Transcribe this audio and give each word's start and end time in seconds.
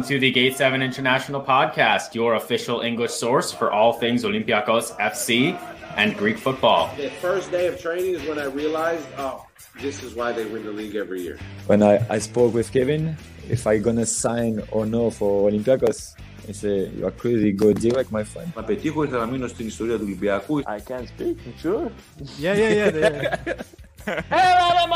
welcome 0.00 0.07
to 0.07 0.19
the 0.19 0.31
Gate 0.31 0.55
7 0.55 0.81
International 0.81 1.41
Podcast, 1.41 2.15
your 2.15 2.35
official 2.35 2.79
English 2.79 3.11
source 3.11 3.51
for 3.51 3.73
all 3.73 3.91
things 3.91 4.23
Olympiacos 4.23 4.95
FC 4.95 5.59
and 5.97 6.15
Greek 6.15 6.37
football. 6.37 6.89
The 6.95 7.09
first 7.09 7.51
day 7.51 7.67
of 7.67 7.77
training 7.77 8.13
is 8.15 8.25
when 8.25 8.39
I 8.39 8.45
realized, 8.45 9.05
oh, 9.17 9.45
this 9.81 10.01
is 10.01 10.15
why 10.15 10.31
they 10.31 10.45
win 10.45 10.63
the 10.63 10.71
league 10.71 10.95
every 10.95 11.21
year. 11.21 11.37
When 11.67 11.83
I, 11.83 11.99
I 12.09 12.19
spoke 12.19 12.53
with 12.53 12.71
Kevin, 12.71 13.17
if 13.49 13.67
I 13.67 13.79
gonna 13.79 14.05
sign 14.05 14.63
or 14.71 14.85
no 14.85 15.09
for 15.09 15.51
Olympiacos, 15.51 16.15
he 16.47 16.53
said, 16.53 16.93
you 16.95 17.05
are 17.05 17.11
crazy, 17.11 17.51
go 17.51 17.73
direct, 17.73 18.13
my 18.13 18.23
friend. 18.23 18.49
Να 18.55 18.63
πετύχω 18.63 19.03
ήθελα 19.03 19.25
να 19.25 19.31
μείνω 19.31 19.47
στην 19.47 19.67
ιστορία 19.67 19.97
του 19.97 20.03
Ολυμπιακού. 20.03 20.61
I 20.61 20.79
can 20.89 21.05
speak, 21.05 21.37
sure. 21.61 21.91
Yeah, 22.39 22.55
yeah, 22.55 22.73
yeah. 22.79 22.95
Έλα 22.95 23.59
Para 24.05 24.87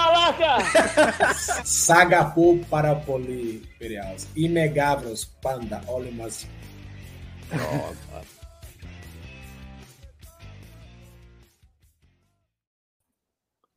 panda, 5.41 5.81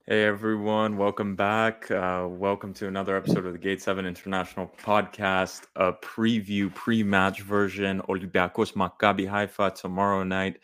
Hey 0.06 0.24
everyone, 0.24 0.96
welcome 0.96 1.36
back. 1.36 1.90
Uh, 1.90 2.26
welcome 2.30 2.72
to 2.74 2.88
another 2.88 3.14
episode 3.14 3.44
of 3.44 3.52
the 3.52 3.58
Gate 3.58 3.82
7 3.82 4.06
International 4.06 4.72
Podcast, 4.82 5.64
a 5.76 5.92
preview, 5.92 6.74
pre 6.74 7.02
match 7.02 7.42
version. 7.42 8.00
Olympiakos, 8.08 8.72
Maccabi 8.72 9.28
Haifa 9.28 9.74
tomorrow 9.76 10.22
night, 10.22 10.60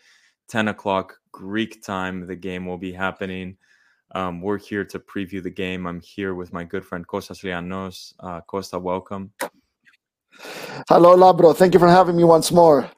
10 0.49 0.69
o'clock 0.69 1.19
Greek 1.33 1.83
time. 1.83 2.27
The 2.27 2.37
game 2.37 2.65
will 2.65 2.79
be 2.79 2.93
happening. 2.93 3.59
Um, 4.15 4.41
we're 4.41 4.59
here 4.59 4.85
to 4.85 4.99
preview 4.99 5.43
the 5.43 5.51
game. 5.51 5.87
I'm 5.87 6.01
here 6.01 6.35
with 6.35 6.53
my 6.53 6.63
good 6.63 6.85
friend 6.85 7.07
Kostas 7.07 7.43
Lianos. 7.43 8.15
Uh, 8.21 8.41
Costa, 8.43 8.79
welcome. 8.79 9.33
Hello, 10.89 11.17
Labro. 11.17 11.55
Thank 11.55 11.75
you 11.75 11.81
for 11.81 11.89
having 11.89 12.17
me 12.17 12.25
once 12.25 12.53
more. 12.53 12.89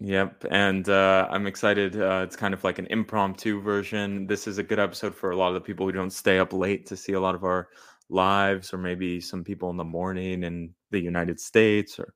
Yep, 0.00 0.46
and 0.50 0.88
uh, 0.88 1.28
I'm 1.30 1.46
excited. 1.46 1.98
Uh, 1.98 2.22
it's 2.24 2.36
kind 2.36 2.52
of 2.52 2.62
like 2.62 2.78
an 2.78 2.86
impromptu 2.90 3.60
version. 3.62 4.26
This 4.26 4.46
is 4.46 4.58
a 4.58 4.62
good 4.62 4.78
episode 4.78 5.14
for 5.14 5.30
a 5.30 5.36
lot 5.36 5.48
of 5.48 5.54
the 5.54 5.60
people 5.60 5.86
who 5.86 5.92
don't 5.92 6.10
stay 6.10 6.38
up 6.38 6.52
late 6.52 6.84
to 6.86 6.96
see 6.96 7.12
a 7.12 7.20
lot 7.20 7.34
of 7.34 7.44
our 7.44 7.68
lives, 8.10 8.74
or 8.74 8.78
maybe 8.78 9.20
some 9.20 9.44
people 9.44 9.70
in 9.70 9.76
the 9.78 9.84
morning 9.84 10.42
in 10.42 10.74
the 10.90 11.00
United 11.00 11.40
States, 11.40 11.98
or 11.98 12.12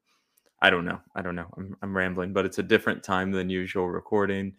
I 0.61 0.69
don't 0.69 0.85
know. 0.85 1.01
I 1.15 1.23
don't 1.23 1.37
know. 1.37 1.49
I'm, 1.57 1.77
I'm 1.81 1.97
rambling, 1.97 2.33
but 2.35 2.45
it's 2.45 2.59
a 2.59 2.63
different 2.63 3.03
time 3.03 3.31
than 3.31 3.49
usual 3.49 3.89
recording. 3.89 4.55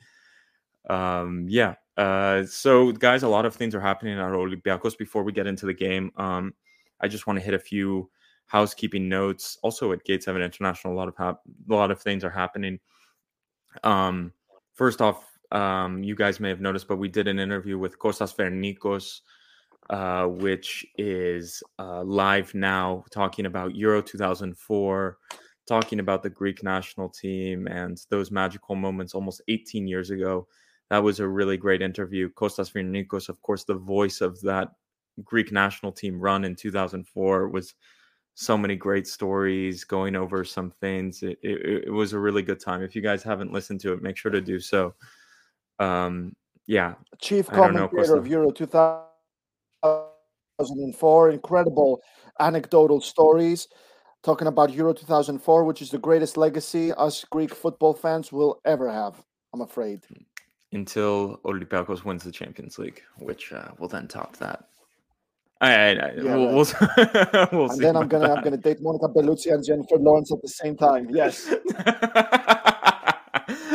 Um, 0.89 1.45
yeah. 1.47 1.75
Uh, 1.99 2.45
so, 2.45 2.93
guys, 2.93 3.23
a 3.23 3.27
lot 3.27 3.45
of 3.45 3.53
things 3.53 3.75
are 3.75 3.81
happening 3.81 4.17
at 4.17 4.31
Olympiacos. 4.31 4.97
Before 4.97 5.21
we 5.21 5.33
get 5.33 5.47
into 5.47 5.65
the 5.65 5.73
game, 5.73 6.11
um, 6.15 6.53
I 7.01 7.09
just 7.09 7.27
want 7.27 7.37
to 7.37 7.43
hit 7.43 7.53
a 7.53 7.59
few 7.59 8.09
housekeeping 8.45 9.09
notes. 9.09 9.57
Also, 9.63 9.91
at 9.91 10.05
Gate 10.05 10.23
Seven 10.23 10.41
International, 10.41 10.93
a 10.93 10.95
lot 10.95 11.09
of 11.09 11.17
hap- 11.17 11.41
a 11.69 11.73
lot 11.73 11.91
of 11.91 12.01
things 12.01 12.23
are 12.23 12.29
happening. 12.29 12.79
Um, 13.83 14.31
first 14.75 15.01
off, 15.01 15.25
um, 15.51 16.01
you 16.01 16.15
guys 16.15 16.39
may 16.39 16.47
have 16.47 16.61
noticed, 16.61 16.87
but 16.87 16.99
we 16.99 17.09
did 17.09 17.27
an 17.27 17.37
interview 17.37 17.77
with 17.77 17.99
Kostas 17.99 18.33
Vernikos, 18.33 19.19
uh, 19.89 20.25
which 20.25 20.85
is 20.97 21.61
uh, 21.79 22.01
live 22.03 22.55
now, 22.55 23.03
talking 23.11 23.45
about 23.45 23.75
Euro 23.75 24.01
2004, 24.01 25.17
talking 25.67 25.99
about 25.99 26.23
the 26.23 26.29
Greek 26.29 26.63
national 26.63 27.09
team 27.09 27.67
and 27.67 27.99
those 28.09 28.31
magical 28.31 28.75
moments 28.75 29.13
almost 29.13 29.41
18 29.49 29.85
years 29.85 30.11
ago. 30.11 30.47
That 30.89 31.03
was 31.03 31.19
a 31.19 31.27
really 31.27 31.57
great 31.57 31.81
interview. 31.81 32.29
Kostas 32.29 32.71
Vernikos, 32.71 33.29
of 33.29 33.41
course, 33.41 33.63
the 33.63 33.75
voice 33.75 34.21
of 34.21 34.39
that 34.41 34.69
Greek 35.23 35.51
national 35.51 35.91
team 35.91 36.19
run 36.19 36.45
in 36.45 36.55
2004 36.55 37.49
was 37.49 37.73
so 38.35 38.57
many 38.57 38.75
great 38.75 39.07
stories 39.07 39.83
going 39.83 40.15
over 40.15 40.43
some 40.43 40.71
things. 40.71 41.23
It, 41.23 41.37
it, 41.43 41.85
it, 41.87 41.91
was 41.91 42.13
a 42.13 42.19
really 42.19 42.41
good 42.41 42.59
time. 42.59 42.81
If 42.81 42.95
you 42.95 43.01
guys 43.01 43.21
haven't 43.21 43.51
listened 43.51 43.81
to 43.81 43.93
it 43.93 44.01
make 44.01 44.17
sure 44.17 44.31
to 44.31 44.41
do 44.41 44.59
so. 44.59 44.95
Um 45.79 46.33
yeah 46.69 46.93
chief 47.19 47.47
commentator 47.47 48.15
of 48.15 48.27
euro 48.27 48.51
2004 48.51 51.31
incredible 51.31 51.99
anecdotal 52.39 53.01
stories 53.01 53.67
talking 54.23 54.47
about 54.47 54.71
euro 54.71 54.93
2004 54.93 55.63
which 55.63 55.81
is 55.81 55.89
the 55.89 55.97
greatest 55.97 56.37
legacy 56.37 56.93
us 56.93 57.25
greek 57.31 57.55
football 57.55 57.95
fans 57.95 58.31
will 58.31 58.61
ever 58.65 58.87
have 58.87 59.15
i'm 59.51 59.61
afraid 59.61 60.05
until 60.71 61.39
olympiacos 61.45 62.03
wins 62.03 62.23
the 62.23 62.31
champions 62.31 62.77
league 62.77 63.01
which 63.17 63.51
uh, 63.53 63.69
will 63.77 63.87
then 63.87 64.07
top 64.07 64.37
that 64.37 64.65
I, 65.61 65.73
I, 65.73 65.89
I 65.89 66.11
Yeah, 66.15 66.35
we'll, 66.35 66.47
we'll, 66.47 66.55
we'll 67.51 67.63
and 67.65 67.73
see 67.73 67.81
then 67.81 67.95
i'm 67.95 68.07
gonna 68.07 68.33
i'm 68.33 68.43
gonna 68.43 68.57
date 68.57 68.81
monica 68.81 69.07
bellucci 69.07 69.53
and 69.53 69.65
jennifer 69.65 69.97
lawrence 69.97 70.31
at 70.31 70.41
the 70.41 70.47
same 70.47 70.77
time 70.77 71.09
yes 71.09 71.53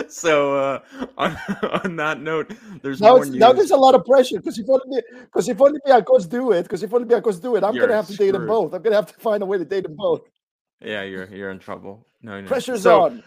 so 0.09 0.57
uh, 0.57 0.81
on, 1.19 1.37
on 1.85 1.97
that 1.97 2.21
note, 2.21 2.53
there's 2.83 3.01
now, 3.01 3.17
now 3.17 3.53
there's 3.53 3.71
a 3.71 3.77
lot 3.77 3.95
of 3.95 4.05
pressure 4.05 4.39
because 4.39 4.59
if 4.59 4.69
only 4.69 5.03
because 5.23 5.49
if 5.49 5.61
only 5.61 5.81
Olympiacos 5.81 6.29
do 6.29 6.53
it, 6.53 6.63
because 6.63 6.83
if 6.83 6.93
only 6.95 7.07
Olympiacos 7.07 7.43
do 7.43 7.57
it, 7.57 7.65
I'm 7.65 7.75
You're 7.75 7.87
gonna 7.87 7.97
have 7.97 8.07
to 8.09 8.17
date 8.17 8.33
them 8.33 8.47
both. 8.47 8.75
I'm 8.75 8.83
gonna 8.83 8.97
have 8.97 9.13
to 9.13 9.21
find 9.21 9.43
a 9.43 9.47
way 9.47 9.59
to 9.59 9.65
date 9.65 9.85
them 9.85 9.97
both. 9.97 10.23
yeah, 10.81 11.03
you're 11.03 11.27
you're 11.27 11.51
in 11.51 11.59
trouble. 11.59 12.07
No, 12.23 12.41
no. 12.41 12.47
Pressure's 12.47 12.83
So, 12.83 13.03
on. 13.03 13.23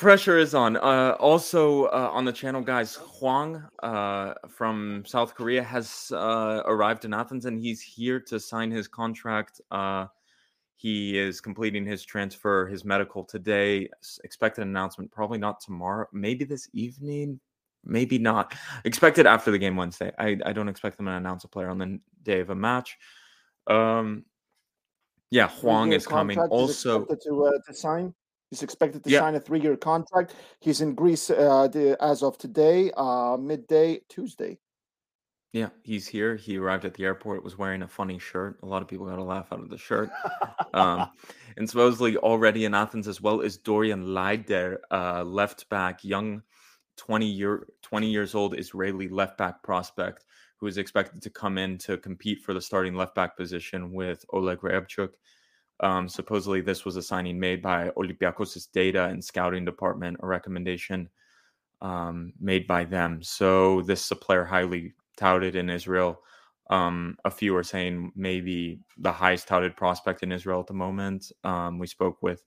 Pressure 0.00 0.38
is 0.38 0.54
on. 0.54 0.78
Uh, 0.78 1.14
also 1.20 1.84
uh, 1.84 2.10
on 2.10 2.24
the 2.24 2.32
channel, 2.32 2.62
guys, 2.62 2.94
Huang 2.94 3.62
uh, 3.82 4.32
from 4.48 5.04
South 5.06 5.34
Korea 5.34 5.62
has 5.62 6.10
uh, 6.14 6.62
arrived 6.64 7.04
in 7.04 7.12
Athens, 7.12 7.44
and 7.44 7.60
he's 7.60 7.82
here 7.82 8.18
to 8.20 8.40
sign 8.40 8.70
his 8.70 8.88
contract. 8.88 9.60
Uh, 9.70 10.06
he 10.76 11.18
is 11.18 11.42
completing 11.42 11.84
his 11.84 12.02
transfer, 12.02 12.66
his 12.66 12.82
medical 12.82 13.24
today. 13.24 13.90
Expected 14.24 14.62
announcement 14.62 15.10
probably 15.10 15.36
not 15.36 15.60
tomorrow, 15.60 16.06
maybe 16.14 16.46
this 16.46 16.70
evening, 16.72 17.38
maybe 17.84 18.18
not. 18.18 18.54
Expected 18.86 19.26
after 19.26 19.50
the 19.50 19.58
game 19.58 19.76
Wednesday. 19.76 20.10
I, 20.18 20.38
I 20.46 20.54
don't 20.54 20.70
expect 20.70 20.96
them 20.96 21.06
to 21.06 21.12
announce 21.12 21.44
a 21.44 21.48
player 21.48 21.68
on 21.68 21.76
the 21.76 22.00
day 22.22 22.40
of 22.40 22.48
a 22.48 22.54
match. 22.54 22.96
Um, 23.66 24.24
yeah, 25.30 25.48
Huang 25.48 25.92
is 25.92 26.06
coming. 26.06 26.38
Also, 26.38 27.04
to 27.04 27.44
uh, 27.44 27.50
to 27.66 27.74
sign. 27.74 28.14
He's 28.50 28.62
expected 28.64 29.04
to 29.04 29.10
Yeah. 29.10 29.20
sign 29.20 29.36
a 29.36 29.40
three-year 29.40 29.76
contract. 29.76 30.34
He's 30.60 30.80
in 30.80 30.94
Greece 30.94 31.30
uh, 31.30 31.68
the, 31.68 31.96
as 32.02 32.22
of 32.22 32.36
today, 32.36 32.90
uh, 32.96 33.36
midday 33.36 34.00
Tuesday. 34.08 34.58
Yeah, 35.52 35.70
he's 35.82 36.06
here. 36.06 36.36
He 36.36 36.58
arrived 36.58 36.84
at 36.84 36.94
the 36.94 37.04
airport, 37.04 37.42
was 37.42 37.58
wearing 37.58 37.82
a 37.82 37.88
funny 37.88 38.18
shirt. 38.20 38.60
A 38.62 38.66
lot 38.66 38.82
of 38.82 38.88
people 38.88 39.06
got 39.06 39.18
a 39.18 39.24
laugh 39.24 39.52
out 39.52 39.60
of 39.60 39.68
the 39.68 39.78
shirt. 39.78 40.10
um, 40.74 41.10
and 41.56 41.68
supposedly 41.68 42.16
already 42.16 42.64
in 42.64 42.74
Athens 42.74 43.08
as 43.08 43.20
well 43.20 43.40
is 43.40 43.56
Dorian 43.56 44.06
Leidner, 44.06 44.78
uh, 44.92 45.24
left 45.24 45.68
back, 45.68 46.04
young 46.04 46.42
20 46.96 47.26
year 47.26 47.66
20 47.82 48.10
years 48.10 48.34
old 48.34 48.58
Israeli 48.58 49.08
left 49.08 49.38
back 49.38 49.62
prospect 49.62 50.24
who 50.58 50.66
is 50.66 50.76
expected 50.76 51.22
to 51.22 51.30
come 51.30 51.56
in 51.56 51.78
to 51.78 51.96
compete 51.96 52.42
for 52.42 52.52
the 52.52 52.60
starting 52.60 52.94
left 52.94 53.14
back 53.14 53.36
position 53.36 53.92
with 53.92 54.22
Oleg 54.34 54.58
Reabciuk. 54.58 55.14
Um, 55.82 56.08
supposedly 56.08 56.60
this 56.60 56.84
was 56.84 56.96
a 56.96 57.02
signing 57.02 57.40
made 57.40 57.62
by 57.62 57.90
Olympiakos' 57.96 58.70
data 58.72 59.04
and 59.04 59.24
scouting 59.24 59.64
department, 59.64 60.18
a 60.20 60.26
recommendation 60.26 61.08
um, 61.80 62.32
made 62.40 62.66
by 62.66 62.84
them. 62.84 63.22
So 63.22 63.82
this 63.82 64.04
is 64.04 64.10
a 64.10 64.16
player 64.16 64.44
highly 64.44 64.92
touted 65.16 65.56
in 65.56 65.70
Israel. 65.70 66.20
Um, 66.68 67.16
a 67.24 67.30
few 67.30 67.56
are 67.56 67.64
saying 67.64 68.12
maybe 68.14 68.80
the 68.98 69.12
highest 69.12 69.48
touted 69.48 69.76
prospect 69.76 70.22
in 70.22 70.32
Israel 70.32 70.60
at 70.60 70.66
the 70.66 70.74
moment. 70.74 71.32
Um, 71.42 71.78
we 71.78 71.86
spoke 71.86 72.22
with 72.22 72.44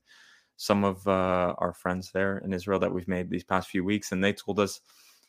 some 0.56 0.84
of 0.84 1.06
uh, 1.08 1.56
our 1.58 1.74
friends 1.74 2.12
there 2.12 2.38
in 2.40 2.54
Israel 2.54 2.80
that 2.80 2.94
we've 2.94 3.08
made 3.08 3.30
these 3.30 3.44
past 3.44 3.70
few 3.70 3.84
weeks, 3.84 4.12
and 4.12 4.24
they 4.24 4.34
told 4.34 4.60
us 4.60 4.80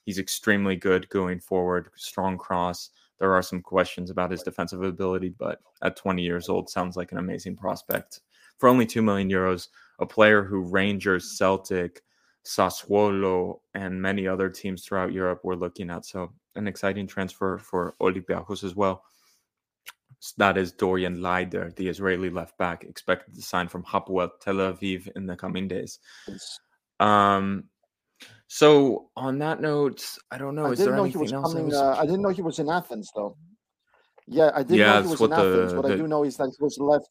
he's 0.05 0.19
extremely 0.19 0.77
good 0.77 1.09
going 1.09 1.41
forward, 1.41 1.89
strong 1.97 2.39
cross. 2.39 2.91
There 3.19 3.33
are 3.35 3.43
some 3.43 3.63
questions 3.63 4.11
about 4.11 4.31
his 4.31 4.43
defensive 4.43 4.83
ability, 4.83 5.35
but 5.39 5.61
at 5.83 5.97
20 5.97 6.23
years 6.23 6.49
old, 6.49 6.69
sounds 6.69 6.97
like 6.97 7.13
an 7.13 7.19
amazing 7.19 7.57
prospect. 7.57 8.21
For 8.59 8.69
only 8.69 8.87
2 8.87 9.03
million 9.03 9.31
euros, 9.31 9.69
a 9.99 10.07
player 10.07 10.43
who 10.43 10.63
Rangers, 10.63 11.37
Celtic, 11.37 12.03
Sassuolo, 12.45 13.61
and 13.75 14.01
many 14.01 14.27
other 14.27 14.49
teams 14.49 14.85
throughout 14.85 15.13
Europe 15.13 15.41
were 15.45 15.57
looking 15.57 15.91
at. 15.91 16.05
So, 16.05 16.33
an 16.57 16.69
exciting 16.69 17.07
transfer 17.07 17.59
for 17.59 17.97
Olympiacos 18.01 18.63
as 18.65 18.77
well. 18.77 19.05
That 20.39 20.57
is 20.57 20.73
Dorian 20.73 21.19
Leidner, 21.19 21.75
the 21.77 21.89
Israeli 21.89 22.31
left 22.31 22.57
back, 22.57 22.85
expected 22.85 23.35
to 23.35 23.43
sign 23.43 23.69
from 23.69 23.85
Hapoel 23.85 24.31
Tel 24.41 24.55
Aviv 24.55 25.09
in 25.17 25.27
the 25.27 25.37
coming 25.37 25.69
days. 25.69 25.99
Um, 27.01 27.65
so 28.59 29.11
on 29.17 29.39
that 29.41 29.61
note, 29.61 30.01
I 30.31 30.39
don't 30.39 30.55
know. 30.55 30.67
I 30.67 30.71
Is 30.71 30.79
didn't 30.79 30.93
there 30.93 30.97
know 30.99 31.03
he 31.03 31.09
anything 31.09 31.23
was 31.23 31.33
else? 31.33 31.53
Coming. 31.53 31.67
was- 31.67 31.75
Uh, 31.75 31.97
I 31.99 32.05
didn't 32.07 32.23
know 32.23 32.29
he 32.29 32.41
was 32.51 32.61
in 32.61 32.69
Athens 32.71 33.11
though. 33.17 33.37
Yeah, 34.29 34.53
I 34.55 34.63
didn't 34.63 34.79
Yeah, 34.79 34.93
know 34.95 35.03
he 35.03 35.09
was 35.09 35.21
in 35.21 35.31
what 35.31 35.39
Athens. 35.41 35.73
the- 35.73 35.83
I 35.93 35.97
do 35.97 36.07
know 36.07 36.23
is 36.23 36.37
that 36.37 36.51
he 36.57 36.63
was 36.63 36.79
left. 36.79 37.09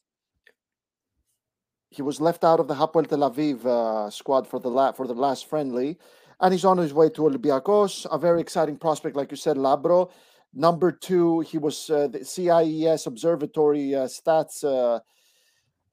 He 1.89 2.01
was 2.01 2.21
left 2.21 2.45
out 2.45 2.61
of 2.61 2.69
the 2.69 2.75
Hapoel 2.75 3.05
Tel 3.09 3.29
Aviv 3.29 3.65
uh, 3.65 4.09
squad 4.09 4.47
for 4.47 4.59
the 4.61 4.69
la- 4.69 4.93
for 4.93 5.05
the 5.05 5.13
last 5.13 5.47
friendly, 5.49 5.99
and 6.39 6.53
he's 6.53 6.63
on 6.63 6.77
his 6.77 6.93
way 6.93 7.09
to 7.09 7.23
Olympiacos. 7.23 8.05
A 8.09 8.17
very 8.17 8.39
exciting 8.39 8.77
prospect, 8.77 9.17
like 9.17 9.29
you 9.29 9.37
said, 9.37 9.57
Labro. 9.57 10.09
Number 10.53 10.93
two, 10.93 11.41
he 11.41 11.57
was 11.57 11.89
uh, 11.89 12.07
the 12.07 12.23
CIES 12.23 13.05
Observatory 13.05 13.93
uh, 13.95 14.05
stats 14.07 14.63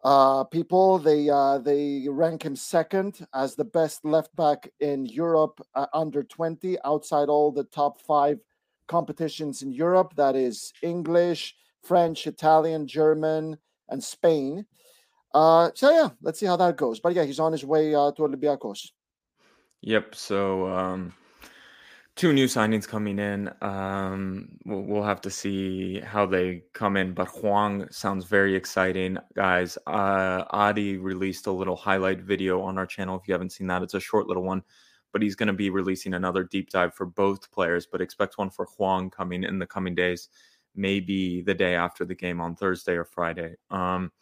uh, 0.05 0.45
people. 0.45 0.99
They 0.99 1.29
uh, 1.29 1.59
they 1.59 2.07
rank 2.09 2.45
him 2.45 2.57
second 2.57 3.27
as 3.35 3.55
the 3.55 3.65
best 3.65 4.05
left 4.05 4.35
back 4.37 4.71
in 4.81 5.07
Europe 5.07 5.65
uh, 5.75 5.87
under 5.93 6.23
20, 6.23 6.79
outside 6.85 7.29
all 7.29 7.53
the 7.53 7.65
top 7.65 8.01
five 8.01 8.39
competitions 8.89 9.63
in 9.63 9.73
Europe. 9.73 10.15
That 10.17 10.37
is 10.37 10.73
English, 10.83 11.55
French, 11.83 12.27
Italian, 12.27 12.87
German, 12.87 13.59
and 13.89 14.03
Spain. 14.03 14.67
Uh, 15.33 15.71
so 15.75 15.91
yeah, 15.91 16.09
let's 16.23 16.41
see 16.41 16.47
how 16.47 16.57
that 16.57 16.77
goes. 16.77 17.01
But 17.01 17.15
yeah, 17.15 17.25
he's 17.25 17.41
on 17.41 17.53
his 17.53 17.65
way 17.65 17.95
uh, 17.95 18.13
to 18.13 18.23
Olympiacos. 18.23 18.91
Yep. 19.83 20.15
So 20.15 20.67
um, 20.67 21.13
two 22.17 22.33
new 22.33 22.47
signings 22.47 22.87
coming 22.87 23.19
in. 23.19 23.51
Um, 23.63 24.49
we'll, 24.65 24.83
we'll, 24.83 25.03
have 25.03 25.21
to 25.23 25.31
see 25.31 26.01
how 26.01 26.27
they 26.27 26.65
come 26.73 26.97
in. 26.97 27.15
But 27.15 27.29
Huang 27.29 27.89
sounds 27.91 28.25
very 28.25 28.55
exciting, 28.55 29.19
guys. 29.35 29.79
Uh, 29.87 30.45
Adi 30.51 30.97
released 30.99 31.47
a 31.47 31.53
little 31.53 31.77
highlight 31.77 32.21
video 32.21 32.61
on 32.61 32.79
our 32.79 32.87
channel. 32.87 33.19
If 33.19 33.27
you 33.27 33.33
haven't 33.33 33.53
seen 33.53 33.67
that, 33.69 33.83
it's 33.83 33.95
a 33.95 34.01
short 34.01 34.27
little 34.27 34.43
one. 34.43 34.63
But 35.13 35.23
he's 35.23 35.35
going 35.35 35.49
to 35.49 35.53
be 35.53 35.71
releasing 35.71 36.15
another 36.15 36.45
deep 36.45 36.71
dive 36.71 36.95
for 36.95 37.07
both 37.07 37.51
players. 37.51 37.87
But 37.87 38.01
expect 38.01 38.39
one 38.39 38.51
for 38.51 38.67
Huang 38.67 39.11
coming 39.11 39.43
in 39.43 39.59
the 39.59 39.67
coming 39.67 39.95
days, 39.95 40.29
maybe 40.77 41.43
the 41.43 41.55
day 41.55 41.75
after 41.75 42.05
the 42.05 42.15
game 42.15 42.41
on 42.41 42.55
Thursday 42.55 42.95
or 42.95 43.05
Friday. 43.05 43.55
Um, 43.71 44.13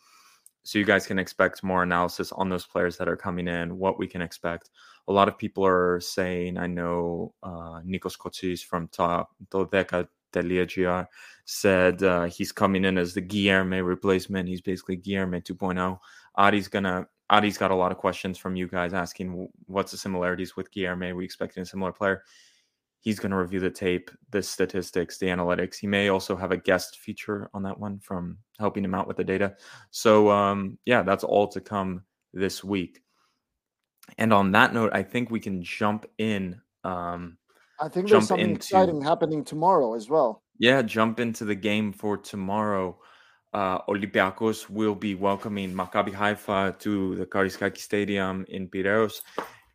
so 0.68 0.78
you 0.78 0.84
guys 0.84 1.06
can 1.06 1.18
expect 1.18 1.64
more 1.64 1.82
analysis 1.82 2.30
on 2.30 2.50
those 2.50 2.66
players 2.66 2.98
that 2.98 3.08
are 3.08 3.16
coming 3.16 3.48
in, 3.48 3.78
what 3.78 3.98
we 3.98 4.06
can 4.06 4.20
expect. 4.20 4.68
A 5.08 5.12
lot 5.14 5.26
of 5.26 5.38
people 5.38 5.64
are 5.64 5.98
saying, 5.98 6.58
I 6.58 6.66
know 6.66 7.32
uh, 7.42 7.80
Nikos 7.86 8.18
Kotsis 8.18 8.62
from 8.62 8.86
Todeka 8.88 10.08
Telia 10.30 11.06
said 11.46 12.02
uh, 12.02 12.24
he's 12.24 12.52
coming 12.52 12.84
in 12.84 12.98
as 12.98 13.14
the 13.14 13.22
Guilherme 13.22 13.82
replacement. 13.82 14.46
He's 14.46 14.60
basically 14.60 14.98
Guilherme 14.98 15.42
2.0. 15.42 15.98
Adi's 16.36 16.68
gonna 16.68 17.08
Adi's 17.30 17.56
got 17.56 17.70
a 17.70 17.74
lot 17.74 17.90
of 17.90 17.96
questions 17.96 18.36
from 18.36 18.54
you 18.54 18.68
guys 18.68 18.92
asking 18.92 19.48
what's 19.68 19.92
the 19.92 19.96
similarities 19.96 20.54
with 20.54 20.70
Guilherme. 20.70 21.16
We 21.16 21.24
expecting 21.24 21.62
a 21.62 21.66
similar 21.66 21.92
player 21.92 22.24
he's 23.00 23.18
going 23.18 23.30
to 23.30 23.36
review 23.36 23.60
the 23.60 23.70
tape, 23.70 24.10
the 24.30 24.42
statistics, 24.42 25.18
the 25.18 25.26
analytics. 25.26 25.76
He 25.76 25.86
may 25.86 26.08
also 26.08 26.36
have 26.36 26.52
a 26.52 26.56
guest 26.56 26.98
feature 26.98 27.48
on 27.54 27.62
that 27.62 27.78
one 27.78 27.98
from 28.00 28.38
helping 28.58 28.84
him 28.84 28.94
out 28.94 29.06
with 29.06 29.16
the 29.16 29.24
data. 29.24 29.54
So, 29.90 30.30
um, 30.30 30.78
yeah, 30.84 31.02
that's 31.02 31.24
all 31.24 31.48
to 31.48 31.60
come 31.60 32.02
this 32.32 32.64
week. 32.64 33.02
And 34.16 34.32
on 34.32 34.52
that 34.52 34.74
note, 34.74 34.90
I 34.92 35.02
think 35.02 35.30
we 35.30 35.40
can 35.40 35.62
jump 35.62 36.06
in. 36.18 36.60
Um, 36.82 37.36
I 37.80 37.88
think 37.88 38.08
there's 38.08 38.26
something 38.26 38.44
into, 38.50 38.56
exciting 38.56 39.02
happening 39.02 39.44
tomorrow 39.44 39.94
as 39.94 40.08
well. 40.08 40.42
Yeah, 40.58 40.82
jump 40.82 41.20
into 41.20 41.44
the 41.44 41.54
game 41.54 41.92
for 41.92 42.16
tomorrow. 42.16 42.98
Uh, 43.54 43.80
Olympiacos 43.82 44.68
will 44.68 44.94
be 44.94 45.14
welcoming 45.14 45.72
Maccabi 45.72 46.12
Haifa 46.12 46.76
to 46.80 47.16
the 47.16 47.26
Karaiskaki 47.26 47.78
Stadium 47.78 48.44
in 48.48 48.68
Piraeus 48.68 49.22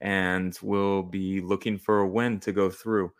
and 0.01 0.57
will 0.61 1.03
be 1.03 1.41
looking 1.41 1.77
for 1.77 1.99
a 1.99 2.07
win 2.07 2.39
to 2.41 2.51
go 2.51 2.69
through. 2.69 3.11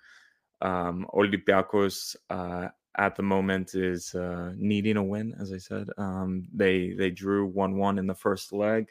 Um, 0.62 1.06
Olympiacos 1.14 2.16
uh, 2.30 2.70
at 2.98 3.16
the 3.16 3.24
moment 3.24 3.76
is 3.76 4.14
uh, 4.16 4.54
needing 4.56 4.98
a 4.98 5.04
win, 5.04 5.36
as 5.40 5.52
I 5.52 5.58
said. 5.58 5.90
Um, 5.98 6.48
they 6.54 6.94
they 6.94 7.12
drew 7.12 7.46
one 7.46 7.78
one 7.78 7.98
in 7.98 8.08
the 8.08 8.16
first 8.16 8.54
leg, 8.54 8.88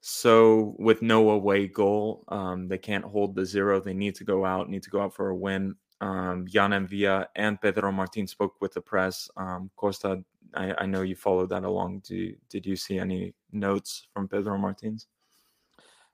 so 0.00 0.74
with 0.78 1.02
no 1.02 1.30
away 1.30 1.66
goal, 1.66 2.24
um, 2.28 2.68
they 2.68 2.78
can't 2.78 3.04
hold 3.04 3.34
the 3.34 3.44
zero. 3.44 3.80
They 3.80 3.94
need 3.94 4.14
to 4.16 4.24
go 4.24 4.44
out, 4.44 4.70
need 4.70 4.82
to 4.84 4.90
go 4.90 5.00
out 5.00 5.14
for 5.14 5.28
a 5.28 5.36
win. 5.36 5.74
Um, 6.00 6.46
Yann 6.48 6.70
M'Vila 6.70 7.26
and 7.34 7.60
Pedro 7.60 7.90
Martin 7.90 8.26
spoke 8.26 8.60
with 8.60 8.72
the 8.72 8.80
press. 8.80 9.28
Um, 9.36 9.70
Costa, 9.76 10.22
I, 10.54 10.72
I 10.78 10.86
know 10.86 11.02
you 11.02 11.16
followed 11.16 11.50
that 11.50 11.64
along. 11.64 12.02
Do, 12.06 12.34
did 12.48 12.64
you 12.64 12.76
see 12.76 12.98
any 12.98 13.34
notes 13.52 14.06
from 14.14 14.28
Pedro 14.28 14.56
Martins? 14.58 15.08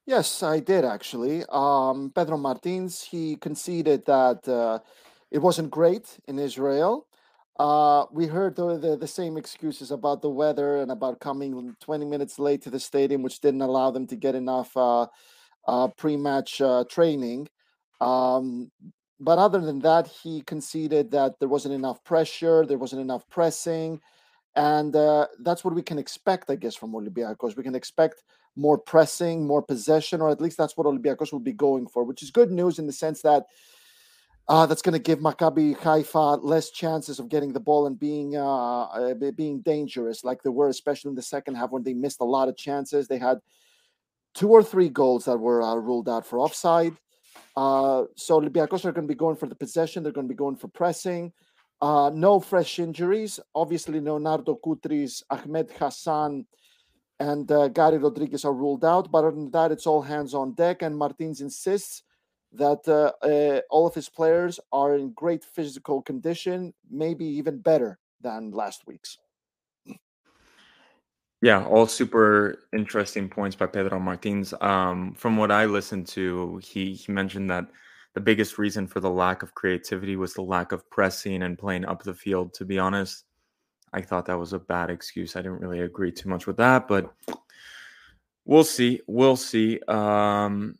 Yes, 0.06 0.43
I 0.43 0.61
did 0.61 0.85
actually. 0.85 1.45
Um, 1.49 2.12
Pedro 2.15 2.37
Martins, 2.37 3.03
he 3.03 3.37
conceded 3.37 4.05
that 4.05 4.47
uh, 4.47 4.81
it 5.31 5.39
wasn't 5.39 5.71
great 5.71 6.19
in 6.29 6.39
Israel. 6.39 7.06
Uh, 7.59 8.05
we 8.12 8.27
heard 8.27 8.56
the, 8.56 8.77
the, 8.77 8.97
the 8.97 9.06
same 9.06 9.37
excuses 9.37 9.91
about 9.91 10.21
the 10.21 10.29
weather 10.29 10.79
and 10.83 10.91
about 10.91 11.21
coming 11.21 11.75
20 11.81 12.05
minutes 12.05 12.39
late 12.39 12.61
to 12.62 12.71
the 12.71 12.81
stadium, 12.81 13.23
which 13.23 13.41
didn't 13.41 13.62
allow 13.62 13.91
them 13.91 14.06
to 14.09 14.17
get 14.17 14.35
enough 14.35 14.77
uh, 14.77 15.06
uh, 15.67 15.89
pre-match 15.97 16.61
uh, 16.61 16.85
training. 16.91 17.49
Um, 18.00 18.71
but 19.21 19.39
other 19.39 19.61
than 19.61 19.81
that, 19.81 20.09
he 20.09 20.43
conceded 20.43 21.12
that 21.12 21.39
there 21.39 21.49
wasn't 21.49 21.75
enough 21.75 22.03
pressure, 22.05 22.67
there 22.67 22.79
wasn't 22.79 23.00
enough 23.03 23.29
pressing, 23.31 24.00
and 24.57 24.95
uh, 24.97 25.27
that's 25.41 25.65
what 25.65 25.75
we 25.75 25.83
can 25.83 25.99
expect, 25.99 26.50
I 26.50 26.57
guess, 26.57 26.75
from 26.75 26.93
Olympiacos. 26.93 27.57
We 27.57 27.62
can 27.62 27.75
expect 27.75 28.23
more 28.56 28.79
pressing, 28.79 29.47
more 29.47 29.62
possession, 29.62 30.21
or 30.21 30.31
at 30.31 30.41
least 30.41 30.56
that's 30.56 30.77
what 30.77 30.87
Olympiacos 30.87 31.33
will 31.33 31.41
be 31.41 31.53
going 31.53 31.87
for, 31.87 32.05
which 32.05 32.23
is 32.23 32.31
good 32.31 32.51
news 32.51 32.79
in 32.79 32.87
the 32.87 32.93
sense 32.93 33.23
that 33.23 33.47
uh, 34.47 34.67
that's 34.67 34.83
going 34.83 34.93
to 34.93 34.99
give 34.99 35.21
Maccabi 35.21 35.77
Haifa 35.79 36.41
less 36.43 36.71
chances 36.71 37.19
of 37.19 37.29
getting 37.29 37.53
the 37.53 37.61
ball 37.61 37.87
and 37.87 37.99
being 37.99 38.37
uh, 38.37 39.15
being 39.35 39.61
dangerous, 39.61 40.23
like 40.23 40.43
they 40.43 40.51
were, 40.51 40.69
especially 40.69 41.09
in 41.09 41.15
the 41.15 41.23
second 41.23 41.55
half 41.55 41.71
when 41.71 41.83
they 41.83 41.95
missed 41.95 42.21
a 42.21 42.25
lot 42.25 42.49
of 42.49 42.56
chances. 42.56 43.09
They 43.09 43.19
had 43.19 43.39
two 44.35 44.51
or 44.51 44.62
three 44.62 44.89
goals 44.89 45.25
that 45.25 45.39
were 45.39 45.62
uh, 45.62 45.75
ruled 45.77 46.09
out 46.09 46.27
for 46.27 46.39
offside. 46.39 46.95
Uh, 47.57 48.05
so 48.17 48.41
Olympiacos 48.41 48.85
are 48.85 48.93
going 48.93 49.07
to 49.07 49.12
be 49.12 49.19
going 49.19 49.37
for 49.37 49.47
the 49.47 49.55
possession. 49.55 50.03
They're 50.03 50.12
going 50.12 50.29
to 50.29 50.33
be 50.33 50.37
going 50.37 50.57
for 50.57 50.69
pressing. 50.69 51.33
Uh, 51.81 52.11
no 52.12 52.41
fresh 52.41 52.79
injuries. 52.79 53.41
Obviously, 53.55 54.00
Leonardo 54.00 54.59
Koutris, 54.65 55.23
Ahmed 55.31 55.71
Hassan, 55.79 56.47
and 57.20 57.50
uh, 57.50 57.69
Gary 57.69 57.99
Rodriguez 57.99 58.44
are 58.44 58.52
ruled 58.52 58.84
out. 58.84 59.11
But 59.11 59.19
other 59.19 59.32
than 59.32 59.50
that, 59.52 59.72
it's 59.72 59.87
all 59.87 60.02
hands 60.02 60.34
on 60.34 60.55
deck. 60.55 60.82
And 60.82 60.96
Martins 60.96 61.40
insists 61.40 62.02
that 62.52 62.87
uh, 62.88 63.12
uh, 63.26 63.61
all 63.70 63.87
of 63.87 63.94
his 63.94 64.08
players 64.08 64.61
are 64.72 64.94
in 64.94 65.12
great 65.12 65.44
physical 65.44 66.02
condition, 66.02 66.72
maybe 66.90 67.25
even 67.25 67.58
better 67.58 67.99
than 68.20 68.50
last 68.50 68.87
week's. 68.87 69.19
Yeah, 71.43 71.62
all 71.66 71.87
super 71.87 72.61
interesting 72.72 73.28
points 73.28 73.55
by 73.55 73.66
Pedro 73.66 73.99
Martins. 73.99 74.55
Um, 74.62 75.12
from 75.14 75.37
what 75.37 75.50
I 75.50 75.66
listened 75.66 76.06
to, 76.08 76.58
he 76.64 76.94
he 76.94 77.12
mentioned 77.12 77.50
that 77.50 77.66
the 78.14 78.20
biggest 78.20 78.56
reason 78.56 78.87
for 78.87 79.00
the 79.00 79.11
lack 79.11 79.43
of 79.43 79.55
creativity 79.55 80.16
was 80.16 80.32
the 80.32 80.43
lack 80.43 80.72
of 80.72 80.88
pressing 80.88 81.43
and 81.43 81.58
playing 81.58 81.84
up 81.84 82.02
the 82.02 82.14
field. 82.14 82.55
To 82.55 82.64
be 82.64 82.78
honest, 82.78 83.25
I 83.94 84.00
thought 84.00 84.26
that 84.26 84.38
was 84.38 84.52
a 84.52 84.58
bad 84.58 84.91
excuse. 84.91 85.37
I 85.37 85.43
didn't 85.43 85.61
really 85.61 85.81
agree 85.81 86.11
too 86.11 86.29
much 86.29 86.49
with 86.49 86.56
that, 86.56 86.88
but 86.88 87.14
we'll 88.44 88.64
see. 88.64 89.00
We'll 89.06 89.37
see. 89.37 89.79
Um, 89.87 90.76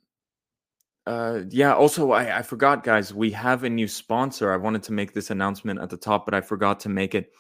uh, 1.07 1.43
yeah. 1.49 1.75
Also, 1.75 2.11
I, 2.11 2.39
I 2.39 2.43
forgot, 2.43 2.83
guys. 2.83 3.15
We 3.15 3.31
have 3.31 3.63
a 3.63 3.71
new 3.71 3.87
sponsor. 3.87 4.53
I 4.53 4.57
wanted 4.57 4.83
to 4.85 4.93
make 4.93 5.15
this 5.15 5.31
announcement 5.31 5.79
at 5.81 5.91
the 5.91 5.97
top, 5.97 6.25
but 6.25 6.35
I 6.35 6.41
forgot 6.41 6.81
to 6.81 6.89
make 6.89 7.15
it. 7.15 7.31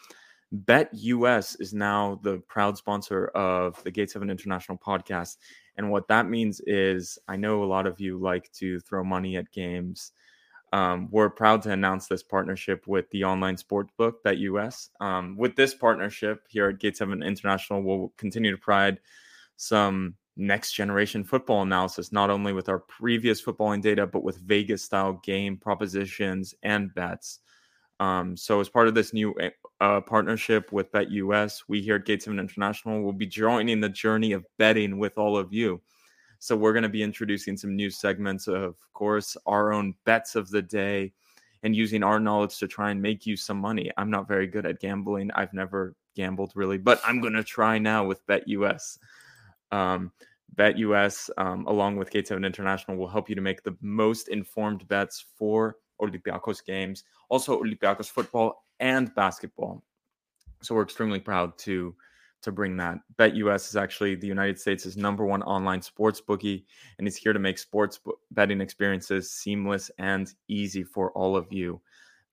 Bet 0.52 0.90
US 0.92 1.56
is 1.56 1.74
now 1.74 2.20
the 2.22 2.38
proud 2.46 2.78
sponsor 2.78 3.26
of 3.28 3.82
the 3.82 3.90
Gate 3.90 4.12
7 4.12 4.30
International 4.30 4.78
Podcast, 4.78 5.38
and 5.76 5.90
what 5.90 6.06
that 6.06 6.28
means 6.28 6.60
is, 6.68 7.18
I 7.26 7.34
know 7.34 7.64
a 7.64 7.66
lot 7.66 7.88
of 7.88 7.98
you 7.98 8.18
like 8.18 8.52
to 8.52 8.78
throw 8.78 9.02
money 9.02 9.36
at 9.36 9.50
games 9.50 10.12
um, 10.74 11.06
we're 11.12 11.30
proud 11.30 11.62
to 11.62 11.70
announce 11.70 12.08
this 12.08 12.24
partnership 12.24 12.88
with 12.88 13.08
the 13.10 13.22
online 13.22 13.54
sportsbook 13.54 14.14
BetUS. 14.26 14.90
Um, 14.98 15.36
with 15.36 15.54
this 15.54 15.72
partnership 15.72 16.42
here 16.48 16.68
at 16.68 16.80
Gate 16.80 16.96
7 16.96 17.22
International, 17.22 17.80
we'll 17.80 18.12
continue 18.16 18.50
to 18.50 18.58
provide 18.58 18.98
some 19.56 20.16
next 20.36 20.72
generation 20.72 21.22
football 21.22 21.62
analysis, 21.62 22.10
not 22.10 22.28
only 22.28 22.52
with 22.52 22.68
our 22.68 22.80
previous 22.80 23.40
footballing 23.40 23.82
data, 23.82 24.04
but 24.04 24.24
with 24.24 24.38
Vegas 24.38 24.82
style 24.82 25.20
game 25.22 25.56
propositions 25.56 26.56
and 26.64 26.92
bets. 26.92 27.38
Um, 28.00 28.36
so, 28.36 28.58
as 28.58 28.68
part 28.68 28.88
of 28.88 28.96
this 28.96 29.12
new 29.12 29.32
eh, 29.38 29.50
uh, 29.80 30.00
partnership 30.00 30.72
with 30.72 30.90
BetUS, 30.90 31.62
we 31.68 31.82
here 31.82 31.94
at 31.94 32.04
Gate 32.04 32.24
7 32.24 32.36
International 32.36 33.00
will 33.00 33.12
be 33.12 33.26
joining 33.26 33.80
the 33.80 33.88
journey 33.88 34.32
of 34.32 34.44
betting 34.58 34.98
with 34.98 35.18
all 35.18 35.36
of 35.38 35.52
you. 35.52 35.80
So 36.44 36.54
we're 36.54 36.74
going 36.74 36.82
to 36.82 36.90
be 36.90 37.02
introducing 37.02 37.56
some 37.56 37.74
new 37.74 37.88
segments, 37.88 38.48
of 38.48 38.76
course, 38.92 39.34
our 39.46 39.72
own 39.72 39.94
bets 40.04 40.34
of 40.34 40.50
the 40.50 40.60
day 40.60 41.14
and 41.62 41.74
using 41.74 42.02
our 42.02 42.20
knowledge 42.20 42.58
to 42.58 42.68
try 42.68 42.90
and 42.90 43.00
make 43.00 43.24
you 43.24 43.34
some 43.34 43.56
money. 43.56 43.90
I'm 43.96 44.10
not 44.10 44.28
very 44.28 44.46
good 44.46 44.66
at 44.66 44.78
gambling. 44.78 45.30
I've 45.30 45.54
never 45.54 45.94
gambled 46.14 46.52
really, 46.54 46.76
but 46.76 47.00
I'm 47.02 47.22
going 47.22 47.32
to 47.32 47.42
try 47.42 47.78
now 47.78 48.04
with 48.04 48.26
BetUS. 48.26 48.98
Um, 49.72 50.12
BetUS, 50.54 51.30
um, 51.38 51.66
along 51.66 51.96
with 51.96 52.10
Gate 52.10 52.28
7 52.28 52.44
International, 52.44 52.98
will 52.98 53.08
help 53.08 53.30
you 53.30 53.34
to 53.36 53.40
make 53.40 53.62
the 53.62 53.78
most 53.80 54.28
informed 54.28 54.86
bets 54.86 55.24
for 55.38 55.76
Olympiacos 56.02 56.62
games, 56.62 57.04
also 57.30 57.58
Olympiacos 57.58 58.10
football 58.10 58.66
and 58.80 59.14
basketball. 59.14 59.82
So 60.60 60.74
we're 60.74 60.82
extremely 60.82 61.20
proud 61.20 61.56
to 61.60 61.94
to 62.44 62.52
bring 62.52 62.76
that. 62.76 62.98
BetUS 63.18 63.68
is 63.68 63.76
actually 63.76 64.14
the 64.14 64.26
United 64.26 64.58
States' 64.58 64.96
number 64.96 65.24
one 65.26 65.42
online 65.42 65.82
sports 65.82 66.20
bookie, 66.20 66.66
and 66.98 67.06
it's 67.06 67.16
here 67.16 67.32
to 67.32 67.38
make 67.38 67.58
sports 67.58 68.00
betting 68.30 68.60
experiences 68.60 69.30
seamless 69.30 69.90
and 69.98 70.32
easy 70.48 70.82
for 70.82 71.10
all 71.12 71.36
of 71.36 71.52
you. 71.52 71.80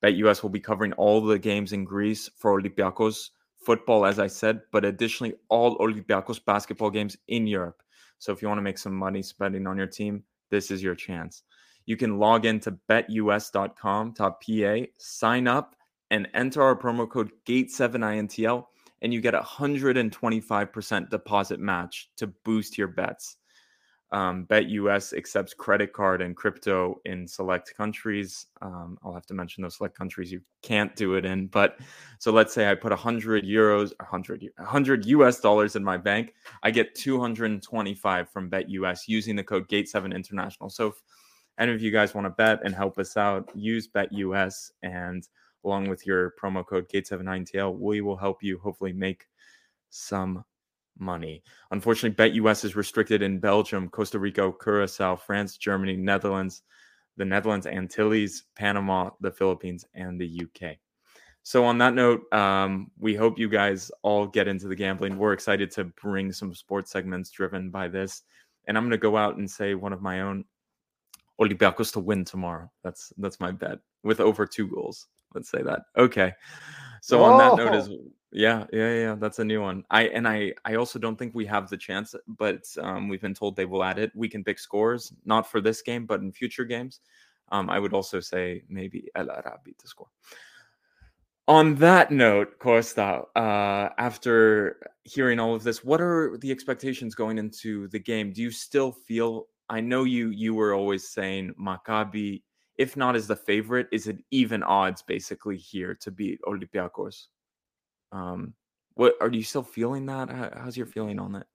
BetUS 0.04 0.44
will 0.44 0.50
be 0.50 0.60
covering 0.60 0.94
all 0.94 1.22
the 1.22 1.40
games 1.40 1.74
in 1.74 1.84
Greece 1.84 2.30
for 2.36 2.60
Olympiacos 2.60 3.30
football, 3.58 4.06
as 4.06 4.20
I 4.20 4.28
said, 4.28 4.62
but 4.72 4.86
additionally 4.86 5.34
all 5.50 5.78
Olympiacos 5.78 6.44
basketball 6.44 6.90
games 6.90 7.18
in 7.28 7.48
Europe. 7.48 7.82
So 8.20 8.32
if 8.32 8.42
you 8.42 8.48
want 8.48 8.58
to 8.60 8.64
make 8.64 8.78
some 8.78 8.96
money 8.96 9.22
spending 9.22 9.68
on 9.68 9.78
your 9.78 9.88
team, 9.88 10.24
this 10.50 10.72
is 10.72 10.84
your 10.84 10.96
chance. 10.96 11.44
You 11.86 11.98
can 11.98 12.20
log 12.20 12.46
in 12.46 12.56
into 12.56 12.78
betus.com.pa, 12.90 14.86
sign 14.98 15.48
up, 15.48 15.76
and 16.12 16.28
enter 16.34 16.62
our 16.62 16.76
promo 16.76 17.10
code 17.10 17.32
GATE7INTL, 17.48 18.66
and 19.02 19.14
you 19.14 19.22
get 19.22 19.34
a 19.34 19.40
125% 19.40 21.10
deposit 21.10 21.60
match 21.60 22.10
to 22.18 22.28
boost 22.28 22.78
your 22.78 22.88
bets. 22.88 23.38
Um, 24.14 24.46
BetUS 24.50 25.14
accepts 25.14 25.54
credit 25.54 25.94
card 25.94 26.22
and 26.22 26.36
crypto 26.36 27.00
in 27.06 27.26
select 27.26 27.74
countries. 27.78 28.48
Um, 28.62 28.98
I'll 29.04 29.14
have 29.14 29.26
to 29.28 29.34
mention 29.34 29.64
those 29.64 29.78
select 29.78 29.98
countries 29.98 30.34
you 30.34 30.42
can't 30.62 30.94
do 30.98 31.16
it 31.16 31.24
in. 31.24 31.48
But 31.48 31.80
so 32.20 32.34
let's 32.34 32.54
say 32.54 32.70
I 32.70 32.76
put 32.76 32.92
100 32.92 33.46
euros, 33.46 33.94
100, 34.00 34.50
100 34.58 35.06
US 35.06 35.40
dollars 35.40 35.78
in 35.78 35.84
my 35.84 35.96
bank, 35.96 36.34
I 36.62 36.72
get 36.72 36.94
225 36.94 38.30
from 38.30 38.50
BetUS 38.52 39.08
using 39.08 39.38
the 39.38 39.46
code 39.46 39.70
Gate7 39.70 40.14
International. 40.14 40.70
So 40.70 40.88
if 40.88 41.02
any 41.58 41.72
of 41.72 41.82
you 41.82 41.92
guys 41.92 42.14
want 42.14 42.26
to 42.26 42.32
bet 42.32 42.60
and 42.66 42.76
help 42.76 43.00
us 43.00 43.16
out, 43.16 43.50
use 43.56 43.88
BetUS 43.88 44.72
and 44.84 45.26
along 45.64 45.90
with 45.90 46.06
your 46.06 46.34
promo 46.42 46.66
code 46.66 46.88
GATE7INTL, 46.90 47.78
we 47.78 48.02
will 48.02 48.18
help 48.18 48.44
you 48.44 48.60
hopefully 48.60 48.94
make 48.94 49.28
some 49.90 50.44
money. 50.98 51.44
Unfortunately, 51.72 52.16
BetUS 52.16 52.66
is 52.66 52.76
restricted 52.76 53.22
in 53.22 53.40
Belgium, 53.40 53.90
Costa 53.90 54.20
Rica, 54.20 54.52
Curacao, 54.62 55.16
France, 55.16 55.58
Germany, 55.58 55.96
Netherlands, 55.96 56.64
the 57.18 57.26
Netherlands, 57.26 57.68
Antilles, 57.68 58.44
Panama, 58.56 59.10
the 59.20 59.32
Philippines, 59.32 59.86
and 59.94 60.20
the 60.20 60.44
UK. 60.44 60.78
So, 61.44 61.66
on 61.66 61.78
that 61.80 61.96
note, 61.96 62.32
um, 62.34 62.92
we 63.00 63.16
hope 63.16 63.40
you 63.40 63.50
guys 63.50 63.92
all 64.04 64.28
get 64.28 64.48
into 64.48 64.68
the 64.68 64.76
gambling. 64.76 65.18
We're 65.18 65.34
excited 65.34 65.72
to 65.72 65.86
bring 65.86 66.32
some 66.32 66.54
sports 66.54 66.92
segments 66.92 67.32
driven 67.32 67.72
by 67.72 67.88
this. 67.88 68.22
And 68.68 68.78
I'm 68.78 68.84
going 68.84 68.92
to 68.92 68.98
go 68.98 69.18
out 69.18 69.38
and 69.38 69.50
say 69.50 69.74
one 69.74 69.92
of 69.92 70.04
my 70.04 70.22
own 70.22 70.46
Olympiacos 71.40 71.92
to 71.94 72.00
win 72.00 72.24
tomorrow. 72.24 72.72
That's 72.84 73.12
that's 73.18 73.40
my 73.40 73.52
bet 73.52 73.80
with 74.04 74.20
over 74.20 74.46
two 74.46 74.68
goals. 74.68 75.08
Let's 75.34 75.50
say 75.50 75.62
that. 75.62 75.84
Okay. 75.98 76.34
So 77.02 77.24
on 77.24 77.38
that 77.40 77.56
note, 77.58 77.76
is 77.76 77.90
yeah, 78.32 78.66
yeah, 78.72 78.94
yeah, 78.94 79.16
that's 79.16 79.40
a 79.40 79.44
new 79.44 79.62
one. 79.62 79.84
I 79.90 80.04
and 80.08 80.28
I 80.28 80.54
I 80.64 80.76
also 80.76 81.00
don't 81.00 81.18
think 81.18 81.36
we 81.36 81.46
have 81.48 81.70
the 81.70 81.78
chance, 81.78 82.16
but 82.28 82.64
um, 82.80 83.10
we've 83.10 83.22
been 83.22 83.34
told 83.34 83.56
they 83.56 83.66
will 83.66 83.84
add 83.84 84.00
it. 84.00 84.12
We 84.16 84.30
can 84.30 84.44
pick 84.44 84.60
scores, 84.60 85.12
not 85.26 85.50
for 85.50 85.60
this 85.60 85.82
game, 85.82 86.06
but 86.06 86.22
in 86.22 86.32
future 86.32 86.64
games. 86.64 87.02
Um, 87.52 87.70
I 87.70 87.80
would 87.80 87.94
also 87.94 88.22
say 88.22 88.64
maybe 88.70 89.10
El 89.16 89.30
Arabi 89.30 89.74
to 89.78 89.88
score. 89.88 90.08
On 91.48 91.76
that 91.76 92.12
note, 92.12 92.60
Costa, 92.60 93.24
uh, 93.36 93.90
after 93.98 94.80
hearing 95.04 95.40
all 95.40 95.54
of 95.54 95.64
this, 95.64 95.84
what 95.84 96.00
are 96.00 96.38
the 96.38 96.52
expectations 96.52 97.14
going 97.14 97.38
into 97.38 97.90
the 97.90 98.00
game? 98.00 98.32
Do 98.32 98.42
you 98.42 98.52
still 98.52 98.94
feel? 98.94 99.48
I 99.70 99.82
know 99.82 100.06
you 100.06 100.30
you 100.30 100.54
were 100.54 100.74
always 100.74 101.10
saying 101.10 101.54
Maccabi, 101.60 102.44
if 102.82 102.98
not 102.98 103.16
as 103.16 103.28
the 103.28 103.36
favorite, 103.36 103.88
is 103.92 104.08
it 104.08 104.18
even 104.32 104.64
odds 104.64 105.04
basically 105.04 105.56
here 105.56 105.94
to 106.02 106.10
beat 106.10 106.42
Olympiacos? 106.48 107.28
Um, 108.12 108.56
what 108.96 109.14
are 109.22 109.30
you 109.30 109.44
still 109.44 109.62
feeling 109.62 110.08
that? 110.08 110.32
How, 110.32 110.50
how's 110.62 110.76
your 110.76 110.88
feeling 110.88 111.20
on 111.20 111.34
that? 111.34 111.46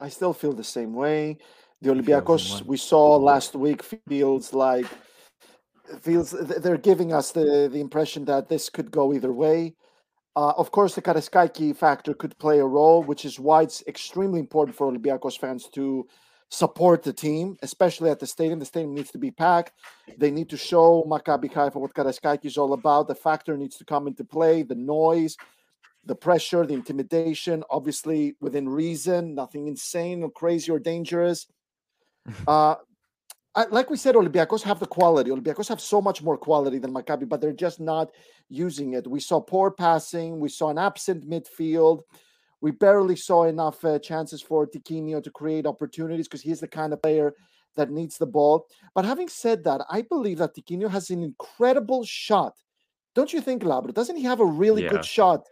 I 0.00 0.08
still 0.08 0.32
feel 0.32 0.52
the 0.52 0.64
same 0.64 0.92
way. 0.92 1.38
The 1.82 1.90
Olympiacos 1.90 2.62
we 2.62 2.76
saw 2.76 3.16
last 3.16 3.54
week 3.54 3.80
feels 4.08 4.52
like 4.52 4.86
feels 6.00 6.32
they're 6.32 6.76
giving 6.76 7.12
us 7.12 7.30
the 7.30 7.68
the 7.72 7.80
impression 7.80 8.24
that 8.24 8.48
this 8.48 8.68
could 8.68 8.90
go 8.90 9.12
either 9.12 9.32
way. 9.32 9.76
Uh, 10.34 10.52
of 10.56 10.72
course, 10.72 10.96
the 10.96 11.02
Karaiskaki 11.02 11.76
factor 11.76 12.12
could 12.12 12.36
play 12.38 12.58
a 12.58 12.66
role, 12.66 13.04
which 13.04 13.24
is 13.24 13.38
why 13.38 13.62
it's 13.62 13.84
extremely 13.86 14.40
important 14.40 14.76
for 14.76 14.90
Olympiacos 14.90 15.38
fans 15.38 15.68
to 15.74 16.08
support 16.54 17.02
the 17.02 17.12
team, 17.12 17.56
especially 17.62 18.10
at 18.10 18.20
the 18.20 18.26
stadium. 18.26 18.58
The 18.58 18.64
stadium 18.64 18.94
needs 18.94 19.10
to 19.10 19.18
be 19.18 19.30
packed. 19.30 19.72
They 20.16 20.30
need 20.30 20.48
to 20.50 20.56
show 20.56 21.04
Maccabi 21.08 21.52
Haifa 21.52 21.78
what 21.78 21.94
Karaiskaki 21.94 22.46
is 22.46 22.56
all 22.56 22.72
about. 22.72 23.08
The 23.08 23.14
factor 23.14 23.56
needs 23.56 23.76
to 23.76 23.84
come 23.84 24.06
into 24.06 24.24
play. 24.24 24.62
The 24.62 24.76
noise, 24.76 25.36
the 26.04 26.14
pressure, 26.14 26.64
the 26.64 26.74
intimidation, 26.74 27.64
obviously 27.70 28.36
within 28.40 28.68
reason, 28.68 29.34
nothing 29.34 29.66
insane 29.66 30.22
or 30.22 30.30
crazy 30.30 30.70
or 30.70 30.78
dangerous. 30.78 31.46
Uh, 32.48 32.76
I, 33.54 33.66
like 33.66 33.90
we 33.90 33.96
said, 33.96 34.14
Olympiacos 34.14 34.62
have 34.62 34.80
the 34.80 34.86
quality. 34.86 35.30
Olympiacos 35.30 35.68
have 35.68 35.80
so 35.80 36.00
much 36.00 36.22
more 36.22 36.36
quality 36.36 36.78
than 36.78 36.92
Maccabi, 36.92 37.28
but 37.28 37.40
they're 37.40 37.52
just 37.52 37.80
not 37.80 38.10
using 38.48 38.94
it. 38.94 39.06
We 39.06 39.20
saw 39.20 39.40
poor 39.40 39.70
passing. 39.70 40.40
We 40.40 40.48
saw 40.48 40.70
an 40.70 40.78
absent 40.78 41.28
midfield. 41.28 42.00
We 42.64 42.70
barely 42.70 43.14
saw 43.14 43.44
enough 43.44 43.84
uh, 43.84 43.98
chances 43.98 44.40
for 44.40 44.66
Tiquinho 44.66 45.22
to 45.22 45.30
create 45.30 45.66
opportunities 45.66 46.26
because 46.26 46.40
he's 46.40 46.60
the 46.60 46.66
kind 46.66 46.94
of 46.94 47.02
player 47.02 47.34
that 47.76 47.90
needs 47.90 48.16
the 48.16 48.24
ball. 48.24 48.66
But 48.94 49.04
having 49.04 49.28
said 49.28 49.64
that, 49.64 49.82
I 49.90 50.00
believe 50.00 50.38
that 50.38 50.54
Tiquinho 50.56 50.88
has 50.88 51.10
an 51.10 51.22
incredible 51.22 52.06
shot. 52.06 52.54
Don't 53.14 53.34
you 53.34 53.42
think, 53.42 53.64
Labro? 53.64 53.92
Doesn't 53.92 54.16
he 54.16 54.22
have 54.22 54.40
a 54.40 54.46
really 54.46 54.84
yeah. 54.84 54.92
good 54.92 55.04
shot? 55.04 55.44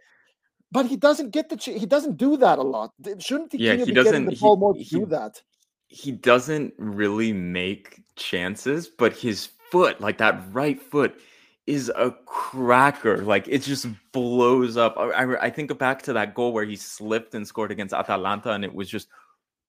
But 0.70 0.86
he 0.86 0.96
doesn't 0.96 1.32
get 1.32 1.50
the 1.50 1.58
ch- 1.58 1.78
he 1.82 1.84
doesn't 1.84 2.16
do 2.16 2.38
that 2.38 2.58
a 2.58 2.62
lot. 2.62 2.92
Shouldn't 3.18 3.52
Tiquinho 3.52 3.60
yeah, 3.60 3.76
he 3.76 3.84
be 3.84 3.92
doesn't, 3.92 4.12
getting 4.12 4.30
the 4.30 4.36
ball 4.36 4.56
he, 4.56 4.60
more 4.60 4.72
to 4.72 4.82
he, 4.82 4.98
do 5.00 5.04
that? 5.04 5.42
He 5.88 6.12
doesn't 6.12 6.72
really 6.78 7.34
make 7.34 8.00
chances, 8.16 8.88
but 8.88 9.14
his 9.14 9.50
foot, 9.70 10.00
like 10.00 10.16
that 10.16 10.42
right 10.50 10.80
foot, 10.80 11.20
is 11.66 11.90
a 11.94 12.14
cracker. 12.26 13.18
Like 13.18 13.48
it 13.48 13.62
just 13.62 13.86
blows 14.12 14.76
up. 14.76 14.96
I, 14.98 15.36
I, 15.36 15.50
think 15.50 15.76
back 15.78 16.02
to 16.02 16.12
that 16.12 16.34
goal 16.34 16.52
where 16.52 16.64
he 16.64 16.76
slipped 16.76 17.34
and 17.34 17.46
scored 17.46 17.70
against 17.70 17.94
Atalanta, 17.94 18.52
and 18.52 18.64
it 18.64 18.74
was 18.74 18.88
just 18.88 19.08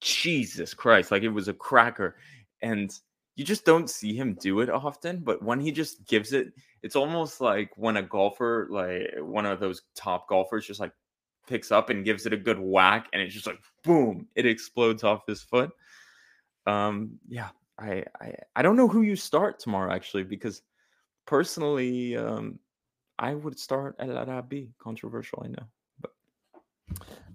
Jesus 0.01 0.73
Christ, 0.73 1.11
like 1.11 1.23
it 1.23 1.29
was 1.29 1.47
a 1.47 1.53
cracker. 1.53 2.17
And 2.61 2.91
you 3.35 3.43
just 3.43 3.65
don't 3.65 3.89
see 3.89 4.15
him 4.15 4.37
do 4.39 4.59
it 4.61 4.69
often, 4.69 5.19
but 5.19 5.41
when 5.41 5.59
he 5.59 5.71
just 5.71 6.05
gives 6.05 6.33
it, 6.33 6.53
it's 6.81 6.95
almost 6.95 7.41
like 7.41 7.71
when 7.77 7.97
a 7.97 8.03
golfer, 8.03 8.67
like 8.69 9.09
one 9.19 9.45
of 9.45 9.59
those 9.59 9.81
top 9.95 10.27
golfers, 10.27 10.67
just 10.67 10.79
like 10.79 10.91
picks 11.47 11.71
up 11.71 11.89
and 11.89 12.05
gives 12.05 12.25
it 12.25 12.33
a 12.33 12.37
good 12.37 12.59
whack, 12.59 13.07
and 13.13 13.21
it's 13.21 13.33
just 13.33 13.47
like 13.47 13.59
boom, 13.83 14.27
it 14.35 14.45
explodes 14.45 15.03
off 15.03 15.27
his 15.27 15.41
foot. 15.41 15.71
Um, 16.65 17.19
yeah, 17.27 17.49
I 17.77 18.03
I, 18.19 18.33
I 18.55 18.61
don't 18.61 18.77
know 18.77 18.87
who 18.87 19.01
you 19.03 19.15
start 19.15 19.59
tomorrow 19.59 19.93
actually 19.93 20.23
because 20.23 20.61
personally, 21.25 22.17
um, 22.17 22.59
I 23.19 23.33
would 23.33 23.59
start 23.59 23.95
El 23.99 24.17
Arabi. 24.17 24.69
Controversial, 24.79 25.43
I 25.45 25.47
know, 25.47 25.65
but 26.01 26.11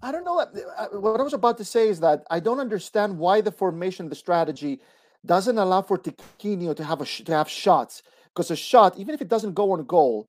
I 0.02 0.12
don't 0.12 0.24
know. 0.24 0.38
Uh, 0.38 0.88
what 0.98 1.20
I 1.20 1.22
was 1.22 1.34
about 1.34 1.58
to 1.58 1.64
say 1.64 1.88
is 1.88 2.00
that 2.00 2.24
I 2.30 2.40
don't 2.40 2.60
understand 2.60 3.18
why 3.18 3.40
the 3.40 3.52
formation, 3.52 4.08
the 4.08 4.14
strategy, 4.14 4.80
doesn't 5.24 5.58
allow 5.58 5.82
for 5.82 5.98
Tiquinho 5.98 6.74
to 6.76 6.84
have 6.84 7.00
a 7.00 7.04
to 7.04 7.32
have 7.32 7.48
shots. 7.48 8.02
Because 8.28 8.50
a 8.50 8.56
shot, 8.56 8.98
even 8.98 9.14
if 9.14 9.20
it 9.20 9.28
doesn't 9.28 9.54
go 9.54 9.72
on 9.72 9.84
goal, 9.84 10.28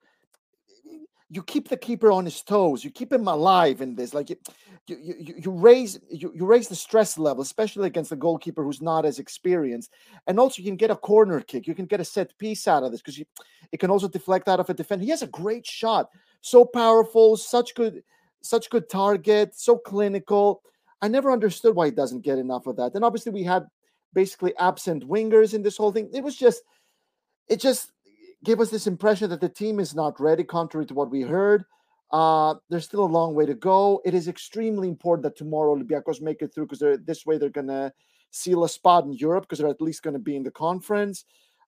you 1.29 1.43
keep 1.43 1.69
the 1.69 1.77
keeper 1.77 2.11
on 2.11 2.25
his 2.25 2.41
toes. 2.41 2.83
You 2.83 2.89
keep 2.89 3.13
him 3.13 3.27
alive 3.27 3.81
in 3.81 3.95
this. 3.95 4.13
Like 4.13 4.31
you, 4.31 4.37
you, 4.87 4.97
you, 4.97 5.35
you 5.43 5.51
raise 5.51 5.99
you, 6.09 6.31
you 6.35 6.45
raise 6.45 6.67
the 6.67 6.75
stress 6.75 7.17
level, 7.17 7.43
especially 7.43 7.85
against 7.85 8.09
the 8.09 8.15
goalkeeper 8.15 8.63
who's 8.63 8.81
not 8.81 9.05
as 9.05 9.19
experienced. 9.19 9.91
And 10.25 10.39
also, 10.39 10.61
you 10.61 10.67
can 10.67 10.75
get 10.75 10.89
a 10.89 10.95
corner 10.95 11.39
kick. 11.41 11.67
You 11.67 11.75
can 11.75 11.85
get 11.85 11.99
a 11.99 12.05
set 12.05 12.35
piece 12.39 12.67
out 12.67 12.83
of 12.83 12.91
this 12.91 13.01
because 13.01 13.21
it 13.71 13.79
can 13.79 13.91
also 13.91 14.07
deflect 14.07 14.47
out 14.47 14.59
of 14.59 14.69
a 14.69 14.73
defender. 14.73 15.03
He 15.03 15.11
has 15.11 15.21
a 15.21 15.27
great 15.27 15.67
shot, 15.67 16.09
so 16.41 16.65
powerful, 16.65 17.37
such 17.37 17.75
good, 17.75 18.03
such 18.41 18.69
good 18.71 18.89
target, 18.89 19.55
so 19.55 19.77
clinical. 19.77 20.63
I 21.01 21.07
never 21.07 21.31
understood 21.31 21.75
why 21.75 21.85
he 21.85 21.91
doesn't 21.91 22.21
get 22.21 22.39
enough 22.39 22.65
of 22.65 22.75
that. 22.77 22.95
And 22.95 23.05
obviously, 23.05 23.31
we 23.31 23.43
had 23.43 23.67
basically 24.13 24.57
absent 24.57 25.07
wingers 25.07 25.53
in 25.53 25.61
this 25.61 25.77
whole 25.77 25.91
thing. 25.91 26.09
It 26.11 26.23
was 26.23 26.35
just, 26.35 26.63
it 27.47 27.59
just 27.59 27.91
gave 28.43 28.59
us 28.59 28.69
this 28.69 28.87
impression 28.87 29.29
that 29.29 29.41
the 29.41 29.49
team 29.49 29.79
is 29.79 29.95
not 29.95 30.19
ready, 30.19 30.43
contrary 30.43 30.85
to 30.87 30.93
what 30.93 31.11
we 31.11 31.21
heard. 31.21 31.65
Uh, 32.11 32.55
there's 32.69 32.85
still 32.85 33.03
a 33.03 33.05
long 33.05 33.35
way 33.35 33.45
to 33.45 33.53
go. 33.53 34.01
It 34.03 34.13
is 34.13 34.27
extremely 34.27 34.87
important 34.87 35.23
that 35.23 35.37
tomorrow 35.37 35.75
Olympiacos 35.75 36.21
make 36.21 36.41
it 36.41 36.53
through 36.53 36.67
because 36.67 36.97
this 37.05 37.25
way 37.25 37.37
they're 37.37 37.49
going 37.49 37.67
to 37.67 37.93
seal 38.31 38.63
a 38.63 38.69
spot 38.69 39.05
in 39.05 39.13
Europe 39.13 39.43
because 39.43 39.59
they're 39.59 39.67
at 39.67 39.81
least 39.81 40.03
going 40.03 40.15
to 40.15 40.19
be 40.19 40.35
in 40.35 40.43
the 40.43 40.51
conference. 40.51 41.25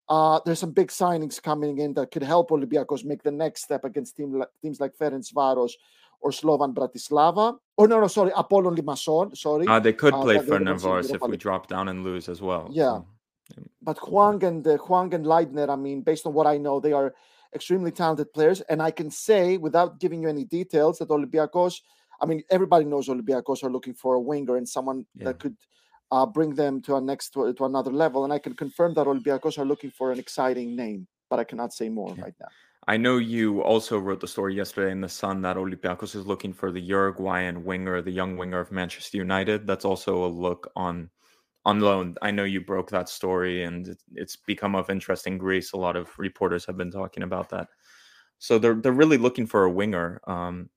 Uh, 0.09 0.39
there's 0.45 0.59
some 0.59 0.71
big 0.71 0.89
signings 0.89 1.41
coming 1.41 1.77
in 1.77 1.93
that 1.93 2.11
could 2.11 2.23
help 2.23 2.49
Olympiacos 2.49 3.05
make 3.05 3.23
the 3.23 3.31
next 3.31 3.63
step 3.63 3.85
against 3.85 4.17
team, 4.17 4.43
teams 4.61 4.79
like 4.79 4.97
Ferencvaros 4.97 5.73
or 6.21 6.31
Slovan 6.31 6.73
Bratislava. 6.73 7.57
Oh 7.77 7.85
no, 7.85 7.99
no, 7.99 8.07
sorry, 8.07 8.31
Apollon 8.35 8.75
Limassol. 8.75 9.35
Sorry, 9.37 9.67
uh, 9.67 9.79
they 9.79 9.93
could 9.93 10.13
uh, 10.13 10.21
play 10.21 10.37
uh, 10.37 10.43
Ferencvaros 10.43 11.13
if 11.13 11.21
we 11.21 11.37
drop 11.37 11.67
down 11.67 11.87
and 11.87 12.03
lose 12.03 12.29
as 12.29 12.41
well. 12.41 12.69
Yeah, 12.71 12.83
so. 12.83 13.07
But 13.81 13.97
Huang 13.99 14.43
and 14.43 14.65
uh, 14.65 14.77
Hwang 14.77 15.13
and 15.13 15.25
Leidner, 15.25 15.69
I 15.69 15.75
mean, 15.75 16.01
based 16.01 16.25
on 16.25 16.33
what 16.33 16.47
I 16.47 16.57
know, 16.57 16.79
they 16.79 16.93
are 16.93 17.13
extremely 17.53 17.91
talented 17.91 18.31
players. 18.33 18.61
And 18.61 18.81
I 18.81 18.91
can 18.91 19.09
say, 19.09 19.57
without 19.57 19.99
giving 19.99 20.21
you 20.21 20.29
any 20.29 20.45
details, 20.45 20.99
that 20.99 21.09
Olympiacos, 21.09 21.81
I 22.21 22.25
mean, 22.25 22.43
everybody 22.49 22.85
knows 22.85 23.07
Olympiacos 23.07 23.63
are 23.63 23.71
looking 23.71 23.93
for 23.93 24.15
a 24.15 24.21
winger 24.21 24.57
and 24.57 24.67
someone 24.67 25.05
yeah. 25.15 25.25
that 25.25 25.39
could 25.39 25.55
uh, 26.11 26.25
bring 26.25 26.53
them 26.55 26.81
to 26.81 26.95
a 26.95 27.01
next 27.01 27.31
to, 27.31 27.53
to, 27.53 27.65
another 27.65 27.91
level. 27.91 28.23
And 28.23 28.33
I 28.33 28.39
can 28.39 28.53
confirm 28.53 28.93
that 28.95 29.07
Olympiacos 29.07 29.57
are 29.57 29.65
looking 29.65 29.91
for 29.91 30.11
an 30.11 30.19
exciting 30.19 30.75
name, 30.75 31.07
but 31.29 31.39
I 31.39 31.43
cannot 31.43 31.73
say 31.73 31.89
more 31.89 32.13
right 32.15 32.33
now. 32.39 32.47
I 32.87 32.97
know 32.97 33.17
you 33.17 33.61
also 33.61 33.99
wrote 33.99 34.19
the 34.19 34.27
story 34.27 34.55
yesterday 34.55 34.91
in 34.91 35.01
the 35.01 35.09
Sun 35.09 35.43
that 35.43 35.55
Olympiacos 35.55 36.15
is 36.15 36.25
looking 36.25 36.51
for 36.51 36.71
the 36.71 36.81
Uruguayan 36.81 37.63
winger, 37.63 38.01
the 38.01 38.11
young 38.11 38.37
winger 38.37 38.59
of 38.59 38.71
Manchester 38.71 39.17
United. 39.17 39.67
That's 39.67 39.85
also 39.85 40.25
a 40.25 40.27
look 40.27 40.71
on 40.75 41.09
on 41.65 41.79
loan. 41.79 42.15
I 42.21 42.31
know 42.31 42.43
you 42.43 42.61
broke 42.61 42.89
that 42.89 43.09
story, 43.09 43.63
and 43.63 43.95
it's 44.13 44.35
become 44.35 44.75
of 44.75 44.89
interest 44.89 45.27
in 45.27 45.37
Greece. 45.37 45.73
A 45.73 45.77
lot 45.77 45.95
of 45.95 46.09
reporters 46.17 46.65
have 46.65 46.77
been 46.77 46.91
talking 46.91 47.23
about 47.23 47.49
that. 47.49 47.67
So 48.39 48.57
they're 48.57 48.75
they're 48.75 48.91
really 48.91 49.17
looking 49.17 49.45
for 49.45 49.65
a 49.65 49.71
winger. 49.71 50.21
Um, 50.25 50.69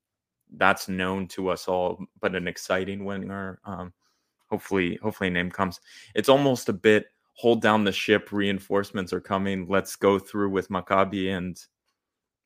that's 0.57 0.88
known 0.88 1.26
to 1.29 1.49
us 1.49 1.67
all, 1.69 2.05
but 2.21 2.35
an 2.35 2.47
exciting 2.47 3.05
winger. 3.05 3.61
Um, 3.64 3.93
hopefully, 4.50 4.99
hopefully, 5.03 5.29
a 5.29 5.31
name 5.31 5.50
comes. 5.50 5.81
It's 6.14 6.29
almost 6.29 6.69
a 6.69 6.75
bit 6.75 7.07
hold 7.37 7.62
down 7.62 7.85
the 7.85 7.93
ship. 7.93 8.31
Reinforcements 8.31 9.12
are 9.12 9.21
coming. 9.21 9.67
Let's 9.69 9.97
go 9.97 10.19
through 10.19 10.50
with 10.50 10.69
Maccabi 10.69 11.37
and 11.37 11.59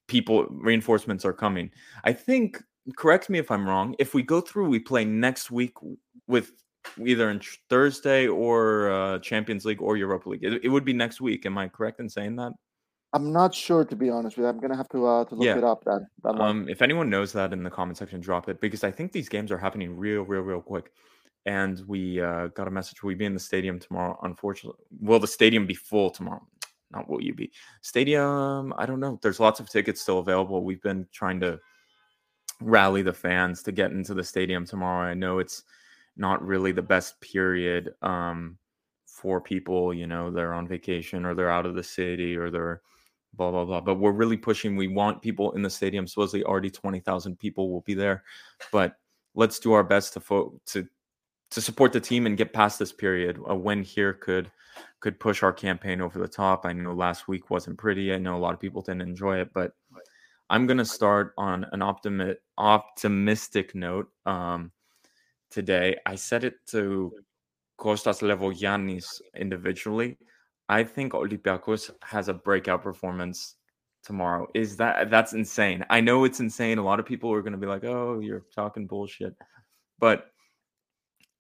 people. 0.07 0.47
Reinforcements 0.51 1.25
are 1.25 1.33
coming. 1.33 1.71
I 2.05 2.13
think. 2.13 2.63
Correct 2.97 3.29
me 3.29 3.39
if 3.39 3.51
I'm 3.51 3.69
wrong. 3.69 3.95
If 3.99 4.15
we 4.15 4.23
go 4.23 4.41
through, 4.41 4.69
we 4.69 4.79
play 4.79 5.05
next 5.05 5.51
week 5.51 5.75
with 6.27 6.53
either 7.05 7.31
in 7.31 7.41
Thursday 7.69 8.27
or 8.27 8.91
uh, 8.91 9.19
Champions 9.21 9.65
League 9.65 9.83
or 9.83 9.97
Europa 9.97 10.29
League. 10.29 10.45
It, 10.45 10.65
it, 10.65 10.69
would 10.69 10.85
be 10.85 10.93
next 10.93 11.21
week. 11.21 11.47
Am 11.47 11.59
I 11.59 11.69
correct 11.69 12.01
in 12.01 12.09
saying 12.09 12.37
that? 12.37 12.53
I'm 13.13 13.33
not 13.33 13.55
sure 13.55 13.85
to 13.85 13.97
be 13.97 14.11
honest 14.11 14.37
with 14.37 14.45
you. 14.45 14.51
I'm 14.51 14.61
gonna 14.61 14.77
have 14.77 14.89
to 14.91 15.07
uh, 15.07 15.25
to 15.25 15.35
look 15.35 15.45
Yeah. 15.45 15.57
it 15.57 15.65
up. 15.65 15.83
That 15.85 16.07
that 16.25 16.35
one. 16.35 16.41
Um, 16.43 16.69
if 16.69 16.83
anyone 16.83 17.09
knows 17.09 17.33
that 17.33 17.53
in 17.53 17.63
the 17.63 17.71
comment 17.71 17.97
section, 17.97 18.21
drop 18.21 18.49
it 18.49 18.61
because 18.61 18.85
I 18.85 18.91
think 18.91 19.13
these 19.13 19.29
games 19.29 19.51
are 19.51 19.59
happening 19.59 19.97
real, 19.97 20.23
real, 20.23 20.43
real 20.43 20.61
quick. 20.61 20.93
And 21.47 21.83
we 21.87 22.21
uh, 22.21 22.49
got 22.49 22.69
a 22.69 22.71
message. 22.71 23.03
Will 23.03 23.13
you 23.13 23.17
be 23.17 23.25
in 23.25 23.33
the 23.33 23.41
stadium 23.41 23.79
tomorrow? 23.79 24.19
Unfortunately, 24.23 24.85
will 25.01 25.19
the 25.19 25.27
stadium 25.27 25.67
be 25.67 25.75
full 25.75 26.11
tomorrow? 26.11 26.47
Not 26.91 27.09
will 27.09 27.23
you 27.23 27.35
be 27.35 27.51
stadium? 27.81 28.75
I 28.77 28.85
don't 28.85 29.01
know. 29.01 29.19
There's 29.23 29.41
lots 29.41 29.61
of 29.61 29.71
tickets 29.71 30.03
still 30.03 30.19
available. 30.19 30.63
We've 30.63 30.83
been 30.83 31.07
trying 31.13 31.41
to 31.41 31.59
rally 32.61 33.03
the 33.03 33.13
fans 33.13 33.63
to 33.63 33.73
get 33.73 33.93
into 33.93 34.15
the 34.15 34.25
stadium 34.25 34.67
tomorrow. 34.67 35.09
I 35.09 35.15
know 35.15 35.39
it's 35.39 35.65
not 36.19 36.45
really 36.45 36.73
the 36.73 36.83
best 36.83 37.21
period 37.21 37.95
um, 38.03 38.59
for 39.07 39.41
people. 39.41 39.95
You 39.95 40.07
know, 40.07 40.31
they're 40.31 40.55
on 40.55 40.69
vacation 40.69 41.25
or 41.25 41.35
they're 41.35 41.51
out 41.51 41.67
of 41.67 41.75
the 41.75 41.83
city 41.83 42.37
or 42.37 42.51
they're 42.51 42.83
blah 43.35 43.51
blah 43.51 43.65
blah. 43.65 43.81
But 43.81 43.97
we're 43.97 44.13
really 44.13 44.37
pushing. 44.37 44.77
We 44.77 44.89
want 44.89 45.23
people 45.23 45.53
in 45.53 45.63
the 45.63 45.71
stadium. 45.71 46.07
Supposedly, 46.07 46.45
already 46.45 46.71
twenty 46.71 47.01
thousand 47.01 47.39
people 47.39 47.71
will 47.71 47.83
be 47.83 47.95
there, 47.95 48.25
but 48.73 48.97
let's 49.35 49.59
do 49.59 49.73
our 49.73 49.85
best 49.85 50.13
to 50.15 50.21
fo- 50.21 50.61
to 50.67 50.87
to 51.51 51.61
support 51.61 51.93
the 51.93 52.01
team 52.01 52.27
and 52.27 52.37
get 52.37 52.53
past 52.53 52.79
this 52.79 52.93
period. 52.93 53.39
A 53.47 53.57
win 53.57 53.83
here 53.83 54.13
could 54.13 54.51
could 55.01 55.19
push 55.19 55.43
our 55.43 55.53
campaign 55.53 56.01
over 56.01 56.19
the 56.19 56.29
top. 56.29 56.67
I 56.67 56.73
know 56.73 56.93
last 56.93 57.29
week 57.29 57.51
wasn't 57.51 57.79
pretty. 57.79 58.13
I 58.13 58.19
know 58.19 58.37
a 58.37 58.39
lot 58.39 58.55
of 58.55 58.61
people 58.61 58.83
didn't 58.83 59.03
enjoy 59.03 59.39
it, 59.41 59.53
but 59.55 59.73
I'm 60.51 60.67
gonna 60.67 60.85
start 60.85 61.35
on 61.39 61.67
an 61.73 61.83
optimi- 61.83 62.37
optimistic 62.57 63.75
note. 63.75 64.11
Um, 64.27 64.73
today, 65.51 65.97
I 66.07 66.15
said 66.15 66.45
it 66.45 66.55
to 66.69 67.13
Kostas 67.79 68.23
Levogiannis 68.23 69.21
individually. 69.37 70.19
I 70.69 70.85
think 70.85 71.13
Olympiacos 71.13 71.91
has 72.03 72.29
a 72.29 72.35
breakout 72.35 72.83
performance 72.83 73.57
tomorrow. 74.03 74.47
Is 74.55 74.77
that 74.77 75.11
that's 75.11 75.33
insane? 75.33 75.85
I 75.91 76.01
know 76.01 76.25
it's 76.25 76.41
insane. 76.41 76.79
A 76.79 76.85
lot 76.85 77.01
of 77.01 77.07
people 77.07 77.33
are 77.33 77.43
going 77.43 77.53
to 77.53 77.59
be 77.59 77.67
like, 77.67 77.85
"Oh, 77.85 78.21
you're 78.21 78.45
talking 78.55 78.87
bullshit," 78.87 79.35
but 79.99 80.31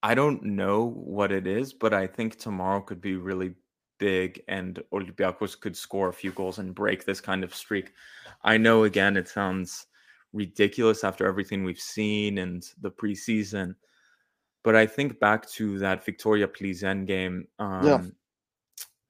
I 0.02 0.14
don't 0.14 0.42
know 0.42 0.90
what 0.90 1.32
it 1.32 1.46
is. 1.46 1.72
But 1.72 1.92
I 1.92 2.06
think 2.06 2.38
tomorrow 2.38 2.80
could 2.80 3.00
be 3.00 3.16
really 3.16 3.54
big, 3.98 4.42
and 4.48 4.82
Olympiacos 4.92 5.60
could 5.60 5.76
score 5.76 6.08
a 6.08 6.12
few 6.12 6.32
goals 6.32 6.58
and 6.58 6.74
break 6.74 7.04
this 7.04 7.20
kind 7.20 7.44
of 7.44 7.54
streak. 7.54 7.92
I 8.44 8.56
know 8.56 8.84
again, 8.84 9.16
it 9.16 9.28
sounds 9.28 9.86
ridiculous 10.32 11.04
after 11.04 11.26
everything 11.26 11.64
we've 11.64 11.80
seen 11.80 12.38
and 12.38 12.62
the 12.80 12.90
preseason, 12.90 13.74
but 14.68 14.76
I 14.76 14.84
think 14.86 15.18
back 15.18 15.48
to 15.52 15.78
that 15.78 16.04
Victoria 16.04 16.46
Plizen 16.46 17.06
game. 17.06 17.48
Um, 17.58 17.86
Yeah. 17.86 18.02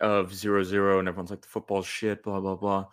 of 0.01 0.33
zero 0.33 0.63
zero 0.63 1.01
and 1.01 1.09
everyone's 1.09 1.31
like 1.31 1.43
the 1.43 1.49
football 1.49 1.83
shit 1.83 2.23
blah 2.23 2.39
blah 2.39 2.55
blah. 2.55 2.87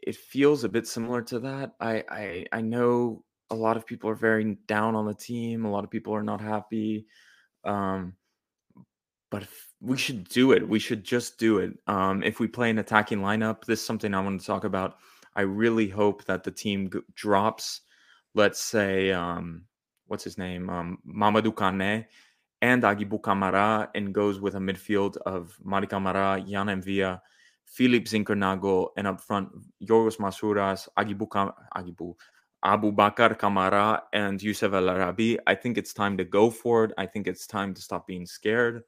It 0.00 0.16
feels 0.16 0.64
a 0.64 0.68
bit 0.68 0.88
similar 0.88 1.22
to 1.22 1.38
that. 1.38 1.76
I 1.78 2.02
i 2.08 2.46
i 2.50 2.60
know 2.60 3.22
a 3.50 3.54
lot 3.54 3.76
of 3.76 3.86
people 3.86 4.10
are 4.10 4.16
very 4.16 4.56
down 4.66 4.96
on 4.96 5.06
the 5.06 5.14
team. 5.14 5.64
A 5.64 5.70
lot 5.70 5.84
of 5.84 5.90
people 5.90 6.12
are 6.12 6.24
not 6.24 6.40
happy. 6.40 7.06
Um 7.62 8.16
but 9.30 9.46
we 9.80 9.96
should 9.96 10.28
do 10.28 10.50
it. 10.50 10.68
We 10.68 10.80
should 10.80 11.04
just 11.04 11.38
do 11.38 11.58
it. 11.58 11.78
Um 11.86 12.24
if 12.24 12.40
we 12.40 12.48
play 12.48 12.68
an 12.70 12.78
attacking 12.80 13.20
lineup 13.20 13.64
this 13.64 13.78
is 13.78 13.86
something 13.86 14.12
i 14.12 14.20
want 14.20 14.40
to 14.40 14.46
talk 14.46 14.64
about. 14.64 14.96
I 15.36 15.42
really 15.42 15.88
hope 15.88 16.24
that 16.24 16.42
the 16.42 16.50
team 16.50 16.90
g- 16.90 16.98
drops 17.14 17.82
let's 18.34 18.58
say 18.60 19.12
um 19.12 19.66
what's 20.12 20.24
his 20.24 20.36
name 20.36 20.68
um 20.70 20.98
mamadou 21.20 21.56
kane 21.56 22.06
and 22.62 22.84
Aguibou 22.84 23.20
Camara 23.20 23.90
and 23.94 24.14
goes 24.14 24.40
with 24.40 24.54
a 24.54 24.58
midfield 24.58 25.16
of 25.26 25.58
Mari 25.64 25.88
Kamara, 25.88 26.42
Yann 26.46 26.68
M'Vila, 26.68 27.20
Philip 27.64 28.04
Zinckernagel, 28.04 28.90
and 28.96 29.08
up 29.08 29.20
front, 29.20 29.48
Yorgos 29.82 30.18
Masouras, 30.18 30.88
Aguibou, 30.96 31.28
Kam- 31.28 32.14
Aboubakar 32.64 33.36
Kamara, 33.36 34.02
and 34.12 34.40
Youssef 34.40 34.72
El 34.72 34.88
Arabi. 34.88 35.38
I 35.48 35.56
think 35.56 35.76
it's 35.76 35.92
time 35.92 36.16
to 36.16 36.24
go 36.24 36.50
for 36.50 36.84
it. 36.84 36.92
I 36.96 37.04
think 37.04 37.26
it's 37.26 37.48
time 37.48 37.74
to 37.74 37.82
stop 37.82 38.06
being 38.06 38.26
scared. 38.26 38.84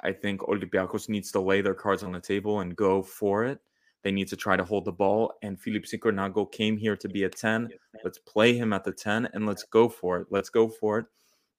I 0.00 0.12
think 0.12 0.42
Olympiacos 0.42 1.08
needs 1.08 1.32
to 1.32 1.40
lay 1.40 1.62
their 1.62 1.74
cards 1.74 2.04
on 2.04 2.12
the 2.12 2.20
table 2.20 2.60
and 2.60 2.76
go 2.76 3.02
for 3.02 3.44
it. 3.44 3.58
They 4.04 4.12
need 4.12 4.28
to 4.28 4.36
try 4.36 4.56
to 4.56 4.64
hold 4.64 4.84
the 4.84 4.92
ball. 4.92 5.32
And 5.42 5.60
Philip 5.60 5.84
Zinckernagel 5.84 6.52
came 6.52 6.76
here 6.76 6.96
to 6.96 7.08
be 7.08 7.24
a 7.24 7.28
10. 7.28 7.70
Let's 8.04 8.18
play 8.18 8.56
him 8.56 8.72
at 8.72 8.84
the 8.84 8.92
10 8.92 9.30
and 9.32 9.46
let's 9.46 9.64
go 9.64 9.88
for 9.88 10.20
it. 10.20 10.28
Let's 10.30 10.50
go 10.50 10.68
for 10.68 10.98
it 11.00 11.06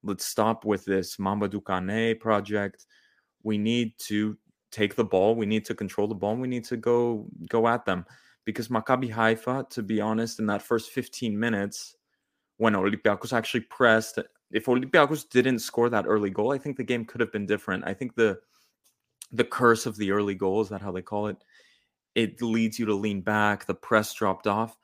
let's 0.05 0.25
stop 0.25 0.63
with 0.63 0.85
this 0.85 1.19
Mamba 1.19 1.49
Kane 1.49 2.17
project. 2.17 2.85
We 3.43 3.57
need 3.57 3.97
to 3.99 4.37
take 4.71 4.95
the 4.95 5.03
ball. 5.03 5.35
We 5.35 5.45
need 5.45 5.65
to 5.65 5.75
control 5.75 6.07
the 6.07 6.15
ball. 6.15 6.35
We 6.35 6.47
need 6.47 6.65
to 6.65 6.77
go 6.77 7.27
go 7.49 7.67
at 7.67 7.85
them 7.85 8.05
because 8.45 8.69
Maccabi 8.69 9.11
Haifa, 9.11 9.67
to 9.71 9.83
be 9.83 9.99
honest, 9.99 10.39
in 10.39 10.45
that 10.45 10.61
first 10.61 10.91
15 10.91 11.37
minutes, 11.37 11.95
when 12.57 12.73
Olympiacos 12.73 13.33
actually 13.33 13.61
pressed, 13.61 14.19
if 14.51 14.65
Olympiacos 14.65 15.27
didn't 15.29 15.59
score 15.59 15.89
that 15.89 16.05
early 16.07 16.29
goal, 16.29 16.53
I 16.53 16.57
think 16.57 16.77
the 16.77 16.83
game 16.83 17.05
could 17.05 17.21
have 17.21 17.31
been 17.31 17.45
different. 17.45 17.83
I 17.85 17.93
think 17.93 18.15
the 18.15 18.39
the 19.31 19.43
curse 19.43 19.85
of 19.85 19.97
the 19.97 20.11
early 20.11 20.35
goal 20.35 20.61
is 20.61 20.69
that 20.69 20.81
how 20.81 20.91
they 20.91 21.01
call 21.01 21.27
it. 21.27 21.37
It 22.15 22.41
leads 22.41 22.79
you 22.79 22.85
to 22.87 22.95
lean 22.95 23.21
back. 23.21 23.65
The 23.65 23.75
press 23.75 24.13
dropped 24.13 24.47
off 24.47 24.77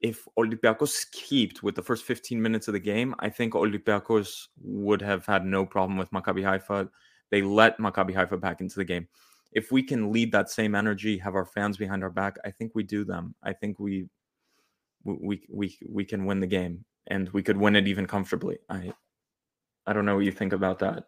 if 0.00 0.26
Olympiacos 0.38 1.06
kept 1.10 1.62
with 1.62 1.74
the 1.74 1.82
first 1.82 2.04
15 2.04 2.40
minutes 2.40 2.68
of 2.68 2.74
the 2.74 2.80
game, 2.80 3.14
I 3.18 3.28
think 3.28 3.54
Olympiacos 3.54 4.48
would 4.62 5.00
have 5.02 5.24
had 5.24 5.44
no 5.44 5.64
problem 5.64 5.98
with 5.98 6.10
Maccabi 6.10 6.42
Haifa. 6.42 6.88
They 7.30 7.42
let 7.42 7.78
Maccabi 7.78 8.14
Haifa 8.14 8.36
back 8.36 8.60
into 8.60 8.76
the 8.76 8.84
game. 8.84 9.08
If 9.52 9.72
we 9.72 9.82
can 9.82 10.12
lead 10.12 10.32
that 10.32 10.50
same 10.50 10.74
energy, 10.74 11.16
have 11.18 11.34
our 11.34 11.46
fans 11.46 11.76
behind 11.76 12.02
our 12.02 12.10
back, 12.10 12.36
I 12.44 12.50
think 12.50 12.72
we 12.74 12.82
do 12.82 13.04
them. 13.04 13.34
I 13.42 13.52
think 13.52 13.78
we 13.80 14.08
we 15.04 15.42
we 15.48 15.78
we, 15.88 16.04
can 16.04 16.26
win 16.26 16.40
the 16.40 16.46
game 16.48 16.84
and 17.06 17.28
we 17.30 17.42
could 17.42 17.56
win 17.56 17.76
it 17.76 17.86
even 17.88 18.06
comfortably. 18.06 18.58
I 18.68 18.92
I 19.86 19.92
don't 19.92 20.04
know 20.04 20.16
what 20.16 20.24
you 20.24 20.32
think 20.32 20.52
about 20.52 20.80
that. 20.80 21.04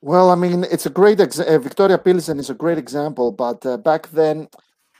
Well, 0.00 0.30
I 0.30 0.34
mean, 0.34 0.64
it's 0.64 0.86
a 0.86 0.90
great 0.90 1.20
ex- 1.20 1.38
uh, 1.38 1.58
Victoria 1.58 1.98
Pilsen 1.98 2.38
is 2.38 2.50
a 2.50 2.54
great 2.54 2.78
example, 2.78 3.30
but 3.30 3.64
uh, 3.64 3.76
back 3.76 4.10
then, 4.10 4.48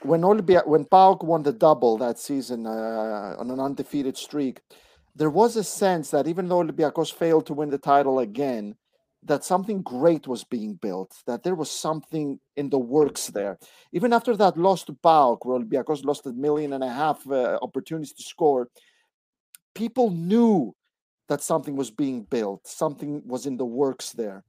when 0.07 0.23
Olympia, 0.23 0.63
when 0.65 0.85
PAOK 0.85 1.23
won 1.23 1.43
the 1.43 1.51
double 1.51 1.97
that 1.97 2.17
season 2.17 2.65
uh, 2.65 3.35
on 3.37 3.51
an 3.51 3.59
undefeated 3.59 4.17
streak, 4.17 4.61
there 5.15 5.29
was 5.29 5.55
a 5.55 5.63
sense 5.63 6.11
that 6.11 6.27
even 6.27 6.47
though 6.47 6.63
Olympiacos 6.63 7.13
failed 7.13 7.45
to 7.47 7.53
win 7.53 7.69
the 7.69 7.77
title 7.77 8.19
again, 8.19 8.75
that 9.23 9.43
something 9.43 9.81
great 9.81 10.27
was 10.27 10.43
being 10.43 10.75
built, 10.75 11.15
that 11.25 11.43
there 11.43 11.55
was 11.55 11.69
something 11.69 12.39
in 12.55 12.69
the 12.69 12.79
works 12.79 13.27
there. 13.27 13.57
Even 13.91 14.13
after 14.13 14.35
that 14.37 14.57
loss 14.57 14.83
to 14.85 14.93
PAOK, 14.93 15.45
where 15.45 15.59
Olympiacos 15.59 16.05
lost 16.05 16.25
a 16.25 16.31
million 16.31 16.73
and 16.73 16.83
a 16.83 16.89
half 16.89 17.29
uh, 17.29 17.57
opportunities 17.61 18.13
to 18.13 18.23
score, 18.23 18.69
people 19.75 20.11
knew 20.11 20.73
that 21.27 21.41
something 21.41 21.75
was 21.75 21.91
being 21.91 22.23
built, 22.23 22.65
something 22.65 23.21
was 23.25 23.45
in 23.45 23.57
the 23.57 23.65
works 23.65 24.11
there. 24.11 24.43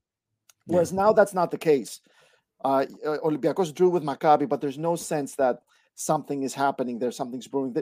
Whereas 0.67 0.93
now 0.93 1.13
that's 1.13 1.35
not 1.35 1.51
the 1.51 1.59
case. 1.59 2.01
Uh, 2.65 2.87
uh, 3.07 3.19
Olympiacos 3.25 3.75
drew 3.75 3.89
with 3.89 4.03
Maccabi, 4.03 4.49
but 4.49 4.61
there's 4.61 4.79
no 4.79 4.97
sense 4.97 5.37
that 5.37 5.61
something 5.95 6.43
is 6.43 6.55
happening 6.55 6.99
there, 6.99 7.11
something's 7.11 7.47
brewing. 7.47 7.77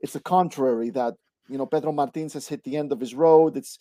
It's 0.00 0.12
the 0.12 0.20
contrary. 0.20 0.90
That 0.90 1.14
you 1.48 1.58
know, 1.58 1.66
Pedro 1.66 1.92
Martins 1.92 2.32
has 2.34 2.48
hit 2.48 2.62
the 2.64 2.76
end 2.76 2.92
of 2.92 3.00
his 3.00 3.14
road. 3.14 3.56
It's 3.56 3.78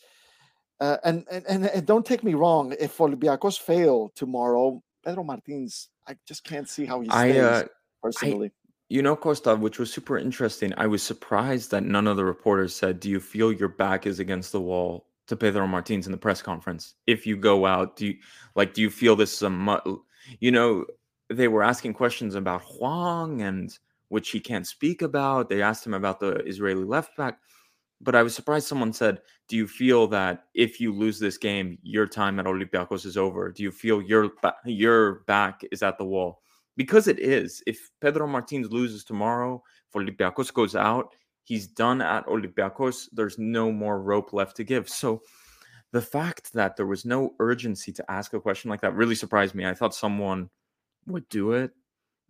uh, 0.79 0.97
and, 1.03 1.25
and 1.32 1.45
and 1.47 1.65
and 1.65 1.86
don't 1.86 2.06
take 2.06 2.23
me 2.23 2.34
wrong. 2.34 2.75
If 2.79 2.97
Olympiacos 2.97 3.60
fail 3.60 4.12
tomorrow, 4.15 4.82
Pedro 5.06 5.23
Martins, 5.23 5.89
I 6.08 6.15
just 6.27 6.43
can't 6.43 6.67
see 6.67 6.86
how 6.86 7.01
he 7.01 7.10
I, 7.10 7.29
stays 7.29 7.41
uh, 7.43 7.63
personally. 8.01 8.51
You 8.89 9.01
know, 9.01 9.15
Costa, 9.15 9.56
which 9.56 9.79
was 9.79 9.91
super 9.91 10.17
interesting. 10.17 10.73
I 10.77 10.88
was 10.88 11.01
surprised 11.01 11.71
that 11.71 11.84
none 11.84 12.06
of 12.06 12.17
the 12.17 12.25
reporters 12.25 12.75
said, 12.75 12.99
"Do 12.99 13.10
you 13.10 13.19
feel 13.19 13.51
your 13.51 13.69
back 13.69 14.06
is 14.06 14.19
against 14.19 14.51
the 14.51 14.62
wall?" 14.62 15.08
To 15.27 15.38
Pedro 15.38 15.65
Martins 15.67 16.06
in 16.06 16.12
the 16.12 16.17
press 16.17 16.41
conference. 16.41 16.95
If 17.08 17.25
you 17.25 17.38
go 17.38 17.65
out, 17.65 17.95
do 17.95 18.08
you 18.08 18.15
like? 18.56 18.73
Do 18.73 18.82
you 18.82 18.89
feel 18.89 19.15
this 19.15 19.34
is 19.34 19.43
a 19.43 19.49
mu- 19.49 19.99
You 20.40 20.52
know, 20.52 20.86
they 21.30 21.48
were 21.48 21.64
asking 21.64 21.94
questions 21.94 22.36
about 22.36 22.62
Huang 22.64 23.42
and 23.42 23.78
which 24.10 24.30
he 24.30 24.40
can't 24.40 24.68
speak 24.68 25.02
about. 25.02 25.50
They 25.50 25.62
asked 25.62 25.86
him 25.86 25.94
about 25.94 26.20
the 26.20 26.36
Israeli 26.46 26.84
left 26.84 27.18
back, 27.18 27.40
but 28.02 28.16
I 28.16 28.24
was 28.24 28.36
surprised 28.36 28.68
someone 28.68 28.94
said, 28.94 29.22
"Do 29.48 29.56
you 29.56 29.68
feel 29.68 30.08
that 30.08 30.46
if 30.54 30.80
you 30.80 30.94
lose 30.94 31.20
this 31.20 31.38
game, 31.38 31.78
your 31.82 32.06
time 32.08 32.40
at 32.40 32.46
Olympiacos 32.46 33.06
is 33.06 33.18
over? 33.18 33.52
Do 33.52 33.64
you 33.64 33.72
feel 33.72 34.02
your 34.02 34.30
ba- 34.42 34.58
your 34.66 35.24
back 35.26 35.64
is 35.72 35.82
at 35.82 35.98
the 35.98 36.06
wall?" 36.06 36.42
Because 36.78 37.08
it 37.08 37.20
is. 37.20 37.64
If 37.66 37.92
Pedro 38.02 38.28
Martins 38.28 38.72
loses 38.72 39.04
tomorrow, 39.04 39.64
if 39.88 39.94
Olympiacos 39.96 40.54
goes 40.54 40.76
out, 40.76 41.16
he's 41.44 41.68
done 41.68 42.02
at 42.02 42.26
Olympiacos. 42.28 43.10
There's 43.14 43.38
no 43.38 43.72
more 43.72 44.02
rope 44.02 44.34
left 44.34 44.56
to 44.58 44.64
give. 44.64 44.90
So 44.90 45.22
the 45.93 46.01
fact 46.01 46.51
that 46.53 46.75
there 46.75 46.88
was 46.88 47.06
no 47.06 47.36
urgency 47.39 47.93
to 47.93 48.12
ask 48.12 48.34
a 48.34 48.41
question 48.41 48.69
like 48.69 48.82
that 48.82 48.95
really 48.95 49.13
surprised 49.13 49.53
me. 49.53 49.65
I 49.65 49.75
thought 49.75 49.93
someone 49.93 50.49
would 51.06 51.29
do 51.29 51.51
it. 51.51 51.71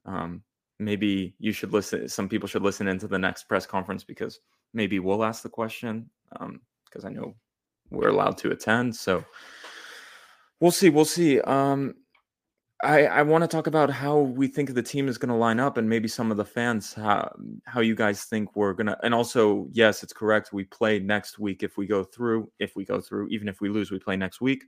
Um, 0.06 0.44
maybe 0.80 1.34
you 1.40 1.54
should 1.54 1.72
listen. 1.72 2.10
Some 2.10 2.28
people 2.28 2.50
should 2.50 2.62
listen 2.62 2.90
into 2.90 3.08
the 3.08 3.18
next 3.18 3.46
press 3.46 3.66
conference 3.66 4.04
because 4.04 4.42
maybe 4.74 5.00
we'll 5.00 5.24
ask 5.24 5.44
the 5.44 5.50
question 5.50 6.10
because 6.30 7.06
um, 7.06 7.06
I 7.06 7.10
know 7.10 7.36
we're 7.90 8.10
allowed 8.10 8.38
to 8.40 8.52
attend. 8.52 8.98
So 8.98 9.24
we'll 10.60 10.72
see. 10.72 10.90
We'll 10.90 11.06
see. 11.06 11.40
Um, 11.40 11.96
I, 12.84 13.06
I 13.06 13.22
want 13.22 13.44
to 13.44 13.48
talk 13.48 13.68
about 13.68 13.90
how 13.90 14.18
we 14.20 14.48
think 14.48 14.74
the 14.74 14.84
team 14.84 15.08
is 15.08 15.18
going 15.18 15.30
to 15.30 15.36
line 15.36 15.60
up 15.60 15.78
and 15.78 15.90
maybe 15.90 16.10
some 16.10 16.32
of 16.32 16.38
the 16.38 16.46
fans 16.46 16.94
how 16.94 17.34
how 17.66 17.80
you 17.80 17.96
guys 17.96 18.26
think 18.26 18.56
we're 18.56 18.74
going 18.74 18.88
to 18.88 18.98
and 19.04 19.14
also 19.14 19.68
yes 19.72 20.04
it's 20.04 20.12
correct 20.12 20.52
we 20.52 20.66
play 20.66 21.00
next 21.00 21.40
week 21.40 21.64
if 21.64 21.78
we 21.78 21.88
go 21.88 22.04
through 22.04 22.52
if 22.60 22.76
we 22.76 22.84
go 22.84 23.00
through 23.00 23.28
even 23.30 23.48
if 23.48 23.62
we 23.62 23.70
lose 23.70 23.90
we 23.90 24.00
play 24.00 24.18
next 24.18 24.42
week. 24.42 24.66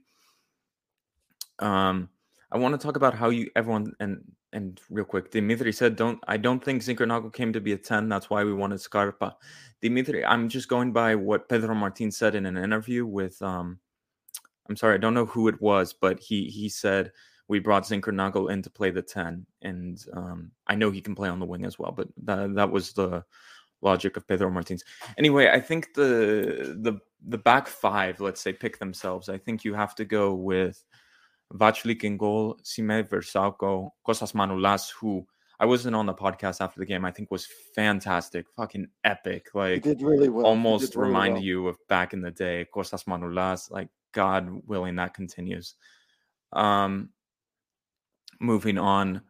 Um 1.58 2.08
I 2.50 2.58
want 2.58 2.78
to 2.78 2.84
talk 2.84 2.96
about 2.96 3.12
how 3.12 3.28
you 3.28 3.50
everyone 3.54 3.92
and 4.00 4.22
and 4.52 4.80
real 4.88 5.04
quick 5.04 5.30
Dimitri 5.30 5.72
said 5.72 5.94
don't 5.94 6.18
I 6.26 6.38
don't 6.38 6.64
think 6.64 6.82
Zinchenko 6.82 7.32
came 7.34 7.52
to 7.52 7.60
be 7.60 7.72
a 7.72 7.78
10 7.78 8.08
that's 8.08 8.30
why 8.30 8.44
we 8.44 8.54
wanted 8.54 8.80
Scarpa. 8.80 9.36
Dimitri 9.82 10.24
I'm 10.24 10.48
just 10.48 10.68
going 10.68 10.92
by 10.92 11.14
what 11.14 11.50
Pedro 11.50 11.74
Martin 11.74 12.10
said 12.10 12.34
in 12.34 12.46
an 12.46 12.56
interview 12.56 13.04
with 13.04 13.42
um 13.42 13.78
I'm 14.70 14.76
sorry 14.76 14.94
I 14.94 14.98
don't 14.98 15.14
know 15.14 15.26
who 15.26 15.48
it 15.48 15.60
was 15.60 15.92
but 15.92 16.18
he 16.18 16.46
he 16.46 16.70
said 16.70 17.12
we 17.48 17.58
brought 17.58 17.84
Zinchenko 17.84 18.50
in 18.50 18.62
to 18.62 18.70
play 18.70 18.90
the 18.90 19.02
10. 19.02 19.46
And 19.62 20.04
um, 20.12 20.50
I 20.66 20.74
know 20.74 20.90
he 20.90 21.00
can 21.00 21.14
play 21.14 21.28
on 21.28 21.38
the 21.38 21.46
wing 21.46 21.64
as 21.64 21.78
well, 21.78 21.92
but 21.92 22.08
that, 22.24 22.54
that 22.54 22.70
was 22.70 22.92
the 22.92 23.24
logic 23.82 24.16
of 24.16 24.26
Pedro 24.26 24.50
Martins. 24.50 24.84
Anyway, 25.18 25.48
I 25.48 25.60
think 25.60 25.94
the 25.94 26.76
the 26.80 26.98
the 27.26 27.38
back 27.38 27.68
five, 27.68 28.20
let's 28.20 28.40
say, 28.40 28.52
pick 28.52 28.78
themselves. 28.78 29.28
I 29.28 29.38
think 29.38 29.64
you 29.64 29.74
have 29.74 29.94
to 29.96 30.04
go 30.04 30.34
with 30.34 30.82
Vaclik 31.54 32.04
in 32.04 32.16
goal, 32.16 32.58
Sime 32.62 33.04
Vrsaljko, 33.04 33.90
Kostas 34.06 34.34
Manolas, 34.34 34.90
who 34.90 35.26
I 35.58 35.66
wasn't 35.66 35.96
on 35.96 36.06
the 36.06 36.14
podcast 36.14 36.60
after 36.60 36.80
the 36.80 36.86
game. 36.86 37.04
I 37.04 37.10
think 37.10 37.30
was 37.30 37.48
fantastic, 37.74 38.46
fucking 38.56 38.88
epic. 39.04 39.48
Like 39.54 39.82
did 39.82 40.02
really 40.02 40.28
well. 40.28 40.46
Almost 40.46 40.96
really 40.96 41.08
remind 41.08 41.34
well. 41.34 41.42
you 41.42 41.68
of 41.68 41.78
back 41.88 42.12
in 42.12 42.20
the 42.20 42.30
day. 42.30 42.66
Kostas 42.74 43.04
Manolas, 43.06 43.70
like 43.70 43.88
God 44.12 44.62
willing, 44.66 44.96
that 44.96 45.14
continues. 45.14 45.74
Um, 46.52 47.10
moving 48.40 48.78
on, 48.78 49.22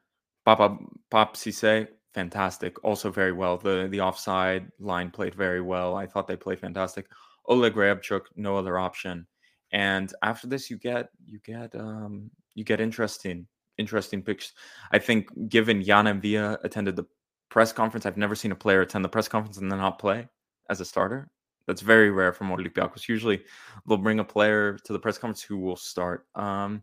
Papa 0.44 0.78
Pop 1.10 1.36
Cisse, 1.36 1.88
fantastic, 2.14 2.82
also 2.84 3.10
very 3.10 3.32
well. 3.32 3.56
The 3.56 3.88
the 3.90 4.00
offside 4.00 4.70
line 4.78 5.10
played 5.10 5.34
very 5.34 5.60
well. 5.60 5.96
I 5.96 6.06
thought 6.06 6.26
they 6.26 6.36
played 6.36 6.60
fantastic. 6.60 7.06
Oleg 7.46 7.74
Reabciuk, 7.74 8.22
no 8.36 8.56
other 8.56 8.78
option. 8.78 9.26
And 9.72 10.12
after 10.22 10.46
this, 10.46 10.70
you 10.70 10.78
get 10.78 11.10
you 11.26 11.38
get 11.44 11.74
um 11.74 12.30
you 12.54 12.64
get 12.64 12.80
interesting 12.80 13.46
interesting 13.78 14.22
picks. 14.22 14.52
I 14.92 14.98
think 14.98 15.28
given 15.48 15.82
Yann 15.82 16.06
M'Vila 16.06 16.58
attended 16.64 16.96
the 16.96 17.04
press 17.50 17.72
conference, 17.72 18.06
I've 18.06 18.16
never 18.16 18.34
seen 18.34 18.52
a 18.52 18.56
player 18.56 18.80
attend 18.80 19.04
the 19.04 19.08
press 19.08 19.28
conference 19.28 19.58
and 19.58 19.70
then 19.70 19.78
not 19.78 19.98
play 19.98 20.28
as 20.70 20.80
a 20.80 20.84
starter. 20.84 21.28
That's 21.66 21.80
very 21.80 22.10
rare 22.10 22.32
from 22.32 22.50
Olympiacos. 22.50 23.08
Usually, 23.08 23.42
they'll 23.86 23.98
bring 23.98 24.20
a 24.20 24.24
player 24.24 24.78
to 24.84 24.92
the 24.92 24.98
press 24.98 25.18
conference 25.18 25.42
who 25.42 25.58
will 25.58 25.76
start. 25.76 26.26
Um, 26.34 26.82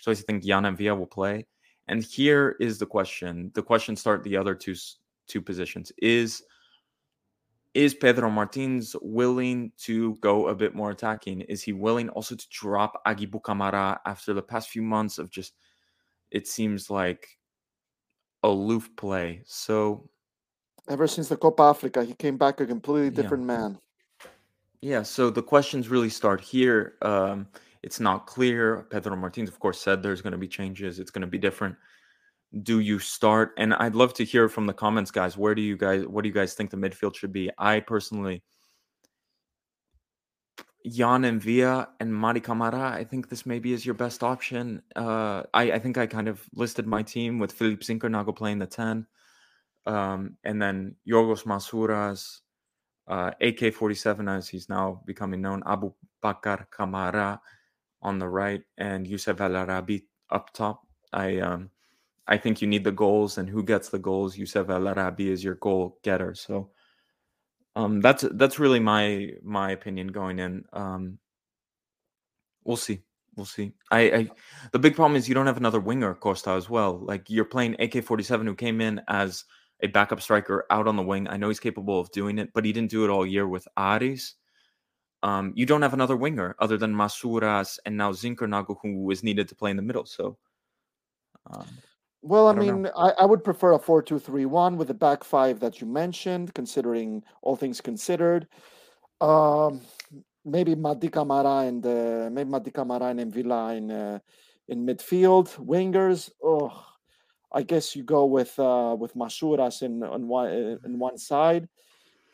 so 0.00 0.10
I 0.10 0.14
think 0.14 0.44
Yann 0.44 0.64
M'Vila 0.64 0.98
will 0.98 1.06
play. 1.06 1.46
And 1.88 2.02
here 2.02 2.56
is 2.60 2.78
the 2.78 2.86
question. 2.86 3.50
The 3.54 3.62
question 3.62 3.96
start 3.96 4.22
the 4.22 4.36
other 4.36 4.54
two 4.54 4.74
two 5.26 5.40
positions. 5.40 5.92
Is 5.98 6.42
is 7.74 7.94
Pedro 7.94 8.28
Martins 8.30 8.94
willing 9.00 9.72
to 9.78 10.14
go 10.16 10.48
a 10.48 10.54
bit 10.54 10.74
more 10.74 10.90
attacking? 10.90 11.40
Is 11.42 11.62
he 11.62 11.72
willing 11.72 12.10
also 12.10 12.36
to 12.36 12.46
drop 12.50 13.00
Aguibou 13.06 13.42
Camara 13.42 13.98
after 14.04 14.34
the 14.34 14.42
past 14.42 14.68
few 14.68 14.82
months 14.82 15.18
of 15.18 15.30
just 15.30 15.54
it 16.30 16.46
seems 16.46 16.90
like 16.90 17.38
aloof 18.42 18.90
play? 18.96 19.42
So 19.46 20.08
Ever 20.88 21.06
since 21.06 21.28
the 21.28 21.36
Copa 21.36 21.62
Africa, 21.62 22.04
he 22.04 22.12
came 22.14 22.36
back 22.36 22.60
a 22.60 22.66
completely 22.66 23.06
Yeah. 23.08 23.22
different 23.22 23.44
man. 23.44 23.78
Yeah, 24.80 25.04
so 25.04 25.30
the 25.30 25.42
questions 25.42 25.88
really 25.88 26.10
start 26.10 26.40
here. 26.40 26.96
Um, 27.02 27.46
it's 27.82 28.00
not 28.00 28.26
clear. 28.26 28.86
Pedro 28.90 29.16
Martins, 29.16 29.48
of 29.48 29.58
course, 29.58 29.80
said 29.80 30.02
there's 30.02 30.22
going 30.22 30.32
to 30.32 30.38
be 30.38 30.48
changes. 30.48 30.98
It's 30.98 31.10
going 31.10 31.22
to 31.22 31.26
be 31.26 31.38
different. 31.38 31.76
Do 32.62 32.80
you 32.80 32.98
start? 32.98 33.52
And 33.58 33.74
I'd 33.74 33.94
love 33.94 34.14
to 34.14 34.24
hear 34.24 34.48
from 34.48 34.66
the 34.66 34.72
comments, 34.72 35.10
guys. 35.10 35.36
Where 35.36 35.54
do 35.54 35.62
you 35.62 35.76
guys? 35.76 36.06
What 36.06 36.22
do 36.22 36.28
you 36.28 36.34
guys 36.34 36.54
think 36.54 36.70
the 36.70 36.76
midfield 36.76 37.16
should 37.16 37.32
be? 37.32 37.50
I 37.58 37.80
personally, 37.80 38.42
Jan 40.86 41.24
and 41.24 41.42
Via 41.42 41.88
and 41.98 42.14
Mari 42.14 42.40
Camara. 42.40 42.90
I 42.90 43.04
think 43.04 43.28
this 43.28 43.46
maybe 43.46 43.72
is 43.72 43.86
your 43.86 43.94
best 43.94 44.22
option. 44.22 44.82
Uh, 44.94 45.44
I, 45.54 45.72
I 45.72 45.78
think 45.78 45.98
I 45.98 46.06
kind 46.06 46.28
of 46.28 46.42
listed 46.54 46.86
my 46.86 47.02
team 47.02 47.38
with 47.38 47.52
Philip 47.52 47.80
Zinckernagel 47.80 48.36
playing 48.36 48.58
the 48.58 48.66
ten, 48.66 49.06
um, 49.86 50.36
and 50.44 50.60
then 50.60 50.94
Yorgos 51.08 51.44
Masouras, 51.44 52.40
uh, 53.08 53.30
AK-47 53.40 54.30
as 54.30 54.46
he's 54.46 54.68
now 54.68 55.02
becoming 55.06 55.40
known, 55.40 55.62
Abu 55.66 55.92
Bakar 56.20 56.68
Kamara 56.70 57.40
on 58.02 58.18
the 58.18 58.28
right, 58.28 58.62
and 58.78 59.06
Youssef 59.06 59.40
El 59.40 59.56
Arabi 59.56 60.06
up 60.30 60.52
top. 60.52 60.86
I 61.12 61.38
um, 61.38 61.70
I 62.26 62.36
think 62.36 62.62
you 62.62 62.68
need 62.68 62.84
the 62.84 62.92
goals, 62.92 63.38
and 63.38 63.48
who 63.48 63.62
gets 63.62 63.88
the 63.88 63.98
goals? 63.98 64.36
Youssef 64.36 64.68
El 64.68 64.88
Arabi 64.88 65.30
is 65.30 65.42
your 65.42 65.56
goal 65.56 65.98
getter. 66.02 66.34
So 66.34 66.70
um, 67.76 68.00
that's 68.00 68.24
that's 68.32 68.58
really 68.58 68.80
my 68.80 69.30
my 69.42 69.72
opinion 69.72 70.08
going 70.08 70.38
in. 70.38 70.64
Um, 70.72 71.18
we'll 72.64 72.76
see. 72.76 73.00
We'll 73.34 73.46
see. 73.46 73.72
I, 73.90 74.00
I 74.00 74.30
the 74.72 74.78
big 74.78 74.94
problem 74.94 75.16
is 75.16 75.28
you 75.28 75.34
don't 75.34 75.46
have 75.46 75.56
another 75.56 75.80
winger, 75.80 76.14
Costa, 76.14 76.50
as 76.50 76.68
well. 76.68 76.98
Like 77.02 77.30
you're 77.30 77.46
playing 77.46 77.74
AK-47, 77.74 78.44
who 78.44 78.54
came 78.54 78.80
in 78.80 79.00
as 79.08 79.44
a 79.82 79.88
backup 79.88 80.20
striker 80.20 80.66
out 80.70 80.86
on 80.86 80.96
the 80.96 81.02
wing. 81.02 81.26
I 81.28 81.36
know 81.36 81.48
he's 81.48 81.60
capable 81.60 81.98
of 81.98 82.10
doing 82.12 82.38
it, 82.38 82.50
but 82.52 82.64
he 82.64 82.72
didn't 82.72 82.90
do 82.90 83.04
it 83.04 83.10
all 83.10 83.26
year 83.26 83.48
with 83.48 83.66
Aris. 83.76 84.34
Um, 85.22 85.52
you 85.54 85.66
don't 85.66 85.82
have 85.82 85.94
another 85.94 86.16
winger 86.16 86.56
other 86.58 86.76
than 86.76 86.94
Masouras 86.94 87.78
and 87.86 87.96
now 87.96 88.12
Zinckernagel, 88.12 88.76
who 88.82 89.10
is 89.10 89.22
needed 89.22 89.48
to 89.48 89.54
play 89.54 89.70
in 89.70 89.76
the 89.76 89.82
middle. 89.82 90.04
So, 90.04 90.36
um, 91.50 91.66
Well, 92.22 92.48
I, 92.48 92.50
I 92.50 92.54
mean, 92.54 92.88
I, 92.96 93.10
I 93.10 93.24
would 93.24 93.44
prefer 93.44 93.72
a 93.72 93.78
4 93.78 94.02
2 94.02 94.18
3 94.18 94.46
1 94.46 94.76
with 94.76 94.88
the 94.88 94.94
back 94.94 95.22
five 95.22 95.60
that 95.60 95.80
you 95.80 95.86
mentioned, 95.86 96.54
considering 96.54 97.22
all 97.42 97.56
things 97.56 97.80
considered. 97.80 98.48
Um, 99.20 99.80
maybe 100.44 100.74
Madi 100.74 101.08
Camara 101.08 101.68
and 101.68 101.84
uh, 101.86 102.28
maybe 102.32 102.50
Madi 102.50 102.70
Camara 102.70 103.06
and 103.06 103.32
M'Vila 103.32 103.76
in, 103.76 103.90
uh, 103.90 104.18
in 104.68 104.84
midfield. 104.84 105.54
Wingers, 105.64 106.30
oh, 106.42 106.84
I 107.52 107.62
guess 107.62 107.94
you 107.94 108.02
go 108.02 108.24
with 108.24 108.58
uh, 108.58 108.96
with 108.98 109.14
Masuras 109.14 109.82
in, 109.82 110.02
on, 110.02 110.26
one, 110.26 110.48
uh, 110.48 110.76
in 110.84 110.98
one 110.98 111.18
side. 111.18 111.68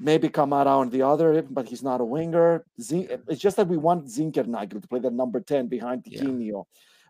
Maybe 0.01 0.29
Camara 0.29 0.71
on 0.79 0.91
the 0.91 1.03
other, 1.03 1.43
but 1.43 1.69
he's 1.69 1.83
not 1.83 2.01
a 2.01 2.05
winger. 2.05 2.65
Zin- 2.81 3.09
it's 3.27 3.41
just 3.41 3.57
that 3.57 3.67
we 3.67 3.77
want 3.77 4.07
Zinckernagel 4.07 4.81
to 4.81 4.89
play 4.89 5.01
that 5.01 5.13
number 5.13 5.41
10 5.41 5.67
behind 5.67 6.03
Yeah. 6.07 6.23
Tiquinho. 6.23 6.65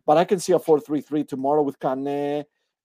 But 0.06 0.16
I 0.16 0.24
can 0.24 0.40
see 0.40 0.52
a 0.52 0.58
4 0.58 0.80
3 0.80 1.02
3 1.02 1.24
tomorrow 1.24 1.62
with 1.62 1.78
Kane 1.78 2.44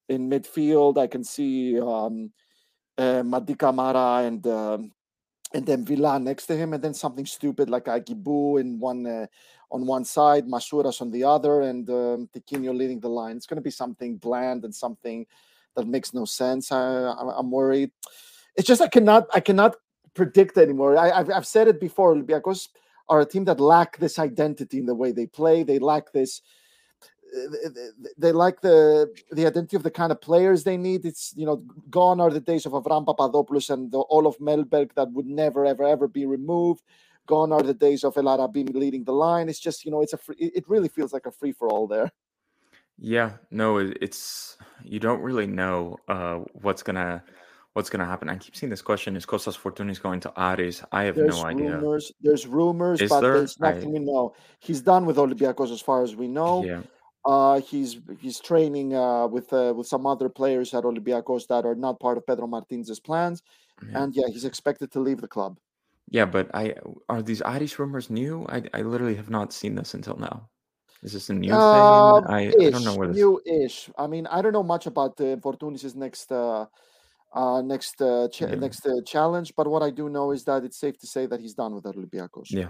in 0.09 0.29
midfield. 0.29 0.97
I 0.97 1.07
can 1.07 1.23
see 1.23 1.79
um, 1.79 2.33
uh, 2.97 3.23
Madi 3.23 3.55
Camara 3.55 4.27
and 4.27 4.45
um, 4.47 4.91
and 5.53 5.65
then 5.65 5.85
Villa 5.85 6.19
next 6.19 6.47
to 6.47 6.55
him, 6.57 6.73
and 6.73 6.83
then 6.83 6.93
something 6.95 7.25
stupid 7.25 7.69
like 7.69 7.85
Aguibou 7.85 8.59
in 8.59 8.79
one 8.79 9.05
uh, 9.05 9.27
on 9.71 9.85
one 9.85 10.03
side, 10.03 10.47
Masouras 10.47 11.01
on 11.01 11.11
the 11.11 11.23
other, 11.23 11.61
and 11.61 11.89
um, 11.89 12.29
Tiquinho 12.35 12.75
leading 12.75 12.99
the 12.99 13.07
line. 13.09 13.37
It's 13.37 13.45
going 13.45 13.57
to 13.57 13.61
be 13.61 13.71
something 13.71 14.17
bland 14.17 14.65
and 14.65 14.75
something 14.75 15.25
that 15.75 15.87
makes 15.87 16.13
no 16.13 16.25
sense. 16.25 16.71
I, 16.71 17.13
I'm 17.37 17.51
worried. 17.51 17.91
It's 18.55 18.67
just 18.67 18.81
I 18.81 18.87
cannot 18.87 19.27
I 19.33 19.39
cannot 19.39 19.75
predict 20.13 20.57
anymore. 20.57 20.97
I, 20.97 21.11
I've 21.11 21.29
I've 21.29 21.47
said 21.47 21.67
it 21.67 21.79
before. 21.79 22.15
Olympiacos 22.15 22.69
are 23.09 23.21
a 23.21 23.25
team 23.25 23.45
that 23.45 23.59
lack 23.59 23.97
this 23.97 24.19
identity 24.19 24.79
in 24.79 24.85
the 24.85 24.95
way 24.95 25.11
they 25.11 25.27
play. 25.27 25.63
They 25.63 25.79
lack 25.79 26.11
this 26.13 26.41
they 28.17 28.31
like 28.31 28.61
the 28.61 29.13
the 29.31 29.45
identity 29.45 29.75
of 29.75 29.83
the 29.83 29.91
kind 29.91 30.11
of 30.11 30.21
players 30.21 30.63
they 30.63 30.77
need. 30.77 31.05
It's 31.05 31.33
you 31.35 31.45
know 31.45 31.63
gone 31.89 32.19
are 32.19 32.29
the 32.29 32.39
days 32.39 32.65
of 32.65 32.73
Avram 32.73 33.05
Papadopoulos 33.05 33.69
and 33.69 33.91
the, 33.91 34.03
Olof 34.09 34.37
Mellberg 34.39 34.93
that 34.95 35.11
would 35.11 35.25
never 35.25 35.65
ever 35.65 35.83
ever 35.83 36.07
be 36.07 36.25
removed. 36.25 36.83
Gone 37.25 37.51
are 37.51 37.61
the 37.61 37.73
days 37.73 38.03
of 38.03 38.17
El 38.17 38.27
Arabi 38.27 38.65
leading 38.65 39.03
the 39.03 39.13
line. 39.13 39.49
It's 39.49 39.59
just 39.59 39.85
you 39.85 39.91
know 39.91 40.01
it's 40.01 40.13
a 40.13 40.17
free, 40.17 40.35
it 40.39 40.67
really 40.67 40.89
feels 40.89 41.13
like 41.13 41.25
a 41.25 41.31
free 41.31 41.53
for 41.53 41.69
all 41.69 41.87
there. 41.87 42.11
yeah, 42.99 43.31
no, 43.49 43.77
it's 43.77 44.57
you 44.83 44.99
don't 44.99 45.21
really 45.21 45.47
know 45.47 45.97
uh, 46.07 46.39
what's 46.61 46.83
gonna 46.83 47.23
what's 47.73 47.89
going 47.89 47.99
to 47.99 48.05
happen. 48.05 48.29
I 48.29 48.37
keep 48.37 48.55
seeing 48.55 48.69
this 48.69 48.81
question: 48.81 49.15
Is 49.15 49.25
Costas 49.25 49.57
Fortounis 49.57 50.01
going 50.01 50.19
to 50.21 50.31
Aris? 50.41 50.83
I 50.91 51.03
have 51.03 51.15
There's 51.15 51.35
no 51.37 51.45
idea. 51.45 51.75
rumors. 51.77 52.11
There's 52.21 52.47
rumors, 52.47 53.01
Is 53.01 53.09
but 53.09 53.21
there? 53.21 53.33
there's 53.37 53.59
nothing 53.59 53.89
I- 53.89 53.93
we 53.93 53.99
know. 53.99 54.33
He's 54.59 54.81
done 54.81 55.05
with 55.05 55.17
Olympiacos 55.17 55.71
as 55.71 55.81
far 55.81 56.03
as 56.03 56.15
we 56.15 56.27
know. 56.27 56.63
Yeah, 56.63 56.81
Uh, 57.25 57.59
he's 57.61 57.91
he's 58.19 58.39
training 58.39 58.93
uh, 58.95 59.27
with 59.27 59.51
uh, 59.53 59.73
with 59.77 59.87
some 59.87 60.05
other 60.05 60.29
players 60.29 60.73
at 60.73 60.83
Olympiacos 60.83 61.47
that 61.47 61.65
are 61.65 61.75
not 61.75 61.99
part 61.99 62.17
of 62.17 62.25
Pedro 62.27 62.47
Martinez's 62.47 62.99
plans, 62.99 63.41
yeah. 63.81 64.03
and 64.03 64.15
yeah, 64.15 64.27
he's 64.33 64.45
expected 64.45 64.91
to 64.91 64.99
leave 64.99 65.21
the 65.21 65.27
club. 65.27 65.57
Yeah, 66.09 66.25
but 66.25 66.45
I 66.53 66.75
are 67.09 67.21
these 67.23 67.41
Aris 67.41 67.79
rumors 67.79 68.09
new? 68.09 68.45
I 68.49 68.57
I 68.77 68.81
literally 68.81 69.15
have 69.15 69.29
not 69.29 69.53
seen 69.53 69.73
this 69.75 69.93
until 69.93 70.17
now. 70.17 70.49
Is 71.01 71.11
this 71.13 71.29
a 71.29 71.33
new 71.33 71.51
Uh, 71.53 72.21
thing? 72.21 72.29
I, 72.37 72.41
I 72.67 72.69
don't 72.71 72.83
know 72.87 72.91
ish, 72.91 72.97
where 72.99 73.07
this. 73.09 73.17
new-ish. 73.17 73.89
I 73.97 74.05
mean, 74.07 74.25
I 74.27 74.41
don't 74.41 74.53
know 74.53 74.63
much 74.75 74.85
about 74.87 75.19
uh, 75.19 75.35
Fortounis' 75.45 75.95
next 75.95 76.31
uh, 76.31 76.65
uh, 77.33 77.61
next 77.61 78.01
uh, 78.01 78.27
cha- 78.29 78.47
Yeah. 78.47 78.55
next 78.55 78.85
uh, 78.85 79.01
challenge, 79.05 79.53
but 79.55 79.67
what 79.67 79.81
I 79.83 79.89
do 79.89 80.09
know 80.09 80.31
is 80.31 80.43
that 80.45 80.63
it's 80.63 80.77
safe 80.79 80.97
to 80.99 81.07
say 81.07 81.25
that 81.25 81.39
he's 81.39 81.53
done 81.55 81.73
with 81.75 81.85
Olympiacos. 81.85 82.51
Yeah, 82.51 82.69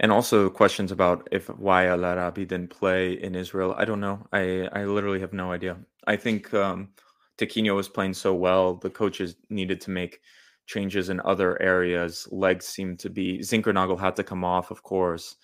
and 0.00 0.12
also 0.12 0.48
questions 0.50 0.92
about 0.92 1.28
if 1.32 1.48
why 1.48 1.88
El 1.88 2.04
Arabi 2.04 2.44
didn't 2.44 2.70
play 2.70 3.14
in 3.14 3.34
Israel. 3.34 3.74
I 3.76 3.84
don't 3.84 4.00
know. 4.00 4.26
I 4.32 4.68
I 4.72 4.84
literally 4.84 5.20
have 5.20 5.32
no 5.32 5.52
idea. 5.52 5.76
I 6.06 6.16
think 6.16 6.52
um, 6.54 6.90
Tiquinho 7.38 7.74
was 7.74 7.88
playing 7.88 8.14
so 8.14 8.34
well. 8.34 8.74
The 8.76 8.90
coaches 8.90 9.36
needed 9.50 9.80
to 9.82 9.90
make 9.90 10.20
changes 10.66 11.08
in 11.08 11.20
other 11.24 11.60
areas. 11.60 12.28
Legs 12.30 12.66
seemed 12.66 12.98
to 13.00 13.10
be 13.10 13.38
Zinckernagel 13.40 13.98
had 13.98 14.16
to 14.16 14.24
come 14.24 14.44
off, 14.44 14.70
of 14.70 14.82
course. 14.82 15.36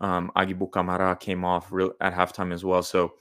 Um, 0.00 0.30
Aguibou 0.36 0.70
Camara 0.70 1.16
came 1.16 1.44
off 1.44 1.72
real, 1.72 1.92
at 2.00 2.14
halftime 2.14 2.52
as 2.52 2.64
well. 2.64 2.82
So 2.82 3.14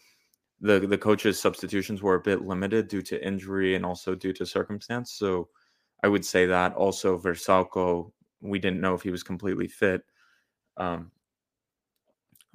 the 0.62 0.80
the 0.80 0.98
coaches' 0.98 1.40
substitutions 1.40 2.02
were 2.02 2.16
a 2.16 2.22
bit 2.22 2.42
limited 2.42 2.88
due 2.88 3.02
to 3.04 3.26
injury 3.26 3.76
and 3.76 3.86
also 3.86 4.16
due 4.16 4.34
to 4.34 4.46
circumstance. 4.46 5.12
So 5.14 5.50
I 6.04 6.08
would 6.08 6.26
say 6.26 6.46
that 6.46 6.74
also 6.76 7.18
Vrsaljko, 7.18 8.12
we 8.42 8.60
didn't 8.60 8.82
know 8.82 8.94
if 8.94 9.02
he 9.02 9.12
was 9.12 9.24
completely 9.24 9.68
fit. 9.68 10.02
Um, 10.78 11.12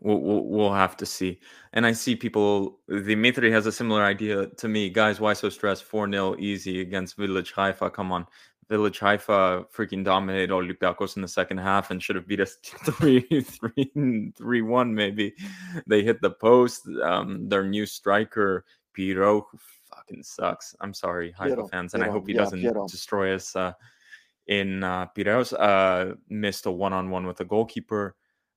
we'll, 0.01 0.21
we'll 0.21 0.45
we'll 0.45 0.75
have 0.75 0.97
to 0.99 1.07
see. 1.07 1.41
And 1.73 1.87
I 1.87 1.93
see 1.93 2.17
people. 2.17 2.81
Dimitri 2.89 3.51
has 3.53 3.67
a 3.67 3.73
similar 3.73 4.03
idea 4.05 4.47
to 4.47 4.69
me, 4.69 4.91
guys. 4.91 5.21
Why 5.21 5.33
so 5.33 5.49
stressed? 5.49 5.85
Four 5.85 6.11
0 6.11 6.37
easy 6.39 6.81
against 6.81 7.17
Village 7.17 7.53
Haifa. 7.53 7.91
Come 7.91 8.13
on, 8.13 8.27
Village 8.71 9.01
Haifa 9.01 9.67
freaking 9.75 10.05
dominated 10.05 10.51
Olympiacos 10.51 11.17
in 11.17 11.23
the 11.23 11.29
second 11.29 11.59
half 11.59 11.91
and 11.91 12.01
should 12.01 12.15
have 12.15 12.29
beat 12.29 12.41
us 12.41 12.55
three 12.63 13.21
three 13.43 14.33
three 14.37 14.63
one 14.63 14.95
maybe. 14.95 15.35
They 15.89 16.05
hit 16.05 16.23
the 16.23 16.31
post. 16.31 16.89
Um, 17.03 17.49
their 17.49 17.65
new 17.65 17.85
striker 17.85 18.65
Pierrot 18.95 19.43
who 19.51 19.59
fucking 19.91 20.23
sucks. 20.23 20.77
I'm 20.81 20.95
sorry, 20.95 21.33
Haifa 21.33 21.57
Pierrot, 21.57 21.71
fans, 21.71 21.95
and 21.95 22.05
I 22.05 22.09
hope 22.09 22.29
he 22.29 22.35
yeah, 22.35 22.41
doesn't 22.41 22.61
Pierrot. 22.61 22.89
destroy 22.89 23.35
us. 23.35 23.57
Uh, 23.57 23.73
in 24.47 24.83
uh, 24.83 25.07
Piraeus, 25.17 25.53
uh, 25.53 26.15
missed 26.29 26.67
a 26.67 26.71
one-on-one 26.71 27.27
with 27.27 27.37
the 27.37 27.45
goalkeeper. 27.45 28.17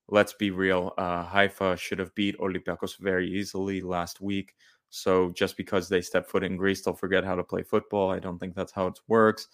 Let's 0.10 0.34
be 0.34 0.50
real. 0.50 0.94
Uh, 0.98 1.24
Haifa 1.24 1.78
should 1.78 2.00
have 2.00 2.14
beat 2.16 2.38
Olympiacos 2.40 2.98
very 2.98 3.30
easily 3.30 3.82
last 3.82 4.20
week. 4.20 4.54
So 4.90 5.32
just 5.32 5.56
because 5.58 5.90
they 5.90 6.02
step 6.02 6.28
foot 6.28 6.44
in 6.44 6.58
Greece, 6.58 6.84
they'll 6.84 6.94
forget 6.94 7.24
how 7.24 7.36
to 7.36 7.44
play 7.44 7.64
football. 7.64 8.12
I 8.12 8.20
don't 8.20 8.38
think 8.38 8.56
that's 8.56 8.72
how 8.72 8.88
it 8.88 9.00
works. 9.08 9.48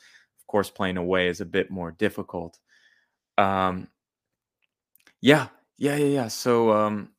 Course, 0.50 0.72
playing 0.72 0.98
away 0.98 1.28
is 1.28 1.42
a 1.42 1.46
bit 1.46 1.70
more 1.70 1.92
difficult. 1.92 2.58
Um, 3.38 3.88
yeah, 5.22 5.50
yeah, 5.78 5.96
yeah, 5.96 6.08
yeah. 6.08 6.28
So 6.28 6.72
um, 6.72 7.10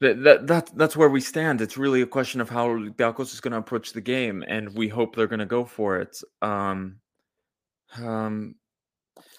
that, 0.00 0.22
that 0.24 0.46
that 0.48 0.76
that's 0.76 0.96
where 0.96 1.08
we 1.08 1.20
stand. 1.20 1.60
It's 1.60 1.78
really 1.78 2.02
a 2.02 2.06
question 2.06 2.40
of 2.40 2.50
how 2.50 2.66
Olympiacos 2.66 3.32
is 3.32 3.40
going 3.40 3.52
to 3.52 3.58
approach 3.58 3.92
the 3.92 4.00
game, 4.00 4.44
and 4.48 4.74
we 4.74 4.88
hope 4.88 5.14
they're 5.14 5.28
going 5.28 5.38
to 5.38 5.46
go 5.46 5.64
for 5.64 6.00
it. 6.00 6.20
Um, 6.42 6.96
um, 7.96 8.56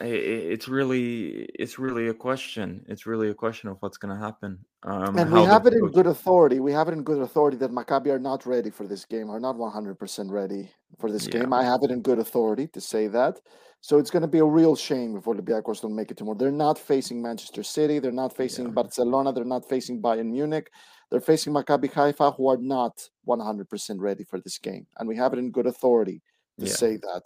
it's 0.01 0.67
really 0.67 1.43
it's 1.55 1.79
really 1.79 2.07
a 2.09 2.13
question. 2.13 2.85
It's 2.87 3.05
really 3.05 3.29
a 3.29 3.33
question 3.33 3.69
of 3.69 3.77
what's 3.79 3.97
going 3.97 4.15
to 4.15 4.23
happen. 4.23 4.59
Um, 4.83 5.17
And 5.17 5.31
we 5.31 5.43
have 5.43 5.65
it 5.65 5.73
in 5.73 5.87
good 5.91 6.07
authority. 6.07 6.59
We 6.59 6.71
have 6.71 6.87
it 6.87 6.93
in 6.93 7.03
good 7.03 7.21
authority 7.21 7.57
that 7.57 7.71
Maccabi 7.71 8.07
are 8.07 8.19
not 8.19 8.45
ready 8.45 8.69
for 8.69 8.85
this 8.87 9.05
game, 9.05 9.29
are 9.29 9.39
not 9.39 9.57
100% 9.57 10.31
ready 10.31 10.71
for 10.99 11.11
this 11.11 11.25
Yeah. 11.25 11.39
game. 11.39 11.53
I 11.53 11.63
have 11.63 11.81
it 11.83 11.91
in 11.91 12.01
good 12.01 12.19
authority 12.19 12.67
to 12.67 12.81
say 12.81 13.07
that. 13.07 13.41
So 13.81 13.97
it's 13.99 14.11
going 14.11 14.21
to 14.21 14.27
be 14.27 14.39
a 14.39 14.45
real 14.45 14.75
shame 14.75 15.15
if 15.15 15.25
Olympiacos 15.25 15.81
don't 15.81 15.95
make 15.95 16.11
it 16.11 16.17
tomorrow. 16.17 16.37
They're 16.37 16.51
not 16.51 16.77
facing 16.77 17.21
Manchester 17.21 17.63
City. 17.63 17.99
They're 17.99 18.11
not 18.11 18.35
facing 18.35 18.65
Yeah. 18.65 18.71
Barcelona. 18.71 19.31
They're 19.31 19.45
not 19.45 19.67
facing 19.67 20.01
Bayern 20.01 20.31
Munich. 20.31 20.71
They're 21.09 21.21
facing 21.21 21.53
Maccabi 21.53 21.91
Haifa, 21.91 22.31
who 22.31 22.47
are 22.49 22.57
not 22.57 23.09
100% 23.25 23.99
ready 23.99 24.23
for 24.23 24.39
this 24.39 24.57
game. 24.57 24.85
And 24.97 25.07
we 25.07 25.15
have 25.15 25.33
it 25.33 25.39
in 25.39 25.51
good 25.51 25.67
authority 25.67 26.21
to 26.59 26.65
Yeah. 26.65 26.73
say 26.73 26.97
that. 26.97 27.23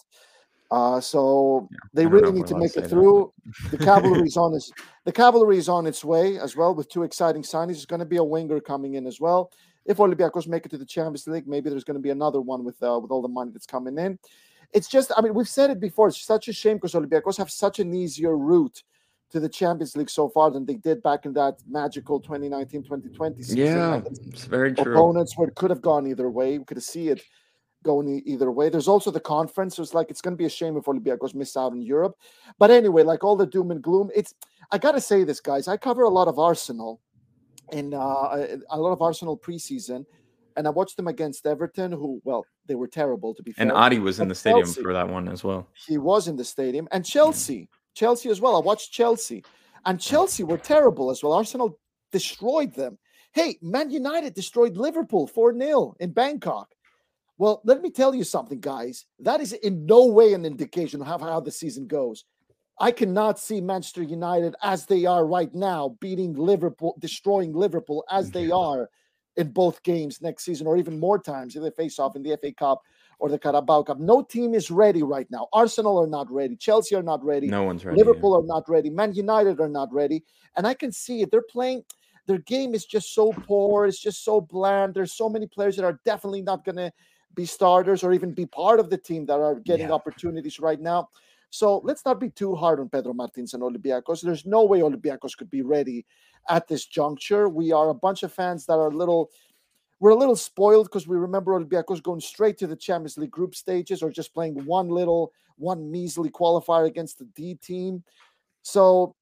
Uh, 0.72 1.02
so 1.02 1.68
they 1.94 2.04
don't 2.04 2.14
know 2.14 2.20
really 2.20 2.32
need 2.32 2.48
to 2.48 2.58
make 2.58 2.78
it 2.78 2.88
through. 2.88 3.34
The 3.72 3.78
cavalry 3.90 4.26
is 4.26 4.38
on 4.38 4.54
its 4.54 4.72
the 5.04 5.12
cavalry 5.12 5.58
is 5.58 5.68
on 5.68 5.86
its 5.86 6.04
way 6.04 6.40
as 6.40 6.56
well 6.56 6.74
with 6.74 6.90
two 6.90 7.04
exciting 7.04 7.44
signings. 7.44 7.74
There's 7.74 7.86
going 7.86 8.00
to 8.00 8.06
be 8.06 8.18
a 8.18 8.24
winger 8.24 8.62
coming 8.62 8.94
in 8.94 9.06
as 9.06 9.20
well. 9.20 9.52
If 9.86 9.98
Olympiacos 9.98 10.48
make 10.48 10.66
it 10.66 10.70
to 10.70 10.78
the 10.78 10.86
Champions 10.86 11.28
League, 11.28 11.46
maybe 11.46 11.70
there's 11.70 11.84
going 11.84 11.96
to 11.96 12.02
be 12.02 12.12
another 12.12 12.40
one 12.40 12.64
with 12.64 12.82
uh, 12.82 12.98
with 13.02 13.12
all 13.12 13.22
the 13.22 13.28
money 13.28 13.52
that's 13.52 13.66
coming 13.66 13.98
in. 13.98 14.18
It's 14.74 14.88
just, 14.88 15.12
I 15.18 15.22
mean, 15.22 15.34
we've 15.34 15.50
said 15.50 15.70
it 15.70 15.82
before. 15.82 16.08
It's 16.08 16.22
such 16.22 16.48
a 16.48 16.54
shame 16.54 16.78
because 16.78 16.94
Olympiacos 16.94 17.38
have 17.38 17.52
such 17.52 17.80
an 17.80 17.94
easier 17.94 18.38
route 18.38 18.84
to 19.32 19.40
the 19.40 19.50
Champions 19.50 19.98
League 19.98 20.10
so 20.10 20.30
far 20.30 20.52
than 20.52 20.66
they 20.66 20.76
did 20.76 21.04
back 21.04 21.26
in 21.26 21.34
that 21.34 21.56
magical 21.70 22.22
2019-2020 22.22 23.38
season. 23.38 23.58
Yeah, 23.58 24.02
it's 24.28 24.46
very 24.46 24.74
true. 24.74 24.94
opponents 24.94 25.38
where 25.38 25.50
it 25.50 25.56
could 25.56 25.70
have 25.70 25.82
gone 25.82 26.08
either 26.08 26.30
way. 26.30 26.58
We 26.58 26.64
could 26.64 26.82
see 26.82 27.10
it 27.10 27.22
going 27.84 28.22
either 28.26 28.52
way. 28.52 28.70
There's 28.70 28.88
also 28.88 29.12
the 29.12 29.20
conference. 29.20 29.76
So 29.76 29.84
it's 29.84 29.94
like 29.94 30.10
it's 30.10 30.22
going 30.22 30.34
to 30.34 30.38
be 30.38 30.46
a 30.46 30.50
shame 30.50 30.78
if 30.78 30.86
Olympiacos 30.86 31.34
miss 31.34 31.58
out 31.58 31.74
in 31.74 31.82
Europe. 31.82 32.16
But 32.60 32.72
anyway, 32.72 33.04
like 33.04 33.24
all 33.24 33.36
the 33.36 33.46
doom 33.46 33.72
and 33.72 33.82
gloom, 33.82 34.10
it's 34.16 34.34
I 34.72 34.78
got 34.78 34.94
to 34.94 35.02
say 35.02 35.24
this, 35.24 35.40
guys. 35.40 35.68
I 35.68 35.78
cover 35.78 36.04
a 36.04 36.10
lot 36.10 36.28
of 36.28 36.40
Arsenal 36.40 37.02
and 37.72 37.94
uh, 37.94 37.98
a 38.00 38.58
a 38.70 38.80
lot 38.80 38.92
of 38.92 39.02
Arsenal 39.02 39.38
preseason, 39.38 40.06
and 40.58 40.68
I 40.68 40.70
watched 40.70 40.98
them 40.98 41.08
against 41.08 41.46
Everton, 41.46 41.92
who 41.92 42.22
well 42.24 42.46
they 42.68 42.76
were 42.76 42.88
terrible 42.88 43.34
to 43.36 43.44
be 43.44 43.52
fair. 43.52 43.64
And 43.64 43.72
Adi 43.72 44.00
was 44.00 44.20
in 44.20 44.28
the 44.28 44.36
stadium 44.36 44.66
Chelsea- 44.66 44.82
for 44.84 44.94
that 44.94 45.10
one 45.10 45.28
as 45.28 45.44
well. 45.44 45.68
he 45.88 45.98
was 45.98 46.28
in 46.28 46.36
the 46.36 46.46
stadium 46.46 46.88
and 46.92 47.06
Chelsea, 47.06 47.70
Chelsea 47.96 48.30
as 48.30 48.40
well. 48.42 48.56
I 48.56 48.60
watched 48.60 48.92
Chelsea, 48.92 49.44
and 49.86 50.00
Chelsea 50.00 50.44
were 50.44 50.58
terrible 50.58 51.10
as 51.12 51.24
well. 51.24 51.34
Arsenal 51.34 51.80
destroyed 52.12 52.74
them. 52.76 52.98
Hey, 53.34 53.58
Man 53.62 53.90
United 53.90 54.34
destroyed 54.34 54.76
Liverpool 54.76 55.26
4 55.26 55.58
0 55.58 55.96
in 56.00 56.12
Bangkok. 56.12 56.76
Well, 57.42 57.60
let 57.64 57.82
me 57.82 57.90
tell 57.90 58.14
you 58.14 58.24
something, 58.24 58.60
guys. 58.60 59.08
That 59.18 59.42
is 59.42 59.54
in 59.54 59.88
no 59.88 60.06
way 60.06 60.34
an 60.34 60.46
indication 60.46 61.02
of 61.02 61.20
how, 61.20 61.40
the 61.40 61.50
season 61.50 61.88
goes. 61.88 62.24
I 62.80 62.92
cannot 62.92 63.40
see 63.40 63.60
Manchester 63.60 64.04
United 64.04 64.54
as 64.62 64.86
they 64.86 65.06
are 65.06 65.26
right 65.26 65.52
now 65.56 65.98
beating 66.00 66.36
Liverpool, 66.36 66.96
destroying 67.00 67.52
Liverpool 67.52 68.06
as 68.12 68.30
they 68.30 68.52
are 68.52 68.92
in 69.38 69.50
both 69.50 69.82
games 69.82 70.22
next 70.22 70.44
season, 70.44 70.68
or 70.68 70.78
even 70.78 71.00
more 71.00 71.18
times 71.18 71.56
if 71.56 71.64
they 71.64 71.72
face 71.72 71.98
off 71.98 72.16
in 72.16 72.22
the 72.22 72.38
FA 72.40 72.54
Cup 72.54 72.84
or 73.18 73.28
the 73.28 73.40
Carabao 73.40 73.82
Cup. 73.82 73.98
No 73.98 74.22
team 74.22 74.54
is 74.54 74.70
ready 74.70 75.02
right 75.02 75.26
now. 75.32 75.48
Arsenal 75.52 75.98
are 75.98 76.06
not 76.06 76.32
ready. 76.32 76.56
Chelsea 76.56 76.94
are 76.94 77.02
not 77.02 77.26
ready. 77.26 77.48
No 77.48 77.64
one's 77.64 77.84
ready. 77.84 77.98
yeah. 77.98 78.06
Liverpool 78.06 78.36
are 78.36 78.46
not 78.46 78.70
ready. 78.70 78.92
Man 78.92 79.16
United 79.16 79.60
are 79.60 79.68
not 79.68 79.92
ready. 79.92 80.24
And 80.58 80.68
I 80.68 80.76
can 80.76 80.92
see 80.92 81.24
it. 81.24 81.32
They're 81.32 81.42
playing, 81.42 81.86
their 82.28 82.38
game 82.38 82.76
is 82.76 82.86
just 82.86 83.16
so 83.16 83.34
poor. 83.34 83.88
It's 83.88 84.00
just 84.00 84.24
so 84.24 84.42
bland. 84.42 84.94
There's 84.94 85.14
so 85.14 85.28
many 85.28 85.48
players 85.48 85.76
that 85.78 85.86
are 85.86 86.00
definitely 86.06 86.44
not 86.44 86.64
going 86.64 86.76
to 86.76 86.92
be 87.36 87.46
starters 87.46 88.04
or 88.04 88.14
even 88.14 88.34
be 88.34 88.46
part 88.46 88.80
of 88.80 88.90
the 88.90 88.98
team 88.98 89.26
that 89.26 89.40
are 89.40 89.56
getting 89.56 89.88
Yeah. 89.88 89.94
opportunities 89.94 90.60
right 90.60 90.80
now. 90.80 91.10
So 91.50 91.80
let's 91.84 92.06
not 92.06 92.20
be 92.20 92.30
too 92.30 92.56
hard 92.56 92.80
on 92.80 92.90
Pedro 92.90 93.14
Martins 93.14 93.54
and 93.54 93.62
Olympiacos. 93.62 94.22
There's 94.22 94.46
no 94.46 94.64
way 94.64 94.80
Olympiacos 94.80 95.38
could 95.38 95.50
be 95.50 95.62
ready 95.62 96.06
at 96.50 96.68
this 96.68 96.86
juncture. 96.86 97.50
We 97.50 97.72
are 97.72 97.90
a 97.90 97.94
bunch 97.94 98.24
of 98.24 98.34
fans 98.34 98.66
that 98.66 98.74
are 98.74 98.88
a 98.88 98.96
little 98.96 99.32
we're 100.00 100.12
a 100.12 100.16
little 100.16 100.36
spoiled 100.36 100.88
because 100.88 101.08
we 101.08 101.16
remember 101.16 101.52
Olympiacos 101.54 102.02
going 102.02 102.22
straight 102.22 102.58
to 102.58 102.68
the 102.68 102.76
Champions 102.76 103.20
League 103.20 103.30
group 103.30 103.54
stages 103.54 104.02
or 104.02 104.10
just 104.10 104.34
playing 104.34 104.66
one 104.66 104.90
little, 104.90 105.32
one 105.58 105.92
measly 105.92 106.32
qualifier 106.32 106.88
against 106.88 107.20
the 107.20 107.26
D 107.36 107.54
team. 107.54 108.04
So 108.64 109.16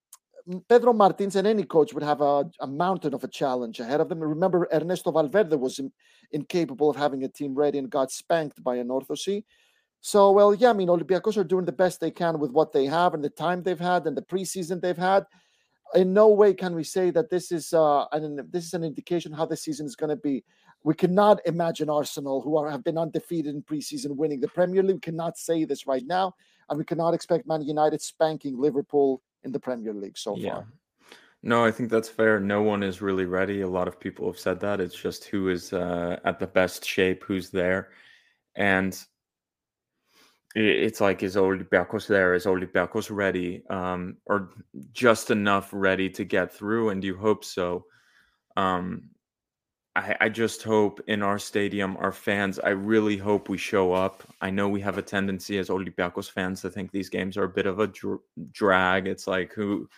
Pedro 0.67 0.93
Martins 0.93 1.35
and 1.35 1.47
any 1.47 1.63
coach 1.63 1.93
would 1.93 2.03
have 2.03 2.21
a, 2.21 2.49
a 2.59 2.67
mountain 2.67 3.13
of 3.13 3.23
a 3.23 3.27
challenge 3.27 3.79
ahead 3.79 4.01
of 4.01 4.09
them. 4.09 4.19
Remember, 4.19 4.67
Ernesto 4.73 5.11
Valverde 5.11 5.55
was 5.55 5.79
in- 5.79 5.91
incapable 6.31 6.89
of 6.89 6.95
having 6.95 7.23
a 7.23 7.27
team 7.27 7.53
ready 7.53 7.77
and 7.77 7.89
got 7.89 8.11
spanked 8.11 8.63
by 8.63 8.77
Anorthosis. 8.77 9.43
So, 10.01 10.31
well, 10.31 10.55
yeah, 10.55 10.69
I 10.69 10.73
mean, 10.73 10.87
Olympiacos 10.87 11.37
are 11.37 11.43
doing 11.43 11.65
the 11.65 11.71
best 11.71 11.99
they 11.99 12.11
can 12.11 12.39
with 12.39 12.51
what 12.51 12.71
they 12.71 12.85
have 12.85 13.13
and 13.13 13.23
the 13.23 13.29
time 13.29 13.61
they've 13.61 13.79
had 13.79 14.07
and 14.07 14.15
the 14.15 14.21
preseason 14.21 14.81
they've 14.81 14.97
had. 14.97 15.25
In 15.93 16.13
no 16.13 16.29
way 16.29 16.53
can 16.53 16.73
we 16.73 16.83
say 16.83 17.09
that 17.11 17.29
this 17.29 17.51
is 17.51 17.73
uh, 17.73 18.05
an, 18.11 18.47
this 18.49 18.65
is 18.65 18.73
an 18.73 18.83
indication 18.83 19.33
how 19.33 19.45
the 19.45 19.57
season 19.57 19.85
is 19.85 19.95
going 19.95 20.11
to 20.11 20.15
be. 20.15 20.43
We 20.83 20.93
cannot 20.93 21.45
imagine 21.45 21.89
Arsenal, 21.89 22.41
who 22.41 22.57
are, 22.57 22.69
have 22.69 22.83
been 22.83 22.97
undefeated 22.97 23.53
in 23.53 23.61
preseason, 23.63 24.15
winning 24.15 24.39
the 24.39 24.47
Premier 24.47 24.81
League. 24.81 24.95
We 24.95 25.01
cannot 25.01 25.37
say 25.37 25.65
this 25.65 25.85
right 25.85 26.05
now, 26.05 26.35
and 26.69 26.77
we 26.77 26.85
cannot 26.85 27.13
expect 27.13 27.47
Man 27.47 27.61
United 27.61 28.01
spanking 28.01 28.57
Liverpool 28.57 29.21
in 29.43 29.51
the 29.51 29.59
Premier 29.59 29.93
League 29.93 30.17
so 30.17 30.35
yeah. 30.35 30.53
far. 30.53 30.67
No, 31.41 31.63
I 31.63 31.71
think 31.71 31.89
that's 31.89 32.09
fair. 32.09 32.39
No 32.39 32.61
one 32.61 32.83
is 32.83 33.01
really 33.01 33.25
ready. 33.25 33.61
A 33.61 33.67
lot 33.67 33.87
of 33.87 33.99
people 33.99 34.27
have 34.27 34.39
said 34.39 34.59
that. 34.59 34.81
It's 34.81 34.95
just 34.95 35.23
who 35.25 35.49
is 35.49 35.71
uh, 35.71 36.19
at 36.25 36.37
the 36.39 36.47
best 36.47 36.85
shape, 36.85 37.23
who's 37.23 37.49
there. 37.49 37.89
and 38.55 38.97
it's 40.55 40.99
like 40.99 41.21
is 41.21 41.35
Olympiacos 41.35 42.07
there? 42.07 42.33
Is 42.33 42.45
Olympiacos 42.45 43.09
ready, 43.11 43.63
um, 43.69 44.17
or 44.25 44.49
just 44.91 45.29
enough 45.29 45.69
ready 45.71 46.09
to 46.09 46.23
get 46.23 46.51
through? 46.53 46.89
And 46.89 47.03
you 47.03 47.15
hope 47.15 47.45
so. 47.45 47.85
Um, 48.57 49.09
I, 49.95 50.15
I 50.21 50.29
just 50.29 50.63
hope 50.63 51.01
in 51.07 51.21
our 51.23 51.39
stadium, 51.39 51.97
our 51.97 52.11
fans, 52.11 52.59
I 52.59 52.69
really 52.69 53.17
hope 53.17 53.49
we 53.49 53.57
show 53.57 53.91
up. 53.93 54.23
I 54.39 54.49
know 54.49 54.69
we 54.69 54.81
have 54.81 54.97
a 54.97 55.01
tendency 55.01 55.57
as 55.57 55.69
Olympiacos 55.69 56.29
fans 56.31 56.61
to 56.61 56.69
think 56.69 56.91
these 56.91 57.09
games 57.09 57.37
are 57.37 57.43
a 57.45 57.49
bit 57.49 57.65
of 57.65 57.79
a 57.79 57.87
dr- 57.87 58.19
drag. 58.51 59.07
It's 59.07 59.27
like 59.27 59.51
who 59.53 59.89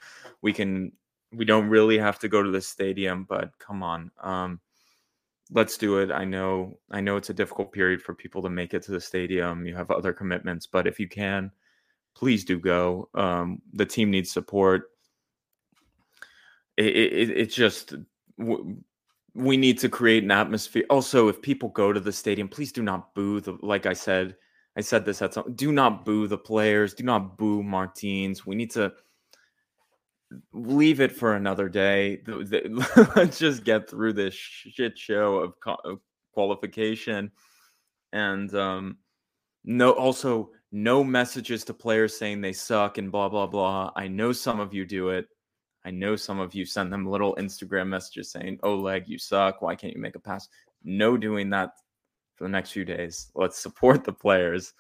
we 0.42 0.54
can, 0.54 0.94
we 1.34 1.46
don't 1.46 1.68
really 1.70 1.98
have 1.98 2.20
to 2.20 2.28
go 2.30 2.42
to 2.42 2.50
the 2.52 2.62
stadium, 2.62 3.26
but 3.28 3.52
come 3.60 3.84
on. 3.84 4.12
Um, 4.22 4.60
let's 5.52 5.78
do 5.78 6.00
it. 6.00 6.10
I 6.12 6.24
know, 6.24 6.80
I 6.90 7.02
know 7.02 7.18
it's 7.18 7.30
a 7.30 7.34
difficult 7.34 7.74
period 7.74 8.02
for 8.02 8.14
people 8.16 8.42
to 8.44 8.50
make 8.50 8.74
it 8.74 8.84
to 8.84 8.92
the 8.92 9.02
stadium. 9.02 9.66
You 9.66 9.76
have 9.76 9.92
other 9.92 10.14
commitments, 10.14 10.66
but 10.68 10.88
if 10.88 11.00
you 11.00 11.10
can, 11.10 11.52
please 12.16 12.46
do 12.46 12.58
go. 12.60 13.10
Um, 13.14 13.62
the 13.74 13.86
team 13.86 14.10
needs 14.10 14.32
support. 14.32 14.84
It, 16.78 16.86
it, 16.96 17.14
it- 17.14 17.38
it's 17.38 17.56
just, 17.56 17.94
we 19.34 19.58
need 19.58 19.80
to 19.80 19.90
create 19.90 20.24
an 20.24 20.32
atmosphere. 20.32 20.84
Also, 20.90 21.28
if 21.28 21.42
people 21.42 21.70
go 21.70 21.94
to 21.94 22.00
the 22.00 22.12
stadium, 22.12 22.48
please 22.48 22.72
do 22.72 22.84
not 22.84 23.14
boo 23.16 23.40
the. 23.40 23.58
Like 23.62 23.86
I 23.86 23.94
said, 23.94 24.36
I 24.78 24.82
said 24.82 25.06
this 25.06 25.22
at 25.22 25.34
some. 25.34 25.54
Do 25.56 25.72
not 25.72 26.06
boo 26.06 26.28
the 26.28 26.38
players. 26.38 26.94
Do 26.94 27.04
not 27.04 27.38
boo 27.38 27.64
Martins. 27.64 28.46
We 28.46 28.56
need 28.56 28.72
to 28.72 28.94
leave 30.54 31.02
it 31.02 31.12
for 31.12 31.36
another 31.36 31.70
day. 31.70 32.18
The- 32.26 32.44
the- 32.44 33.12
Let's 33.16 33.40
just 33.40 33.64
get 33.64 33.90
through 33.90 34.14
this 34.14 34.34
shit 34.34 34.98
show 34.98 35.38
of, 35.38 35.54
of 35.86 36.00
qualification, 36.34 37.32
and 38.14 38.54
um, 38.56 38.98
no. 39.64 39.92
Also, 39.92 40.52
no 40.74 41.04
messages 41.04 41.64
to 41.66 41.74
players 41.74 42.18
saying 42.18 42.42
they 42.42 42.54
suck 42.54 42.98
and 42.98 43.12
blah 43.12 43.30
blah 43.30 43.48
blah. 43.48 43.92
I 43.96 44.08
know 44.08 44.32
some 44.34 44.60
of 44.60 44.74
you 44.74 44.86
do 44.86 45.10
it. 45.10 45.28
I 45.84 45.92
know 45.92 46.16
some 46.16 46.40
of 46.40 46.54
you 46.54 46.66
send 46.66 46.94
them 46.94 47.08
little 47.08 47.36
Instagram 47.36 47.88
messages 47.88 48.32
saying, 48.32 48.60
Oleg, 48.64 49.08
you 49.08 49.18
suck. 49.18 49.62
Why 49.62 49.76
can't 49.76 49.96
you 49.96 50.02
make 50.02 50.16
a 50.16 50.20
pass? 50.20 50.48
No 50.84 51.18
doing 51.18 51.50
that 51.52 51.74
for 52.36 52.44
the 52.44 52.50
next 52.50 52.72
few 52.72 52.86
days. 52.86 53.32
Let's 53.36 53.60
support 53.60 54.04
the 54.04 54.14
players. 54.14 54.74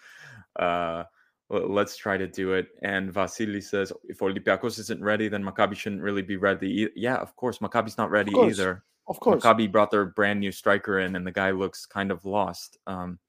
Uh, 0.57 1.03
let's 1.49 1.97
try 1.97 2.17
to 2.17 2.27
do 2.27 2.53
it. 2.53 2.67
And 2.81 3.11
Vasily 3.11 3.61
says, 3.61 3.91
if 4.03 4.19
Olympiacos 4.19 4.79
isn't 4.79 5.03
ready, 5.03 5.27
then 5.27 5.43
Maccabi 5.43 5.75
shouldn't 5.75 6.01
really 6.01 6.21
be 6.21 6.37
ready. 6.37 6.89
Yeah, 6.95 7.17
of 7.17 7.35
course. 7.35 7.59
Maccabi's 7.59 7.97
not 7.97 8.11
ready 8.11 8.31
course. 8.31 8.59
either. 8.59 8.83
Of 9.07 9.19
course. 9.19 9.43
Maccabi 9.43 9.71
brought 9.71 9.91
their 9.91 10.05
brand 10.05 10.39
new 10.39 10.51
striker 10.51 10.99
in, 10.99 11.15
and 11.15 11.25
the 11.25 11.31
guy 11.31 11.51
looks 11.51 11.85
kind 11.85 12.11
of 12.11 12.25
lost. 12.25 12.77
Um, 12.87 13.19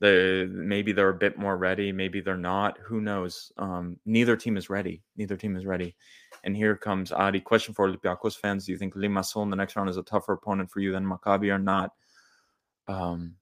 the 0.00 0.48
maybe 0.52 0.92
they're 0.92 1.08
a 1.08 1.14
bit 1.14 1.38
more 1.38 1.56
ready, 1.56 1.90
maybe 1.92 2.20
they're 2.20 2.36
not. 2.36 2.78
Who 2.84 3.00
knows? 3.00 3.50
Um, 3.56 3.96
neither 4.04 4.36
team 4.36 4.56
is 4.56 4.68
ready. 4.68 5.02
Neither 5.16 5.36
team 5.36 5.56
is 5.56 5.64
ready. 5.66 5.96
And 6.44 6.54
here 6.56 6.76
comes 6.76 7.12
Adi. 7.12 7.40
Question 7.40 7.72
for 7.74 7.88
Olympiacos 7.88 8.36
fans: 8.36 8.66
Do 8.66 8.72
you 8.72 8.78
think 8.78 8.94
Limassol 8.94 9.42
in 9.42 9.50
the 9.50 9.56
next 9.56 9.74
round 9.76 9.88
is 9.88 9.96
a 9.96 10.02
tougher 10.02 10.34
opponent 10.34 10.70
for 10.70 10.80
you 10.80 10.92
than 10.92 11.04
Maccabi 11.06 11.52
or 11.52 11.58
not? 11.58 11.90
Um, 12.88 13.36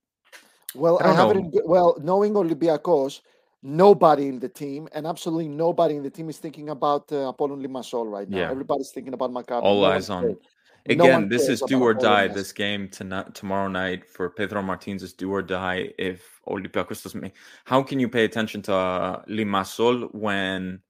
Well, 0.73 0.99
I 1.03 1.11
I, 1.11 1.15
don't 1.15 1.37
it 1.37 1.41
know. 1.41 1.59
in, 1.61 1.61
well, 1.65 1.97
knowing 2.01 2.33
Olympiacos, 2.33 3.21
nobody 3.61 4.27
in 4.27 4.39
the 4.39 4.49
team, 4.49 4.87
and 4.93 5.05
absolutely 5.07 5.47
nobody 5.49 5.95
in 5.95 6.03
the 6.03 6.09
team 6.09 6.29
is 6.29 6.37
thinking 6.37 6.69
about 6.69 7.11
uh, 7.11 7.29
Apollon 7.29 7.61
Limassol 7.61 8.09
right 8.11 8.29
now. 8.29 8.37
Yeah. 8.39 8.51
Everybody's 8.51 8.91
thinking 8.91 9.13
about 9.13 9.31
Maccabi. 9.31 9.61
all 9.63 9.85
eyes 9.85 10.09
on. 10.09 10.35
Cares. 10.85 10.97
No 10.97 11.05
Again, 11.05 11.29
this 11.29 11.47
is 11.47 11.61
do 11.61 11.81
or 11.81 11.93
die. 11.93 12.27
This 12.27 12.51
game 12.51 12.89
tonight, 12.89 13.33
tomorrow 13.33 13.67
night 13.67 14.05
for 14.05 14.29
Pedro 14.29 14.61
Martins 14.61 15.03
is 15.03 15.13
do 15.13 15.31
or 15.31 15.41
die. 15.41 15.89
If 15.97 16.39
Olympiacos 16.47 17.03
doesn't 17.03 17.21
make, 17.21 17.35
how 17.65 17.81
can 17.81 17.99
you 17.99 18.07
pay 18.07 18.23
attention 18.23 18.61
to 18.63 18.73
uh, 18.73 19.23
Limassol 19.25 20.13
when, 20.13 20.81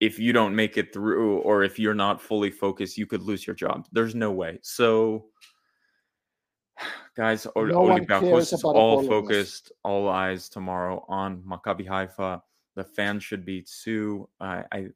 if 0.00 0.18
you 0.18 0.32
don't 0.32 0.54
make 0.54 0.76
it 0.76 0.92
through, 0.92 1.38
or 1.38 1.62
if 1.62 1.78
you're 1.78 1.94
not 1.94 2.20
fully 2.20 2.50
focused, 2.50 2.98
you 2.98 3.06
could 3.06 3.22
lose 3.22 3.46
your 3.46 3.54
job. 3.54 3.86
There's 3.92 4.14
no 4.14 4.32
way. 4.32 4.58
So, 4.62 5.26
guys, 7.16 7.46
No 7.46 7.62
Olympiacos 7.62 8.52
is 8.52 8.64
all 8.64 9.02
focused, 9.06 9.72
all 9.84 10.08
eyes 10.08 10.48
tomorrow 10.48 11.04
on 11.08 11.42
Maccabi 11.42 11.86
Haifa. 11.86 12.42
The 12.76 12.84
fans 12.84 13.24
should 13.24 13.44
be 13.44 13.64
too. 13.84 14.28
I, 14.40 14.64
I 14.72 14.86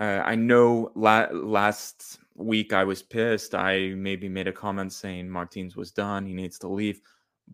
uh, 0.00 0.22
I 0.24 0.34
know 0.34 0.90
la- 0.94 1.28
last 1.32 2.18
week 2.34 2.72
I 2.72 2.84
was 2.84 3.02
pissed. 3.02 3.54
I 3.54 3.94
maybe 3.96 4.28
made 4.28 4.48
a 4.48 4.52
comment 4.52 4.92
saying 4.92 5.28
Martins 5.28 5.76
was 5.76 5.92
done. 5.92 6.26
He 6.26 6.34
needs 6.34 6.58
to 6.60 6.68
leave. 6.68 7.00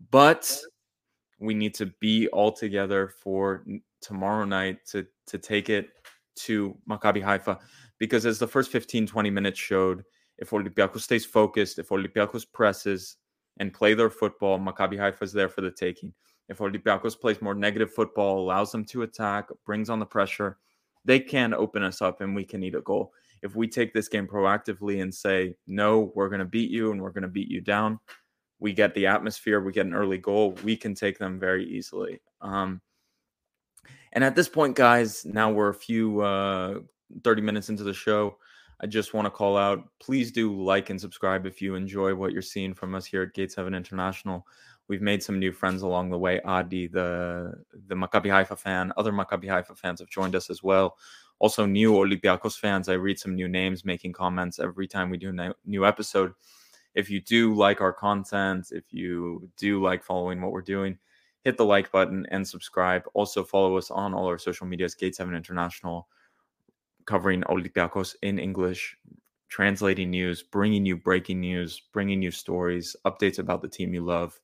But 0.09 0.59
we 1.39 1.53
need 1.53 1.73
to 1.75 1.87
be 1.99 2.27
all 2.29 2.51
together 2.51 3.07
for 3.07 3.65
tomorrow 4.01 4.45
night 4.45 4.85
to, 4.87 5.05
to 5.27 5.37
take 5.37 5.69
it 5.69 5.89
to 6.35 6.75
Maccabi 6.89 7.21
Haifa. 7.21 7.59
Because 7.97 8.25
as 8.25 8.39
the 8.39 8.47
first 8.47 8.71
15, 8.71 9.07
20 9.07 9.29
minutes 9.29 9.59
showed, 9.59 10.03
if 10.37 10.49
Olympiacos 10.49 11.01
stays 11.01 11.25
focused, 11.25 11.77
if 11.77 11.89
Olympiacos 11.89 12.45
presses 12.51 13.17
and 13.57 13.73
play 13.73 13.93
their 13.93 14.09
football, 14.09 14.57
Maccabi 14.57 14.97
Haifa 14.97 15.23
is 15.23 15.33
there 15.33 15.49
for 15.49 15.61
the 15.61 15.71
taking. 15.71 16.13
If 16.49 16.57
Olympiacos 16.57 17.19
plays 17.19 17.41
more 17.41 17.53
negative 17.53 17.93
football, 17.93 18.39
allows 18.39 18.71
them 18.71 18.83
to 18.85 19.03
attack, 19.03 19.49
brings 19.65 19.89
on 19.89 19.99
the 19.99 20.05
pressure, 20.05 20.57
they 21.05 21.19
can 21.19 21.53
open 21.53 21.83
us 21.83 22.01
up 22.01 22.21
and 22.21 22.35
we 22.35 22.43
can 22.43 22.63
eat 22.63 22.75
a 22.75 22.81
goal. 22.81 23.13
If 23.41 23.55
we 23.55 23.67
take 23.67 23.93
this 23.93 24.07
game 24.07 24.27
proactively 24.27 25.01
and 25.01 25.13
say, 25.13 25.55
no, 25.67 26.11
we're 26.15 26.29
going 26.29 26.39
to 26.39 26.45
beat 26.45 26.69
you 26.69 26.91
and 26.91 27.01
we're 27.01 27.11
going 27.11 27.23
to 27.23 27.27
beat 27.27 27.49
you 27.49 27.61
down, 27.61 27.99
we 28.59 28.73
get 28.73 28.93
the 28.93 29.07
atmosphere, 29.07 29.61
we 29.61 29.71
get 29.71 29.85
an 29.85 29.93
early 29.93 30.19
goal, 30.19 30.57
we 30.63 30.75
can 30.75 30.93
take 30.93 31.17
them 31.17 31.39
very 31.39 31.65
easily. 31.65 32.21
Um, 32.41 32.81
and 34.13 34.23
at 34.23 34.35
this 34.35 34.49
point, 34.49 34.75
guys, 34.75 35.25
now 35.25 35.51
we're 35.51 35.69
a 35.69 35.73
few 35.73 36.21
uh, 36.21 36.79
30 37.23 37.41
minutes 37.41 37.69
into 37.69 37.83
the 37.83 37.93
show. 37.93 38.37
I 38.81 38.87
just 38.87 39.13
want 39.13 39.25
to 39.25 39.31
call 39.31 39.57
out 39.57 39.87
please 39.99 40.31
do 40.31 40.59
like 40.59 40.89
and 40.89 40.99
subscribe 40.99 41.45
if 41.45 41.61
you 41.61 41.75
enjoy 41.75 42.15
what 42.15 42.33
you're 42.33 42.41
seeing 42.41 42.73
from 42.73 42.95
us 42.95 43.05
here 43.05 43.21
at 43.21 43.33
Gates 43.33 43.55
7 43.55 43.73
International. 43.73 44.45
We've 44.87 45.01
made 45.01 45.21
some 45.23 45.39
new 45.39 45.51
friends 45.51 45.83
along 45.83 46.09
the 46.09 46.17
way. 46.17 46.41
Adi, 46.41 46.87
the 46.87 47.53
the 47.87 47.95
Maccabi 47.95 48.29
Haifa 48.29 48.57
fan, 48.57 48.91
other 48.97 49.11
Maccabi 49.11 49.47
Haifa 49.47 49.75
fans 49.75 49.99
have 49.99 50.09
joined 50.09 50.35
us 50.35 50.49
as 50.49 50.63
well. 50.63 50.97
Also, 51.41 51.65
new 51.65 51.93
Olympiacos 51.93 52.55
fans. 52.55 52.87
I 52.87 52.93
read 52.93 53.17
some 53.17 53.33
new 53.33 53.47
names 53.47 53.83
making 53.83 54.13
comments 54.13 54.59
every 54.59 54.87
time 54.87 55.09
we 55.09 55.17
do 55.17 55.33
a 55.35 55.53
new- 55.65 55.87
episode. 55.87 56.33
If 56.93 57.09
you 57.09 57.19
do 57.19 57.55
like 57.55 57.81
our 57.81 57.91
content, 57.91 58.67
if 58.71 58.93
you 58.93 59.49
do 59.57 59.81
like 59.81 60.03
following 60.03 60.39
what 60.39 60.51
we're 60.51 60.61
doing, 60.61 60.99
hit 61.43 61.57
the 61.57 61.65
like 61.65 61.91
button 61.91 62.27
and 62.29 62.47
subscribe. 62.47 63.05
Also, 63.15 63.43
follow 63.43 63.75
us 63.75 63.89
on 63.89 64.13
all 64.13 64.27
our 64.27 64.37
social 64.37 64.67
medias, 64.67 64.93
Gate 64.93 65.15
7 65.15 65.33
International, 65.33 66.07
covering 67.05 67.41
Olympiacos 67.41 68.15
in 68.21 68.37
English, 68.37 68.95
translating 69.49 70.11
news, 70.11 70.43
bringing 70.43 70.85
you 70.85 70.95
breaking 70.95 71.39
news, 71.39 71.81
bringing 71.91 72.21
you 72.21 72.29
stories, 72.29 72.95
updates 73.05 73.39
about 73.39 73.63
the 73.63 73.67
team 73.67 73.95
you 73.95 74.05
love. 74.05 74.39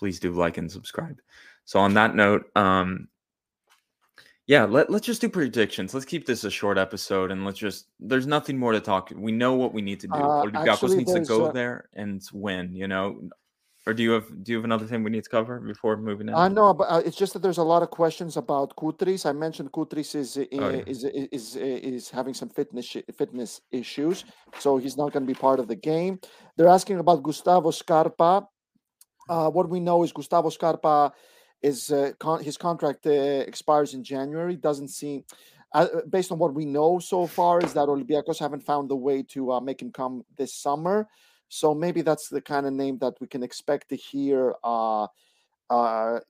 Please 0.00 0.18
do 0.18 0.32
like 0.32 0.58
and 0.58 0.68
subscribe. 0.68 1.20
So, 1.64 1.78
on 1.78 1.94
that 1.94 2.16
note, 2.16 2.50
um, 2.56 3.06
yeah, 4.46 4.64
let, 4.64 4.90
let's 4.90 5.06
just 5.06 5.20
do 5.20 5.28
predictions. 5.28 5.94
Let's 5.94 6.06
keep 6.06 6.26
this 6.26 6.44
a 6.44 6.50
short 6.50 6.76
episode 6.76 7.30
and 7.30 7.44
let's 7.44 7.58
just, 7.58 7.88
there's 7.98 8.26
nothing 8.26 8.58
more 8.58 8.72
to 8.72 8.80
talk. 8.80 9.10
We 9.14 9.32
know 9.32 9.54
what 9.54 9.72
we 9.72 9.82
need 9.82 10.00
to 10.00 10.08
do. 10.08 10.14
Uh, 10.14 10.46
actually, 10.66 10.96
needs 10.98 11.14
to 11.14 11.20
go 11.20 11.46
uh, 11.46 11.52
there 11.52 11.88
and 11.94 12.22
win, 12.32 12.74
you 12.74 12.86
know? 12.88 13.28
Or 13.86 13.92
do 13.92 14.02
you 14.02 14.12
have 14.12 14.42
do 14.42 14.52
you 14.52 14.56
have 14.56 14.64
another 14.64 14.86
thing 14.86 15.04
we 15.04 15.10
need 15.10 15.24
to 15.24 15.30
cover 15.30 15.60
before 15.60 15.98
moving 15.98 16.30
on? 16.30 16.34
I 16.34 16.48
know, 16.48 16.72
but 16.72 16.84
uh, 16.84 17.02
it's 17.04 17.16
just 17.16 17.34
that 17.34 17.42
there's 17.42 17.58
a 17.58 17.62
lot 17.62 17.82
of 17.82 17.90
questions 17.90 18.38
about 18.38 18.74
Koutris. 18.76 19.26
I 19.26 19.32
mentioned 19.32 19.72
Koutris 19.72 20.14
is 20.14 20.38
uh, 20.38 20.44
Oh, 20.52 20.70
yeah. 20.70 20.82
is, 20.86 21.04
is 21.04 21.28
is 21.32 21.56
is 21.56 22.10
having 22.10 22.32
some 22.32 22.48
fitness 22.48 22.96
fitness 23.14 23.60
issues, 23.72 24.24
so 24.58 24.78
he's 24.78 24.96
not 24.96 25.12
going 25.12 25.26
to 25.26 25.26
be 25.26 25.38
part 25.38 25.60
of 25.60 25.68
the 25.68 25.76
game. 25.76 26.18
They're 26.56 26.68
asking 26.68 26.98
about 26.98 27.22
Gustavo 27.22 27.70
Scarpa. 27.72 28.48
Uh, 29.28 29.50
what 29.50 29.68
we 29.68 29.80
know 29.80 30.02
is 30.02 30.12
Gustavo 30.12 30.48
Scarpa 30.48 31.12
is 31.64 31.90
uh, 31.90 32.12
con- 32.18 32.44
his 32.44 32.56
contract 32.56 33.06
uh, 33.06 33.42
expires 33.50 33.94
in 33.94 34.04
January. 34.04 34.54
Doesn't 34.54 34.88
seem, 34.88 35.24
uh, 35.72 35.88
uh, 35.96 36.00
based 36.16 36.30
on 36.30 36.38
what 36.38 36.54
we 36.54 36.66
know 36.66 36.98
so 36.98 37.26
far, 37.26 37.60
is 37.66 37.72
that 37.72 37.88
Olympiacos 37.88 38.38
haven't 38.38 38.62
found 38.70 38.90
the 38.90 39.00
way 39.08 39.22
to 39.34 39.40
uh, 39.52 39.60
make 39.60 39.80
him 39.80 39.90
come 39.90 40.24
this 40.36 40.52
summer. 40.54 41.08
So 41.48 41.74
maybe 41.74 42.02
that's 42.02 42.28
the 42.28 42.40
kind 42.40 42.66
of 42.66 42.72
name 42.72 42.98
that 42.98 43.14
we 43.20 43.26
can 43.26 43.42
expect 43.42 43.88
to 43.88 43.96
hear 43.96 44.54
uh, 44.62 45.06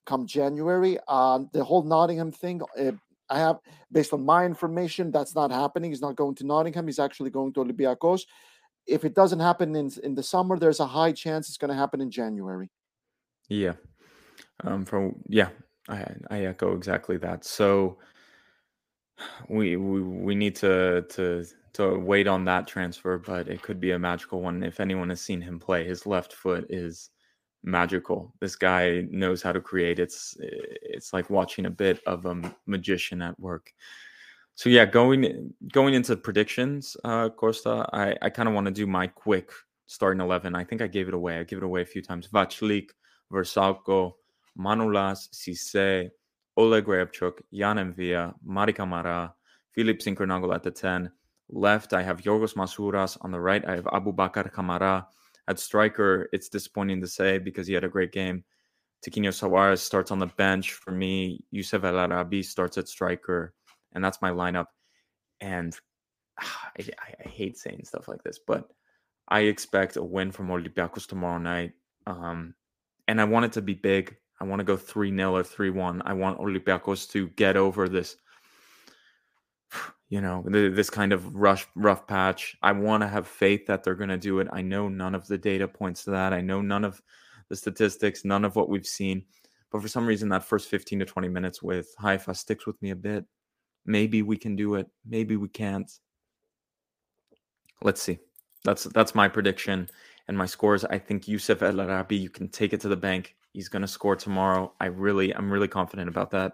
come 0.07 0.27
January. 0.27 0.99
Uh, 1.09 1.41
the 1.53 1.65
whole 1.65 1.83
Nottingham 1.83 2.33
thing, 2.33 2.61
uh, 2.79 2.93
I 3.29 3.39
have, 3.39 3.59
based 3.91 4.13
on 4.13 4.25
my 4.25 4.45
information, 4.45 5.11
that's 5.11 5.35
not 5.35 5.51
happening. 5.51 5.91
He's 5.91 6.07
not 6.09 6.17
going 6.17 6.37
to 6.37 6.47
Nottingham. 6.47 6.87
He's 6.87 6.99
actually 6.99 7.31
going 7.31 7.53
to 7.55 7.65
Olympiacos. 7.65 8.23
If 8.87 9.05
it 9.05 9.15
doesn't 9.15 9.41
happen 9.41 9.75
in 9.75 9.91
in 10.03 10.15
the 10.15 10.23
summer, 10.23 10.59
there's 10.59 10.81
a 10.81 10.87
high 10.87 11.13
chance 11.13 11.49
it's 11.49 11.57
going 11.63 11.75
to 11.75 11.83
happen 11.83 12.01
in 12.01 12.11
January. 12.11 12.69
Yeah. 13.49 13.75
Um 14.63 14.85
from 14.85 15.17
yeah, 15.29 15.49
I 15.89 16.07
I 16.31 16.45
echo 16.45 16.77
exactly 16.77 17.17
that. 17.19 17.45
So 17.45 17.99
we 19.49 19.77
we 19.77 20.03
we 20.03 20.35
need 20.35 20.57
to 20.57 21.03
to 21.11 21.45
to 21.75 21.99
wait 21.99 22.29
on 22.29 22.45
that 22.45 22.67
transfer, 22.69 23.19
but 23.19 23.49
it 23.49 23.63
could 23.63 23.81
be 23.81 23.91
a 23.93 23.99
magical 23.99 24.41
one. 24.41 24.63
If 24.63 24.81
anyone 24.81 25.09
has 25.11 25.21
seen 25.21 25.41
him 25.41 25.59
play, 25.59 25.85
his 25.85 26.07
left 26.07 26.33
foot 26.33 26.67
is 26.71 27.11
magical. 27.65 28.33
This 28.41 28.57
guy 28.57 29.07
knows 29.11 29.43
how 29.43 29.53
to 29.53 29.61
create. 29.61 29.99
It's 29.99 30.37
it's 30.39 31.13
like 31.13 31.31
watching 31.31 31.67
a 31.67 31.71
bit 31.71 32.01
of 32.07 32.27
a 32.27 32.55
magician 32.67 33.23
at 33.23 33.39
work. 33.41 33.73
So 34.55 34.69
yeah, 34.69 34.85
going 34.87 35.53
going 35.73 35.95
into 35.95 36.17
predictions, 36.17 36.97
uh, 37.05 37.29
Costa, 37.31 37.89
I, 37.93 38.15
I 38.23 38.31
kind 38.31 38.49
of 38.49 38.55
want 38.55 38.67
to 38.67 38.73
do 38.73 38.87
my 38.87 39.09
quick 39.09 39.51
starting 39.87 40.21
eleven. 40.21 40.55
I 40.55 40.65
think 40.65 40.81
I 40.81 40.87
gave 40.87 41.09
it 41.09 41.15
away. 41.15 41.39
I 41.39 41.45
give 41.45 41.59
it 41.59 41.65
away 41.65 41.83
a 41.83 41.87
few 41.87 42.03
times. 42.03 42.29
Vaclik, 42.29 42.91
Vrsaljko, 43.33 44.13
Manolas, 44.57 45.29
Cisse, 45.33 46.11
Oleg 46.57 46.85
Reabciuk, 46.85 47.41
Yann 47.51 47.77
M'Vila, 47.77 48.35
Mady 48.47 48.75
Camara, 48.75 49.35
Philip 49.73 49.99
Zinckernagel 49.99 50.55
at 50.55 50.63
the 50.63 50.71
10. 50.71 51.11
Left, 51.51 51.93
I 51.93 52.03
have 52.03 52.23
Yorgos 52.23 52.55
Masouras. 52.55 53.19
On 53.23 53.31
the 53.31 53.41
right, 53.41 53.65
I 53.67 53.77
have 53.77 53.85
Aboubakar 53.85 54.53
Kamara. 54.53 55.07
At 55.47 55.59
striker, 55.59 56.29
it's 56.33 56.49
disappointing 56.49 57.01
to 57.03 57.07
say 57.07 57.39
because 57.39 57.67
he 57.67 57.75
had 57.75 57.85
a 57.85 57.89
great 57.89 58.13
game. 58.13 58.45
Tiquinho 59.05 59.35
Suarez 59.35 59.83
starts 59.83 60.11
on 60.11 60.19
the 60.19 60.27
bench. 60.27 60.73
For 60.73 60.91
me, 60.91 61.45
Youssef 61.51 61.85
El 61.85 61.99
Arabi 61.99 62.43
starts 62.43 62.79
at 62.79 62.89
striker, 62.89 63.53
and 63.93 64.03
that's 64.03 64.23
my 64.23 64.31
lineup. 64.31 64.67
And 65.41 65.77
I, 66.39 66.89
I, 67.25 67.29
hate 67.29 67.59
saying 67.59 67.83
stuff 67.85 68.09
like 68.09 68.23
this, 68.23 68.39
but 68.47 68.71
I 69.29 69.41
expect 69.41 69.97
a 69.97 70.03
win 70.03 70.33
from 70.33 70.49
Olympiacos 70.49 71.07
tomorrow 71.07 71.39
night. 71.39 71.73
Um, 72.07 72.55
and 73.07 73.21
I 73.21 73.25
want 73.25 73.45
it 73.47 73.53
to 73.53 73.63
be 73.63 73.75
big. 73.75 74.17
I 74.41 74.45
want 74.45 74.61
to 74.61 74.65
go 74.65 74.77
3 74.77 75.15
0 75.17 75.35
or 75.35 75.45
3 75.45 75.71
1. 75.71 76.03
I 76.05 76.13
want 76.13 76.39
Olympiacos 76.39 77.11
to 77.11 77.29
get 77.31 77.57
over 77.57 77.89
this 77.89 78.17
you 80.09 80.21
know 80.21 80.45
this 80.47 80.91
kind 80.91 81.13
of 81.13 81.35
rush 81.35 81.67
rough 81.75 82.07
patch. 82.07 82.57
I 82.63 82.73
want 82.73 83.03
to 83.03 83.09
have 83.09 83.27
faith 83.27 83.67
that 83.67 83.83
they're 83.83 83.95
going 83.95 84.11
to 84.11 84.19
do 84.19 84.39
it. 84.39 84.49
I 84.53 84.63
know 84.63 84.89
none 84.89 85.15
of 85.15 85.27
the 85.27 85.39
data 85.39 85.67
points 85.67 86.05
to 86.05 86.11
that. 86.13 86.33
I 86.33 86.41
know 86.41 86.61
none 86.61 86.85
of 86.85 87.03
the 87.49 87.57
statistics 87.57 88.25
none 88.25 88.45
of 88.45 88.57
what 88.57 88.69
we've 88.69 88.87
seen. 88.87 89.25
But 89.71 89.83
for 89.83 89.89
some 89.89 90.07
reason 90.07 90.29
that 90.29 90.45
first 90.45 90.69
15 90.69 91.01
to 91.01 91.05
20 91.05 91.29
minutes 91.29 91.63
with 91.63 91.93
haifa 91.99 92.35
sticks 92.35 92.67
with 92.67 92.81
me 92.81 92.91
a 92.91 92.97
bit. 92.97 93.25
Maybe 93.87 94.23
we 94.23 94.37
can 94.37 94.57
do 94.57 94.77
it. 94.77 94.87
Maybe 95.05 95.37
we 95.37 95.49
can't. 95.49 95.91
Let's 97.83 98.01
see. 98.01 98.19
That's 98.63 98.85
that's 98.85 99.15
my 99.15 99.29
prediction 99.29 99.89
and 100.29 100.39
my 100.39 100.47
scores. 100.47 100.85
I 100.85 100.99
think 100.99 101.27
youssef 101.27 101.63
el 101.63 101.81
arabi 101.81 102.17
you 102.17 102.31
can 102.31 102.49
take 102.49 102.73
it 102.73 102.81
to 102.83 102.89
the 102.89 102.97
bank 102.97 103.35
he's 103.55 103.71
going 103.71 103.81
to 103.81 103.89
score 103.89 104.15
tomorrow 104.15 104.71
i 104.81 104.87
really 104.87 105.35
i'm 105.35 105.51
really 105.51 105.69
confident 105.69 106.09
about 106.09 106.31
that 106.31 106.53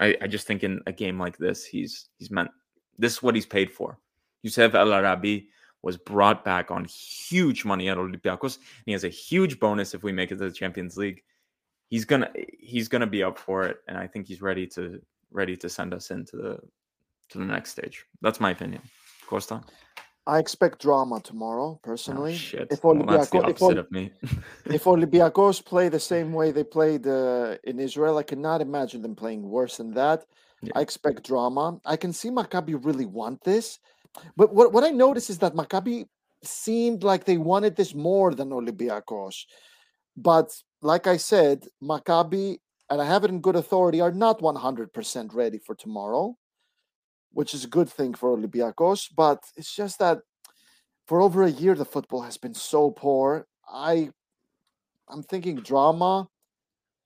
I, 0.00 0.16
I 0.22 0.26
just 0.26 0.46
think 0.46 0.64
in 0.64 0.80
a 0.86 0.92
game 0.92 1.18
like 1.18 1.38
this 1.38 1.64
he's 1.64 2.08
he's 2.18 2.30
meant 2.30 2.50
this 2.98 3.14
is 3.14 3.22
what 3.22 3.34
he's 3.34 3.46
paid 3.46 3.70
for. 3.70 3.98
Youssef 4.42 4.74
El 4.74 4.92
Arabi 4.92 5.48
was 5.82 5.96
brought 5.96 6.44
back 6.44 6.70
on 6.70 6.84
huge 6.84 7.64
money 7.64 7.88
at 7.88 7.98
Olympiacos, 7.98 8.56
and 8.56 8.84
he 8.86 8.92
has 8.92 9.04
a 9.04 9.08
huge 9.08 9.58
bonus 9.58 9.94
if 9.94 10.02
we 10.02 10.12
make 10.12 10.30
it 10.30 10.36
to 10.36 10.44
the 10.44 10.52
Champions 10.52 10.96
League. 10.96 11.22
He's 11.88 12.04
gonna 12.04 12.30
he's 12.58 12.88
gonna 12.88 13.06
be 13.06 13.22
up 13.22 13.38
for 13.38 13.64
it, 13.64 13.78
and 13.88 13.98
I 13.98 14.06
think 14.06 14.26
he's 14.26 14.42
ready 14.42 14.66
to 14.68 15.00
ready 15.30 15.56
to 15.56 15.68
send 15.68 15.94
us 15.94 16.10
into 16.10 16.36
the 16.36 16.58
to 17.30 17.38
the 17.38 17.44
next 17.44 17.70
stage. 17.70 18.04
That's 18.20 18.40
my 18.40 18.50
opinion. 18.50 18.82
Costa. 19.26 19.62
I 20.26 20.38
expect 20.38 20.80
drama 20.80 21.20
tomorrow, 21.20 21.80
personally. 21.82 22.34
Oh, 22.34 22.36
shit. 22.36 22.68
If 22.70 22.84
well, 22.84 22.94
that's 22.94 23.30
the 23.30 23.38
Olympiacos, 23.38 23.72
if, 23.72 23.78
of 23.78 23.90
me. 23.90 24.12
if 24.66 24.84
Olympiacos 24.84 25.64
play 25.64 25.88
the 25.88 25.98
same 25.98 26.32
way 26.32 26.52
they 26.52 26.62
played 26.62 27.06
uh, 27.06 27.56
in 27.64 27.80
Israel, 27.80 28.18
I 28.18 28.22
cannot 28.22 28.60
imagine 28.60 29.02
them 29.02 29.16
playing 29.16 29.42
worse 29.42 29.78
than 29.78 29.94
that. 29.94 30.24
Yeah. 30.62 30.72
I 30.76 30.80
expect 30.80 31.26
drama. 31.26 31.80
I 31.84 31.96
can 31.96 32.12
see 32.12 32.30
Maccabi 32.30 32.78
really 32.84 33.06
want 33.06 33.42
this, 33.42 33.80
but 34.36 34.54
what 34.54 34.72
what 34.72 34.84
I 34.84 34.90
noticed 34.90 35.28
is 35.28 35.38
that 35.38 35.54
Maccabi 35.54 36.06
seemed 36.44 37.02
like 37.02 37.24
they 37.24 37.38
wanted 37.38 37.74
this 37.74 37.94
more 37.94 38.32
than 38.34 38.50
Olympiacos. 38.50 39.44
But 40.16 40.50
like 40.82 41.06
I 41.06 41.16
said, 41.16 41.66
Maccabi, 41.82 42.58
and 42.90 43.00
I 43.00 43.04
have 43.04 43.24
it 43.24 43.30
in 43.30 43.40
good 43.40 43.56
authority, 43.56 44.00
are 44.00 44.12
not 44.12 44.40
100% 44.40 45.34
ready 45.34 45.58
for 45.58 45.74
tomorrow, 45.74 46.36
which 47.32 47.54
is 47.54 47.64
a 47.64 47.68
good 47.68 47.88
thing 47.88 48.14
for 48.14 48.36
Olympiacos. 48.36 49.08
But 49.14 49.42
it's 49.56 49.74
just 49.74 49.98
that 49.98 50.20
for 51.06 51.20
over 51.20 51.42
a 51.42 51.50
year, 51.50 51.74
the 51.74 51.84
football 51.84 52.22
has 52.22 52.36
been 52.36 52.54
so 52.54 52.90
poor. 52.90 53.46
I, 53.68 54.10
I'm 55.08 55.22
thinking 55.22 55.56
drama. 55.56 56.28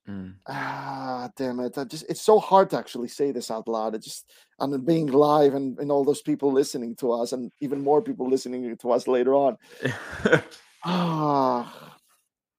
Mm. 0.08 0.34
Ah, 0.48 1.28
damn 1.36 1.58
it! 1.58 1.76
I 1.76 1.82
just 1.82 2.04
it's 2.08 2.22
so 2.22 2.38
hard 2.38 2.70
to 2.70 2.78
actually 2.78 3.08
say 3.08 3.32
this 3.32 3.50
out 3.50 3.66
loud. 3.66 3.96
It 3.96 4.04
just 4.04 4.30
and 4.60 4.86
being 4.86 5.08
live 5.08 5.54
and, 5.54 5.76
and 5.80 5.90
all 5.90 6.04
those 6.04 6.22
people 6.22 6.52
listening 6.52 6.94
to 6.96 7.10
us, 7.10 7.32
and 7.32 7.50
even 7.60 7.82
more 7.82 8.00
people 8.00 8.28
listening 8.30 8.76
to 8.76 8.92
us 8.92 9.08
later 9.08 9.34
on. 9.34 9.56
Ah, 10.88 11.96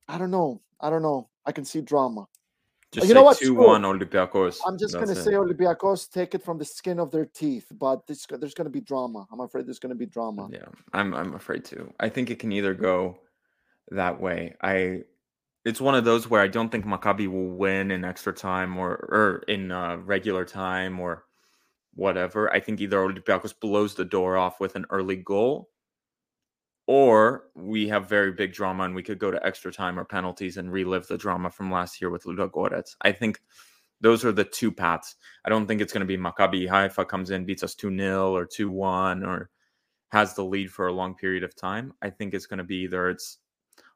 I 0.09 0.17
don't 0.17 0.31
know. 0.31 0.61
I 0.81 0.89
don't 0.89 1.01
know. 1.01 1.29
I 1.45 1.53
can 1.53 1.63
see 1.63 1.79
drama. 1.79 2.27
Just 2.97 3.09
You 3.09 3.13
know 3.13 3.21
what? 3.23 3.37
two 3.37 3.53
one 3.53 3.83
Olympiacos. 3.83 4.57
I'm 4.65 4.75
just 4.75 4.95
gonna 4.95 5.11
it. 5.11 5.17
say 5.17 5.33
Olympiacos 5.33 6.09
take 6.09 6.33
it 6.33 6.43
from 6.43 6.57
the 6.57 6.65
skin 6.65 6.99
of 6.99 7.11
their 7.11 7.25
teeth, 7.25 7.67
but 7.71 8.07
this, 8.07 8.25
there's 8.25 8.55
gonna 8.55 8.71
be 8.71 8.81
drama. 8.81 9.27
I'm 9.31 9.39
afraid 9.41 9.67
there's 9.67 9.77
gonna 9.77 9.93
be 9.93 10.07
drama. 10.07 10.49
Yeah, 10.51 10.65
I'm 10.93 11.13
I'm 11.13 11.35
afraid 11.35 11.63
to. 11.65 11.93
I 11.99 12.09
think 12.09 12.31
it 12.31 12.39
can 12.39 12.51
either 12.51 12.73
go 12.73 13.19
that 13.91 14.19
way. 14.19 14.55
I 14.63 15.03
it's 15.63 15.79
one 15.79 15.93
of 15.93 16.05
those 16.05 16.27
where 16.27 16.41
I 16.41 16.47
don't 16.47 16.71
think 16.71 16.85
Maccabi 16.85 17.27
will 17.27 17.51
win 17.51 17.91
in 17.91 18.03
extra 18.03 18.33
time 18.33 18.77
or 18.77 18.93
or 18.93 19.43
in 19.47 19.71
uh, 19.71 19.97
regular 19.97 20.43
time 20.43 20.99
or 20.99 21.25
whatever. 21.93 22.51
I 22.51 22.59
think 22.59 22.81
either 22.81 22.97
Olympiacos 22.97 23.53
blows 23.59 23.93
the 23.93 24.05
door 24.05 24.37
off 24.37 24.59
with 24.59 24.75
an 24.75 24.87
early 24.89 25.17
goal, 25.17 25.69
or 26.87 27.43
we 27.53 27.87
have 27.89 28.09
very 28.09 28.31
big 28.31 28.53
drama 28.53 28.83
and 28.83 28.95
we 28.95 29.03
could 29.03 29.19
go 29.19 29.29
to 29.29 29.45
extra 29.45 29.71
time 29.71 29.99
or 29.99 30.05
penalties 30.05 30.57
and 30.57 30.71
relive 30.71 31.05
the 31.07 31.17
drama 31.17 31.51
from 31.51 31.71
last 31.71 32.01
year 32.01 32.09
with 32.09 32.23
Ludogorets. 32.23 32.95
I 33.01 33.11
think 33.11 33.41
those 33.99 34.23
are 34.23 34.31
the 34.31 34.45
two 34.45 34.71
paths. 34.71 35.15
I 35.45 35.49
don't 35.49 35.67
think 35.67 35.81
it's 35.81 35.91
going 35.91 36.07
to 36.07 36.17
be 36.17 36.17
Maccabi 36.17 36.67
Haifa 36.67 37.05
comes 37.05 37.29
in, 37.29 37.45
beats 37.45 37.63
us 37.63 37.75
2 37.75 37.95
0 37.95 38.33
or 38.33 38.45
2 38.45 38.71
1 38.71 39.23
or 39.23 39.49
has 40.09 40.33
the 40.33 40.45
lead 40.45 40.71
for 40.71 40.87
a 40.87 40.93
long 40.93 41.15
period 41.15 41.43
of 41.43 41.55
time. 41.55 41.93
I 42.01 42.09
think 42.09 42.33
it's 42.33 42.45
going 42.45 42.59
to 42.59 42.63
be 42.63 42.77
either 42.77 43.09
it's 43.09 43.39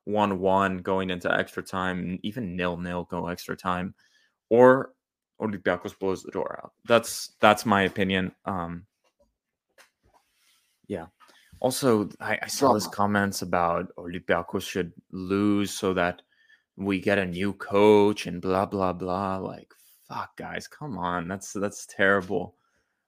1 0.04 0.40
1 0.40 0.78
going 0.80 1.10
into 1.10 1.32
extra 1.34 1.64
time, 1.64 2.00
and 2.00 2.20
even 2.24 2.56
nil 2.56 2.76
nil 2.76 3.06
go 3.10 3.28
extra 3.28 3.56
time, 3.56 3.94
or 4.50 4.92
Olympiacos 5.40 5.98
blows 5.98 6.24
the 6.24 6.32
door 6.32 6.60
out. 6.62 6.74
That's 6.86 7.34
that's 7.40 7.66
my 7.66 7.84
opinion. 7.84 8.34
Um, 8.46 8.86
yeah. 10.88 11.06
Also, 11.62 12.10
I, 12.20 12.40
I 12.44 12.48
saw 12.48 12.74
this 12.74 12.88
Drama. 12.88 12.96
comments 12.98 13.44
about 13.44 13.96
Olympiacos 13.98 14.64
should 14.68 14.94
lose 15.12 15.72
so 15.72 15.94
that 15.94 16.22
we 16.78 17.00
get 17.00 17.20
a 17.20 17.26
new 17.26 17.54
coach 17.54 18.28
and 18.28 18.42
blah 18.42 18.66
blah 18.66 18.94
blah. 18.94 19.38
Like, 19.38 19.74
fuck, 20.08 20.36
guys, 20.38 20.68
come 20.68 20.98
on. 20.98 21.28
That's 21.30 21.54
that's 21.54 21.86
terrible. 21.88 22.56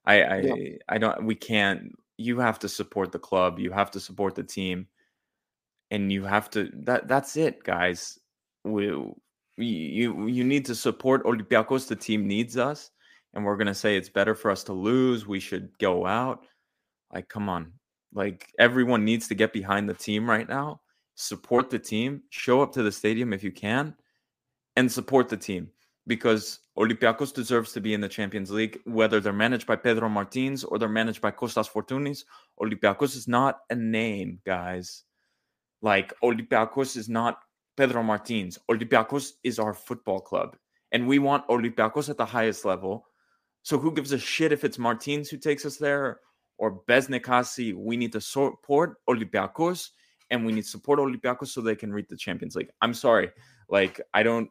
I 0.06 0.24
I, 0.24 0.38
Yeah. 0.42 0.78
I 0.90 0.98
don't. 1.00 1.26
We 1.26 1.36
can't. 1.36 1.94
You 2.18 2.40
have 2.40 2.60
to 2.60 2.70
support 2.70 3.12
the 3.12 3.20
club. 3.20 3.60
You 3.60 3.72
have 3.72 3.92
to 3.92 4.00
support 4.00 4.36
the 4.36 4.44
team, 4.44 4.88
and 5.92 6.12
you 6.12 6.24
have 6.26 6.50
to. 6.52 6.70
That 6.86 7.08
that's 7.08 7.38
it, 7.38 7.64
guys. 7.64 8.20
We 8.64 8.88
you 9.58 10.28
you 10.28 10.44
need 10.44 10.66
to 10.68 10.76
support 10.76 11.26
Olympiacos. 11.26 11.88
The 11.88 11.96
team 11.96 12.28
needs 12.28 12.58
us, 12.58 12.92
and 13.34 13.46
we're 13.46 13.58
gonna 13.58 13.76
say 13.76 13.98
it's 13.98 14.10
better 14.10 14.36
for 14.36 14.52
us 14.52 14.64
to 14.66 14.74
lose. 14.74 15.28
We 15.28 15.40
should 15.40 15.78
go 15.80 16.06
out. 16.06 16.46
Like, 17.14 17.30
come 17.30 17.50
on. 17.50 17.74
Like 18.14 18.52
everyone 18.60 19.04
needs 19.04 19.28
to 19.28 19.36
get 19.36 19.54
behind 19.54 19.90
the 19.90 19.94
team 19.94 20.30
right 20.30 20.48
now. 20.48 20.82
Support 21.16 21.70
the 21.70 21.80
team. 21.80 22.24
Show 22.30 22.62
up 22.62 22.72
to 22.74 22.84
the 22.84 22.92
stadium 22.92 23.34
if 23.34 23.44
you 23.44 23.52
can, 23.52 23.96
and 24.76 24.92
support 24.92 25.30
the 25.30 25.38
team 25.38 25.70
because 26.08 26.60
Olympiacos 26.78 27.34
deserves 27.34 27.72
to 27.74 27.82
be 27.82 27.94
in 27.94 28.02
the 28.02 28.10
Champions 28.10 28.52
League, 28.52 28.80
whether 28.86 29.20
they're 29.20 29.34
managed 29.34 29.68
by 29.68 29.76
Pedro 29.76 30.10
Martins 30.10 30.64
or 30.64 30.78
they're 30.78 30.90
managed 30.90 31.22
by 31.22 31.32
Kostas 31.32 31.70
Fortounis. 31.70 32.24
Olympiacos 32.60 33.16
is 33.16 33.28
not 33.28 33.60
a 33.70 33.76
name, 33.76 34.40
guys. 34.46 35.04
Like 35.82 36.14
Olympiacos 36.24 36.98
is 36.98 37.10
not 37.10 37.40
Pedro 37.78 38.04
Martins. 38.04 38.60
Olympiacos 38.70 39.32
is 39.44 39.60
our 39.60 39.74
football 39.74 40.20
club, 40.20 40.56
and 40.92 41.08
we 41.08 41.20
want 41.20 41.48
Olympiacos 41.48 42.10
at 42.10 42.18
the 42.18 42.26
highest 42.26 42.66
level. 42.66 43.06
So 43.64 43.78
who 43.78 43.94
gives 43.94 44.12
a 44.12 44.20
shit 44.20 44.52
if 44.52 44.64
it's 44.64 44.78
Martins 44.78 45.30
who 45.30 45.38
takes 45.38 45.66
us 45.66 45.78
there 45.78 46.20
or 46.58 46.82
Beznikasi? 46.88 47.74
We 47.74 47.98
need 47.98 48.12
to 48.14 48.22
support 48.22 48.98
Olympiacos, 49.10 49.90
and 50.30 50.46
we 50.46 50.54
need 50.54 50.64
to 50.64 50.70
support 50.70 51.00
Olympiacos 51.00 51.48
so 51.48 51.62
they 51.62 51.76
can 51.76 51.92
reach 51.94 52.08
the 52.10 52.18
Champions 52.18 52.56
League. 52.56 52.70
I'm 52.82 52.94
sorry, 52.94 53.32
like 53.70 54.02
I 54.14 54.24
don't. 54.24 54.50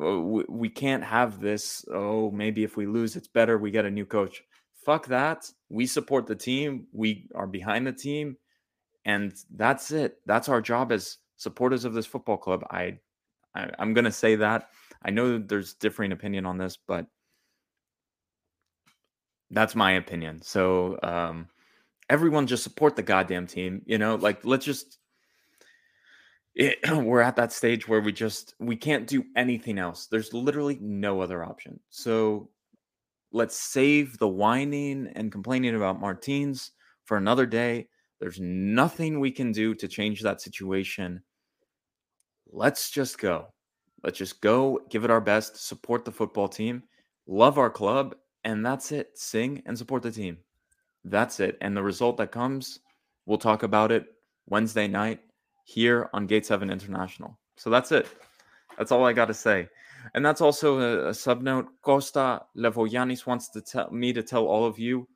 uh, 0.00 0.20
We, 0.20 0.44
we 0.48 0.68
can't 0.68 1.04
have 1.04 1.40
this. 1.40 1.84
Oh, 1.92 2.30
maybe 2.30 2.64
if 2.64 2.76
we 2.76 2.86
lose, 2.86 3.16
it's 3.16 3.28
better. 3.28 3.58
We 3.58 3.70
get 3.70 3.84
a 3.84 3.90
new 3.90 4.06
coach. 4.06 4.42
Fuck 4.84 5.06
that. 5.08 5.50
We 5.68 5.86
support 5.86 6.26
the 6.26 6.36
team. 6.36 6.86
We 6.92 7.28
are 7.34 7.46
behind 7.46 7.86
the 7.86 7.92
team, 7.92 8.36
and 9.04 9.32
that's 9.54 9.90
it. 9.90 10.18
That's 10.26 10.48
our 10.48 10.62
job 10.62 10.90
as 10.92 11.18
supporters 11.36 11.84
of 11.84 11.92
this 11.94 12.06
football 12.06 12.38
club. 12.38 12.64
I, 12.70 12.98
I 13.54 13.70
I'm 13.78 13.94
gonna 13.94 14.12
say 14.12 14.36
that. 14.36 14.68
I 15.02 15.10
know 15.10 15.32
that 15.32 15.48
there's 15.48 15.74
differing 15.74 16.12
opinion 16.12 16.46
on 16.46 16.58
this, 16.58 16.76
but 16.76 17.06
that's 19.50 19.74
my 19.74 19.92
opinion. 19.92 20.42
So 20.42 20.98
um, 21.02 21.48
everyone 22.08 22.46
just 22.46 22.62
support 22.62 22.96
the 22.96 23.02
goddamn 23.02 23.46
team. 23.46 23.82
You 23.86 23.98
know, 23.98 24.16
like 24.16 24.44
let's 24.44 24.64
just 24.64 24.98
it, 26.54 26.78
we're 27.04 27.20
at 27.20 27.36
that 27.36 27.52
stage 27.52 27.88
where 27.88 28.00
we 28.00 28.12
just 28.12 28.54
we 28.58 28.76
can't 28.76 29.06
do 29.06 29.24
anything 29.36 29.78
else. 29.78 30.06
There's 30.06 30.32
literally 30.32 30.78
no 30.80 31.20
other 31.20 31.44
option. 31.44 31.80
So 31.90 32.50
let's 33.32 33.56
save 33.56 34.18
the 34.18 34.28
whining 34.28 35.10
and 35.14 35.32
complaining 35.32 35.76
about 35.76 36.00
Martins 36.00 36.72
for 37.04 37.16
another 37.16 37.46
day. 37.46 37.88
There's 38.20 38.38
nothing 38.40 39.18
we 39.18 39.30
can 39.30 39.50
do 39.50 39.74
to 39.74 39.88
change 39.88 40.20
that 40.20 40.42
situation. 40.42 41.22
Let's 42.52 42.90
just 42.90 43.18
go. 43.18 43.46
Let's 44.02 44.18
just 44.18 44.40
go, 44.40 44.80
give 44.90 45.04
it 45.04 45.10
our 45.10 45.20
best, 45.20 45.66
support 45.66 46.04
the 46.04 46.12
football 46.12 46.48
team, 46.48 46.82
love 47.26 47.58
our 47.58 47.70
club, 47.70 48.14
and 48.44 48.64
that's 48.64 48.92
it. 48.92 49.16
Sing 49.18 49.62
and 49.66 49.76
support 49.76 50.02
the 50.02 50.10
team. 50.10 50.38
That's 51.04 51.40
it. 51.40 51.56
And 51.60 51.76
the 51.76 51.82
result 51.82 52.16
that 52.18 52.32
comes, 52.32 52.80
we'll 53.26 53.38
talk 53.38 53.62
about 53.62 53.92
it 53.92 54.06
Wednesday 54.46 54.88
night 54.88 55.20
here 55.64 56.08
on 56.12 56.26
Gate 56.26 56.46
7 56.46 56.70
International. 56.70 57.38
So 57.56 57.70
that's 57.70 57.92
it. 57.92 58.06
That's 58.78 58.92
all 58.92 59.04
I 59.04 59.12
got 59.12 59.26
to 59.26 59.34
say. 59.34 59.68
And 60.14 60.24
that's 60.24 60.40
also 60.40 60.78
a, 60.80 61.08
a 61.10 61.14
sub 61.14 61.42
note. 61.42 61.68
Costa 61.82 62.42
Levoyanis 62.56 63.26
wants 63.26 63.50
to 63.50 63.60
tell 63.60 63.90
me 63.90 64.12
to 64.12 64.22
tell 64.22 64.46
all 64.46 64.64
of 64.64 64.78
you 64.78 65.06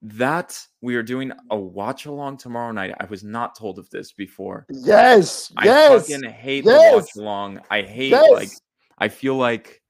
that 0.00 0.58
we 0.80 0.94
are 0.94 1.02
doing 1.02 1.32
a 1.50 1.56
watch 1.56 2.06
along 2.06 2.38
tomorrow 2.38 2.72
night. 2.72 2.94
I 3.00 3.04
was 3.06 3.24
not 3.24 3.56
told 3.56 3.78
of 3.78 3.90
this 3.90 4.12
before. 4.12 4.66
Yes, 4.70 4.86
yes, 4.86 5.52
I 5.56 5.64
yes, 5.64 6.08
fucking 6.08 6.30
hate 6.30 6.64
yes, 6.64 6.90
the 6.90 6.96
watch 6.96 7.16
along. 7.16 7.60
I 7.70 7.82
hate 7.82 8.10
yes. 8.10 8.30
like 8.30 8.50
I 8.98 9.08
feel 9.08 9.36
like 9.36 9.82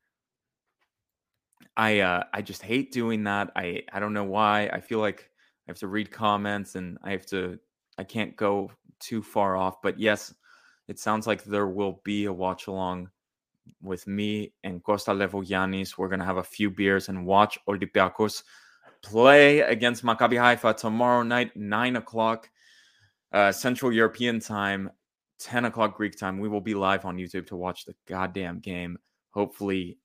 I 1.79 2.01
uh 2.01 2.24
I 2.35 2.43
just 2.43 2.62
hate 2.62 2.93
doing 2.93 3.24
that. 3.24 3.53
I 3.57 3.85
I 3.93 4.01
don't 4.01 4.12
know 4.12 4.24
why. 4.24 4.68
I 4.72 4.81
feel 4.81 4.99
like 4.99 5.31
I 5.66 5.70
have 5.70 5.79
to 5.79 5.89
read 5.89 6.11
comments 6.11 6.74
and 6.74 6.99
I 7.03 7.12
have 7.12 7.24
to 7.26 7.59
I 7.97 8.05
can't 8.05 8.37
go 8.37 8.70
too 9.01 9.22
far 9.22 9.57
off. 9.57 9.81
But 9.81 9.99
yes, 9.99 10.35
it 10.89 10.99
sounds 10.99 11.26
like 11.26 11.45
there 11.45 11.68
will 11.68 12.01
be 12.05 12.24
a 12.26 12.33
watch 12.33 12.66
along 12.66 13.11
with 13.81 14.07
me 14.07 14.53
and 14.64 14.83
Costa 14.83 15.12
Levoyanis. 15.12 15.97
We're 15.97 16.09
gonna 16.09 16.24
have 16.24 16.39
a 16.39 16.43
few 16.43 16.68
beers 16.68 17.09
and 17.09 17.24
watch 17.24 17.59
Olympiacos 17.68 18.43
play 19.03 19.61
against 19.61 20.05
Maccabi 20.05 20.37
Haifa 20.37 20.74
tomorrow 20.74 21.22
night, 21.22 21.57
nine 21.57 21.95
o'clock 21.97 22.51
uh, 23.33 23.53
Central 23.53 23.93
European 23.93 24.41
time, 24.41 24.91
ten 25.39 25.64
o'clock 25.64 25.97
Greek 25.97 26.18
time. 26.18 26.41
We 26.41 26.49
will 26.49 26.61
be 26.61 26.74
live 26.74 27.05
on 27.05 27.18
YouTube 27.18 27.47
to 27.49 27.57
watch 27.57 27.85
the 27.85 27.95
goddamn 28.07 28.59
game. 28.59 28.99
Hopefully, 29.31 29.99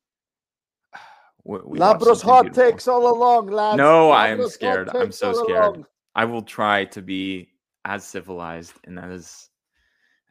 we, 1.43 1.77
Labros 1.77 2.21
hot 2.21 2.43
beautiful. 2.43 2.71
takes 2.71 2.87
all 2.87 3.13
along, 3.13 3.47
lads. 3.47 3.77
No, 3.77 4.11
I 4.11 4.29
am 4.29 4.47
scared. 4.47 4.89
I'm 4.95 5.11
so 5.11 5.33
scared. 5.33 5.65
along. 5.65 5.85
I 6.15 6.25
will 6.25 6.41
try 6.41 6.85
to 6.85 7.01
be 7.01 7.49
as 7.85 8.05
civilized 8.05 8.73
and 8.85 8.99
as 8.99 9.49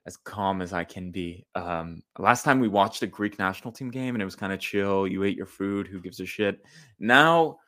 as 0.06 0.16
calm 0.16 0.62
as 0.62 0.72
I 0.72 0.84
can 0.84 1.10
be. 1.10 1.46
Um, 1.54 2.02
last 2.18 2.44
time 2.44 2.58
we 2.58 2.68
watched 2.68 3.02
a 3.02 3.06
Greek 3.06 3.38
national 3.38 3.72
team 3.72 3.90
game 3.90 4.14
and 4.14 4.22
it 4.22 4.24
was 4.24 4.34
kind 4.34 4.52
of 4.52 4.58
chill. 4.58 5.06
You 5.06 5.22
ate 5.22 5.36
your 5.36 5.46
food. 5.46 5.86
Who 5.86 6.00
gives 6.00 6.18
a 6.18 6.26
shit? 6.26 6.60
Now, 6.98 7.58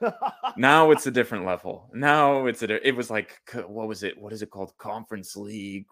now 0.56 0.90
it's 0.90 1.06
a 1.06 1.12
different 1.12 1.44
level. 1.44 1.88
Now 1.94 2.46
it's 2.46 2.62
a. 2.62 2.86
It 2.86 2.96
was 2.96 3.10
like 3.10 3.40
what 3.66 3.88
was 3.88 4.02
it? 4.02 4.18
What 4.18 4.32
is 4.32 4.42
it 4.42 4.50
called? 4.50 4.76
Conference 4.78 5.36
League, 5.36 5.86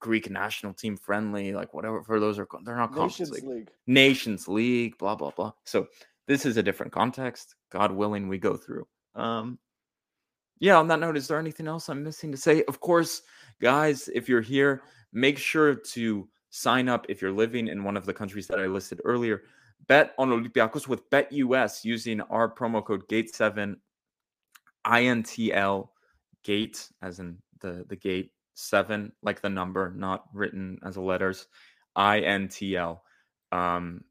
Greek 0.00 0.30
national 0.30 0.72
team 0.74 0.96
friendly, 0.96 1.52
like 1.52 1.74
whatever. 1.74 2.02
For 2.02 2.18
those 2.20 2.38
are 2.38 2.48
they're 2.64 2.76
not 2.76 2.92
Conference 2.92 3.20
Nations 3.20 3.30
League. 3.32 3.44
League. 3.44 3.70
Nations 3.86 4.48
League, 4.48 4.98
blah 4.98 5.14
blah 5.14 5.30
blah. 5.30 5.52
So 5.64 5.86
this 6.28 6.46
is 6.46 6.58
a 6.58 6.62
different 6.62 6.92
context. 6.92 7.56
God 7.72 7.90
willing, 7.90 8.28
we 8.28 8.38
go 8.38 8.56
through. 8.56 8.86
Um, 9.14 9.58
yeah. 10.60 10.76
On 10.76 10.86
that 10.88 11.00
note, 11.00 11.16
is 11.16 11.26
there 11.26 11.38
anything 11.38 11.66
else 11.66 11.88
I'm 11.88 12.04
missing 12.04 12.30
to 12.30 12.38
say? 12.38 12.62
Of 12.68 12.80
course, 12.80 13.22
guys, 13.60 14.08
if 14.14 14.28
you're 14.28 14.42
here, 14.42 14.82
make 15.12 15.38
sure 15.38 15.74
to 15.74 16.28
sign 16.50 16.88
up 16.88 17.06
if 17.08 17.22
you're 17.22 17.32
living 17.32 17.68
in 17.68 17.82
one 17.82 17.96
of 17.96 18.06
the 18.06 18.14
countries 18.14 18.46
that 18.48 18.60
I 18.60 18.66
listed 18.66 19.00
earlier. 19.04 19.42
Bet 19.86 20.14
on 20.18 20.28
Olympiacos 20.28 20.86
with 20.86 21.08
BetUS 21.10 21.84
using 21.84 22.20
our 22.20 22.52
promo 22.52 22.84
code 22.84 23.08
Gate7 23.08 23.76
INTL 24.86 25.88
Gate, 26.44 26.88
as 27.02 27.20
in 27.20 27.38
the 27.60 27.84
the 27.88 27.96
gate 27.96 28.32
seven, 28.54 29.12
like 29.22 29.40
the 29.40 29.48
number, 29.48 29.92
not 29.94 30.24
written 30.34 30.78
as 30.84 30.96
a 30.96 31.00
letters. 31.00 31.46
INTL 31.96 33.00
um, 33.52 34.02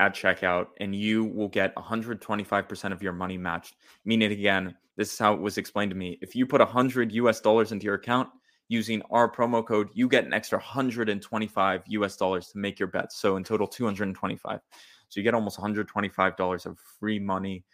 at 0.00 0.14
checkout, 0.14 0.66
and 0.80 0.94
you 0.94 1.24
will 1.24 1.48
get 1.48 1.74
125% 1.76 2.92
of 2.92 3.02
your 3.02 3.12
money 3.12 3.38
matched. 3.38 3.76
Meaning, 4.04 4.32
again, 4.32 4.74
this 4.96 5.12
is 5.12 5.18
how 5.18 5.34
it 5.34 5.40
was 5.40 5.58
explained 5.58 5.90
to 5.90 5.96
me. 5.96 6.18
If 6.20 6.34
you 6.34 6.46
put 6.46 6.60
100 6.60 7.12
US 7.12 7.40
dollars 7.40 7.72
into 7.72 7.84
your 7.84 7.94
account 7.94 8.28
using 8.68 9.02
our 9.10 9.30
promo 9.30 9.64
code, 9.66 9.88
you 9.94 10.08
get 10.08 10.24
an 10.24 10.32
extra 10.32 10.58
125 10.58 11.82
US 11.86 12.16
dollars 12.16 12.48
to 12.48 12.58
make 12.58 12.78
your 12.78 12.88
bets. 12.88 13.16
So 13.16 13.36
in 13.36 13.44
total, 13.44 13.66
225. 13.66 14.60
So 15.08 15.20
you 15.20 15.22
get 15.22 15.34
almost 15.34 15.58
125 15.58 16.36
dollars 16.36 16.66
of 16.66 16.78
free 16.98 17.18
money 17.18 17.64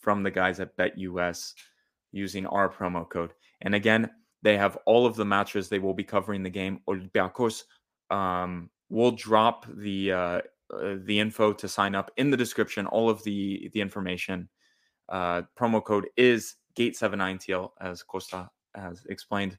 from 0.00 0.22
the 0.22 0.30
guys 0.30 0.60
at 0.60 0.76
BetUS 0.76 1.54
using 2.12 2.46
our 2.46 2.68
promo 2.68 3.08
code. 3.08 3.32
And 3.62 3.74
again, 3.74 4.10
they 4.42 4.56
have 4.58 4.76
all 4.84 5.06
of 5.06 5.16
the 5.16 5.24
matches. 5.24 5.68
They 5.68 5.78
will 5.78 5.94
be 5.94 6.04
covering 6.04 6.42
the 6.42 6.50
game. 6.50 6.80
Olympiacos 6.86 7.64
um, 8.10 8.68
will 8.90 9.12
drop 9.12 9.66
the 9.76 10.12
uh, 10.12 10.40
uh, 10.82 10.96
the 11.04 11.18
info 11.18 11.52
to 11.52 11.68
sign 11.68 11.94
up 11.94 12.10
in 12.16 12.30
the 12.30 12.36
description. 12.36 12.86
All 12.86 13.08
of 13.10 13.22
the 13.24 13.70
the 13.72 13.80
information. 13.80 14.48
Uh, 15.08 15.42
promo 15.58 15.84
code 15.84 16.06
is 16.16 16.56
GATE7INTL, 16.76 17.70
as 17.80 18.02
Costa 18.02 18.48
has 18.74 19.04
explained. 19.10 19.58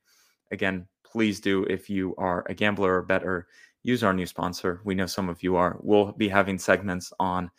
Again, 0.51 0.87
please 1.03 1.39
do 1.39 1.63
if 1.65 1.89
you 1.89 2.15
are 2.17 2.43
a 2.49 2.53
gambler 2.53 2.95
or 2.95 3.01
better, 3.03 3.47
use 3.83 4.03
our 4.03 4.13
new 4.13 4.25
sponsor. 4.25 4.81
We 4.83 4.95
know 4.95 5.05
some 5.05 5.29
of 5.29 5.43
you 5.43 5.55
are. 5.55 5.77
We'll 5.81 6.13
be 6.13 6.27
having 6.27 6.57
segments 6.57 7.13
on 7.19 7.51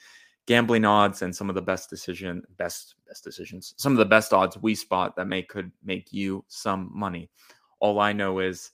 gambling 0.46 0.84
odds 0.84 1.22
and 1.22 1.34
some 1.34 1.48
of 1.48 1.54
the 1.54 1.62
best 1.62 1.90
decision 1.90 2.42
best 2.56 2.94
best 3.06 3.24
decisions 3.24 3.74
some 3.76 3.92
of 3.92 3.98
the 3.98 4.04
best 4.04 4.32
odds 4.32 4.56
we 4.58 4.74
spot 4.74 5.14
that 5.16 5.26
may 5.26 5.42
could 5.42 5.70
make 5.84 6.12
you 6.12 6.44
some 6.48 6.90
money 6.94 7.28
all 7.80 7.98
i 7.98 8.12
know 8.12 8.38
is 8.38 8.70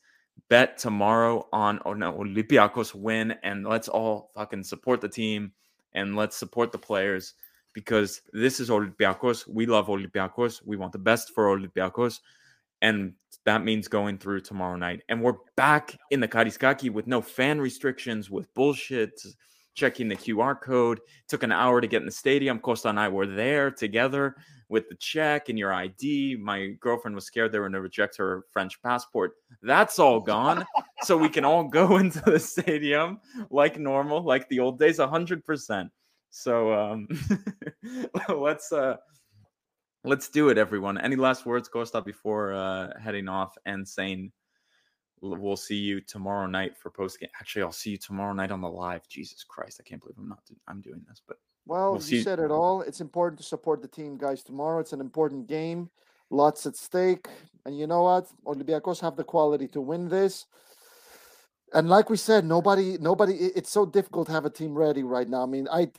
bet 0.53 0.77
tomorrow 0.77 1.49
on 1.51 1.81
oh 1.87 1.95
no, 1.95 2.13
olympiacos 2.13 2.95
win 2.95 3.35
and 3.43 3.67
let's 3.67 3.89
all 3.89 4.31
fucking 4.35 4.63
support 4.63 5.01
the 5.01 5.09
team 5.09 5.51
and 5.95 6.15
let's 6.15 6.37
support 6.37 6.71
the 6.71 6.77
players 6.77 7.33
because 7.73 8.21
this 8.35 8.61
is 8.61 8.69
olympiacos 8.69 9.49
we 9.49 9.65
love 9.65 9.87
olympiacos 9.87 10.61
we 10.67 10.77
want 10.77 10.93
the 10.93 10.99
best 10.99 11.31
for 11.35 11.47
olympiacos 11.57 12.21
and 12.83 13.15
that 13.47 13.65
means 13.65 13.89
going 13.89 14.19
through 14.19 14.43
tomorrow 14.43 14.77
night 14.77 15.01
and 15.09 15.23
we're 15.23 15.39
back 15.57 15.99
in 16.11 16.21
the 16.21 16.29
Karaiskaki 16.29 16.91
with 16.91 17.07
no 17.07 17.23
fan 17.23 17.59
restrictions 17.59 18.31
with 18.31 18.53
bullshit 18.53 19.19
checking 19.75 20.07
the 20.07 20.17
QR 20.17 20.61
code. 20.61 21.01
Took 21.29 21.45
an 21.45 21.51
hour 21.51 21.81
to 21.81 21.87
get 21.87 22.03
in 22.03 22.07
the 22.07 22.13
stadium. 22.13 22.59
Costa 22.59 22.91
and 22.91 23.01
I 23.01 23.09
were 23.09 23.27
there 23.27 23.71
together 23.71 24.37
with 24.73 24.89
the 24.89 24.95
check 24.95 25.51
and 25.51 25.59
your 25.59 25.75
ID. 25.75 26.37
My 26.37 26.69
girlfriend 26.81 27.15
was 27.15 27.27
scared 27.27 27.53
they 27.53 27.59
were 27.59 27.67
going 27.67 27.75
to 27.75 27.83
reject 27.83 28.17
her 28.17 28.47
French 28.51 28.83
passport. 28.83 29.35
That's 29.63 29.99
all 29.99 30.19
gone. 30.35 30.65
so 31.03 31.15
we 31.15 31.29
can 31.29 31.45
all 31.45 31.65
go 31.65 31.97
into 31.99 32.21
the 32.21 32.41
stadium 32.41 33.21
like 33.51 33.79
normal, 33.79 34.23
like 34.23 34.49
the 34.49 34.61
old 34.61 34.79
days, 34.79 34.99
100%. 34.99 35.91
So 36.31 36.73
um, 36.73 37.07
let's 38.35 38.73
uh, 38.73 38.97
let's 40.05 40.31
do 40.31 40.49
it, 40.49 40.57
everyone. 40.57 40.97
Any 40.97 41.17
last 41.17 41.45
words, 41.45 41.69
Costa, 41.69 42.01
before 42.01 42.55
uh, 42.55 42.99
heading 42.99 43.29
off 43.29 43.55
and 43.67 43.87
saying 43.87 44.33
we'll 45.21 45.55
see 45.55 45.77
you 45.77 46.01
tomorrow 46.01 46.47
night 46.47 46.79
for 46.79 46.89
post 46.89 47.21
game. 47.21 47.29
Actually, 47.39 47.65
I'll 47.65 47.73
see 47.73 47.91
you 47.91 47.99
tomorrow 47.99 48.33
night 48.33 48.51
on 48.51 48.63
the 48.63 48.71
live. 48.71 49.07
Jesus 49.07 49.45
Christ, 49.45 49.83
I 49.85 49.87
can't 49.87 50.01
believe 50.01 50.17
I'm 50.19 50.31
not. 50.31 50.41
I'm 50.67 50.81
doing 50.81 51.03
this, 51.07 51.21
but 51.29 51.37
Well, 51.67 51.93
We'll 51.93 52.01
you 52.01 52.19
see. 52.19 52.23
said 52.23 52.39
it 52.39 52.51
all. 52.51 52.83
It's 52.83 53.01
important 53.01 53.39
to 53.39 53.45
support 53.45 53.83
the 53.83 53.89
team, 53.89 54.17
guys. 54.17 54.43
Tomorrow, 54.43 54.81
it's 54.81 54.93
an 54.93 55.01
important 55.01 55.47
game. 55.47 55.91
Lots 56.31 56.67
at 56.67 56.77
stake. 56.77 57.27
And 57.65 57.79
you 57.79 57.87
know 57.87 58.03
what? 58.03 58.29
Olympiacos 58.47 59.01
have 59.01 59.17
the 59.17 59.25
quality 59.25 59.69
to 59.69 59.81
win 59.81 60.09
this. 60.09 60.47
And 61.75 61.89
like 61.89 62.11
we 62.11 62.17
said, 62.17 62.45
nobody, 62.45 62.99
nobody. 62.99 63.35
It's 63.35 63.71
so 63.71 63.87
difficult 63.87 64.27
to 64.27 64.33
have 64.33 64.45
a 64.45 64.51
team 64.51 64.75
ready 64.75 65.03
right 65.03 65.29
now. 65.29 65.43
I 65.43 65.47
mean, 65.47 65.69
I, 65.71 65.91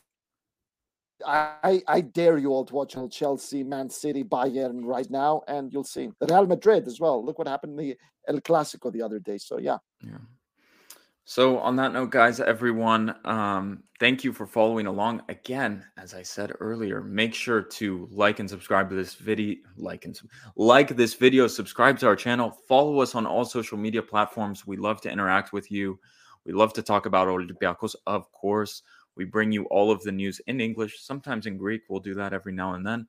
I, 1.25 1.81
I 1.87 2.01
dare 2.01 2.37
you 2.37 2.51
all 2.51 2.65
to 2.65 2.75
watch 2.75 2.95
Chelsea, 3.11 3.63
Man 3.63 3.89
City, 3.89 4.23
Bayern 4.23 4.81
right 4.83 5.09
now, 5.09 5.41
and 5.47 5.71
you'll 5.71 5.83
see 5.83 6.09
Real 6.29 6.45
Madrid 6.45 6.85
as 6.87 6.99
well. 6.99 7.23
Look 7.23 7.39
what 7.39 7.47
happened 7.47 7.79
in 7.79 7.87
the 7.87 7.97
El 8.27 8.41
Clasico 8.41 8.91
the 8.91 9.01
other 9.01 9.19
day. 9.19 9.37
So 9.37 9.57
yeah, 9.57 9.77
Yeah. 10.01 10.17
So 11.25 11.57
on 11.59 11.77
that 11.77 11.93
note, 11.93 12.09
guys, 12.09 12.41
everyone, 12.41 13.15
um, 13.23 13.83
thank 13.97 14.25
you 14.25 14.33
for 14.33 14.45
following 14.45 14.87
along. 14.87 15.21
Again, 15.29 15.85
as 15.97 16.13
I 16.13 16.21
said 16.21 16.51
earlier, 16.59 17.01
make 17.01 17.33
sure 17.33 17.61
to 17.61 18.09
like 18.11 18.39
and 18.39 18.49
subscribe 18.49 18.89
to 18.89 18.95
this 18.95 19.15
video. 19.15 19.55
Like 19.77 20.03
and 20.03 20.19
like 20.57 20.89
this 20.97 21.13
video, 21.13 21.47
subscribe 21.47 21.97
to 21.99 22.07
our 22.07 22.17
channel, 22.17 22.51
follow 22.67 22.99
us 22.99 23.15
on 23.15 23.25
all 23.25 23.45
social 23.45 23.77
media 23.77 24.01
platforms. 24.01 24.67
We 24.67 24.75
love 24.75 24.99
to 25.01 25.09
interact 25.09 25.53
with 25.53 25.71
you. 25.71 25.97
We 26.45 26.51
love 26.51 26.73
to 26.73 26.81
talk 26.81 27.05
about 27.05 27.29
Olympiacos, 27.29 27.95
of 28.05 28.29
course. 28.33 28.81
We 29.15 29.23
bring 29.23 29.53
you 29.53 29.63
all 29.65 29.91
of 29.91 30.03
the 30.03 30.11
news 30.11 30.41
in 30.47 30.59
English, 30.59 31.03
sometimes 31.03 31.45
in 31.45 31.57
Greek. 31.57 31.83
We'll 31.87 32.01
do 32.01 32.15
that 32.15 32.33
every 32.33 32.51
now 32.51 32.73
and 32.73 32.85
then. 32.85 33.07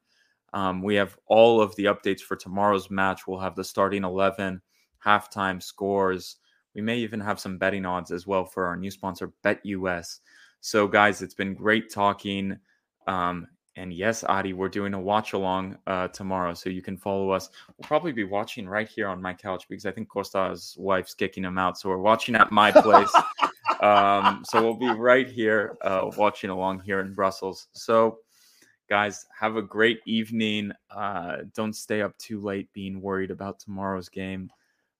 Um, 0.52 0.82
we 0.82 0.94
have 0.94 1.18
all 1.26 1.60
of 1.60 1.74
the 1.74 1.86
updates 1.86 2.20
for 2.20 2.36
tomorrow's 2.36 2.90
match. 2.90 3.26
We'll 3.26 3.40
have 3.40 3.56
the 3.56 3.64
starting 3.64 4.04
11, 4.04 4.62
halftime 5.04 5.60
scores, 5.60 6.36
We 6.74 6.82
may 6.82 6.98
even 6.98 7.20
have 7.20 7.40
some 7.40 7.58
betting 7.58 7.86
odds 7.86 8.10
as 8.10 8.26
well 8.26 8.44
for 8.44 8.66
our 8.66 8.76
new 8.76 8.90
sponsor, 8.90 9.32
BetUS. 9.44 10.20
So, 10.60 10.88
guys, 10.88 11.22
it's 11.22 11.34
been 11.34 11.54
great 11.54 11.90
talking. 11.90 12.58
Um, 13.06 13.46
and 13.76 13.92
yes, 13.92 14.22
Adi, 14.24 14.52
we're 14.52 14.68
doing 14.68 14.94
a 14.94 15.00
watch 15.00 15.32
along 15.32 15.76
uh, 15.86 16.08
tomorrow, 16.08 16.54
so 16.54 16.70
you 16.70 16.80
can 16.82 16.96
follow 16.96 17.30
us. 17.30 17.50
We'll 17.76 17.86
probably 17.86 18.12
be 18.12 18.24
watching 18.24 18.68
right 18.68 18.88
here 18.88 19.08
on 19.08 19.20
my 19.20 19.34
couch 19.34 19.66
because 19.68 19.84
I 19.84 19.90
think 19.90 20.08
Costa's 20.08 20.76
wife's 20.78 21.14
kicking 21.14 21.44
him 21.44 21.58
out, 21.58 21.76
so 21.76 21.88
we're 21.88 21.98
watching 21.98 22.36
at 22.36 22.52
my 22.52 22.70
place. 22.70 23.12
um, 23.80 24.44
so 24.44 24.62
we'll 24.62 24.74
be 24.74 24.90
right 24.98 25.28
here 25.28 25.76
uh, 25.82 26.08
watching 26.16 26.50
along 26.50 26.80
here 26.80 27.00
in 27.00 27.14
Brussels. 27.14 27.66
So, 27.72 28.18
guys, 28.88 29.26
have 29.38 29.56
a 29.56 29.62
great 29.62 30.00
evening. 30.06 30.70
Uh, 30.88 31.38
don't 31.52 31.74
stay 31.74 32.00
up 32.00 32.16
too 32.16 32.40
late 32.40 32.72
being 32.72 33.00
worried 33.00 33.32
about 33.32 33.58
tomorrow's 33.58 34.08
game. 34.08 34.50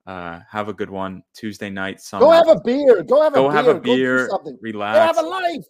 Uh, 0.07 0.41
have 0.51 0.69
a 0.69 0.73
good 0.73 0.91
one 0.91 1.23
Tuesday 1.35 1.71
night. 1.71 2.01
Summer. 2.01 2.27
Go 2.27 2.31
have 2.31 2.49
a 2.49 2.61
beer. 2.61 3.03
Go 3.03 3.23
have 3.23 3.33
Go 3.35 3.49
a 3.49 3.53
have 3.53 3.65
beer. 3.65 3.77
a 3.77 3.81
beer. 3.81 4.27
Go 4.27 4.31
something. 4.37 4.59
Relax. 4.61 4.99
Go 4.99 5.07
have 5.07 5.19
a 5.25 5.29
life. 5.29 5.65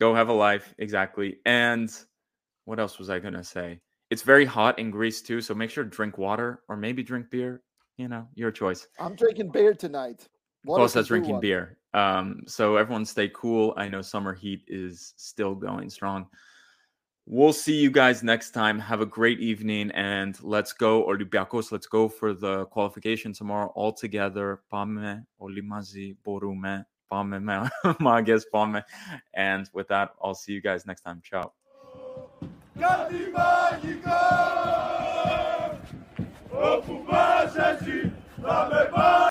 Go 0.00 0.14
have 0.14 0.28
a 0.28 0.32
life. 0.32 0.74
Exactly. 0.78 1.38
And 1.46 1.90
what 2.64 2.78
else 2.78 2.98
was 2.98 3.08
I 3.10 3.18
gonna 3.18 3.44
say? 3.44 3.80
It's 4.10 4.22
very 4.22 4.44
hot 4.44 4.78
in 4.78 4.90
Greece 4.90 5.22
too, 5.22 5.40
so 5.40 5.54
make 5.54 5.70
sure 5.70 5.84
to 5.84 5.90
drink 5.90 6.18
water 6.18 6.62
or 6.68 6.76
maybe 6.76 7.02
drink 7.02 7.30
beer. 7.30 7.62
You 7.96 8.08
know, 8.08 8.26
your 8.34 8.50
choice. 8.50 8.86
I'm 8.98 9.14
drinking 9.14 9.50
beer 9.50 9.74
tonight. 9.74 10.26
What 10.64 10.76
if 10.76 10.80
Costa's 10.82 11.08
drinking 11.08 11.32
one? 11.32 11.40
beer. 11.40 11.78
Um, 11.94 12.42
so 12.46 12.76
everyone 12.76 13.04
stay 13.04 13.30
cool. 13.34 13.74
I 13.76 13.88
know 13.88 14.02
summer 14.02 14.34
heat 14.34 14.62
is 14.68 15.14
still 15.16 15.54
going 15.54 15.90
strong. 15.90 16.26
We'll 17.32 17.52
see 17.52 17.76
you 17.76 17.92
guys 17.92 18.24
next 18.24 18.50
time. 18.50 18.80
Have 18.80 19.00
a 19.02 19.06
great 19.06 19.38
evening 19.38 19.92
and 19.92 20.36
let's 20.42 20.72
go, 20.72 21.06
Olympiacos. 21.06 21.70
Let's 21.70 21.86
go 21.86 22.08
for 22.08 22.34
the 22.34 22.64
qualification 22.64 23.32
tomorrow 23.32 23.70
all 23.76 23.92
together. 23.92 24.62
Pame, 24.68 25.24
olimazi, 25.40 26.16
borume, 26.26 26.84
pame, 27.08 27.40
Πάμε 28.00 28.42
pame. 28.52 28.82
And 29.34 29.70
with 29.72 29.86
that, 29.86 30.10
I'll 30.20 30.34
see 30.34 30.54
you 30.54 30.60
guys 30.60 30.86
next 30.86 31.02
time. 31.02 31.22
Ciao. 31.22 31.52
Κάτι 32.78 33.14
μαγικό, 33.34 34.10
όπου 36.50 37.04
πας 37.04 37.54
εσύ, 37.56 38.12
θα 38.42 38.68
με 38.72 38.90
πας. 38.92 39.09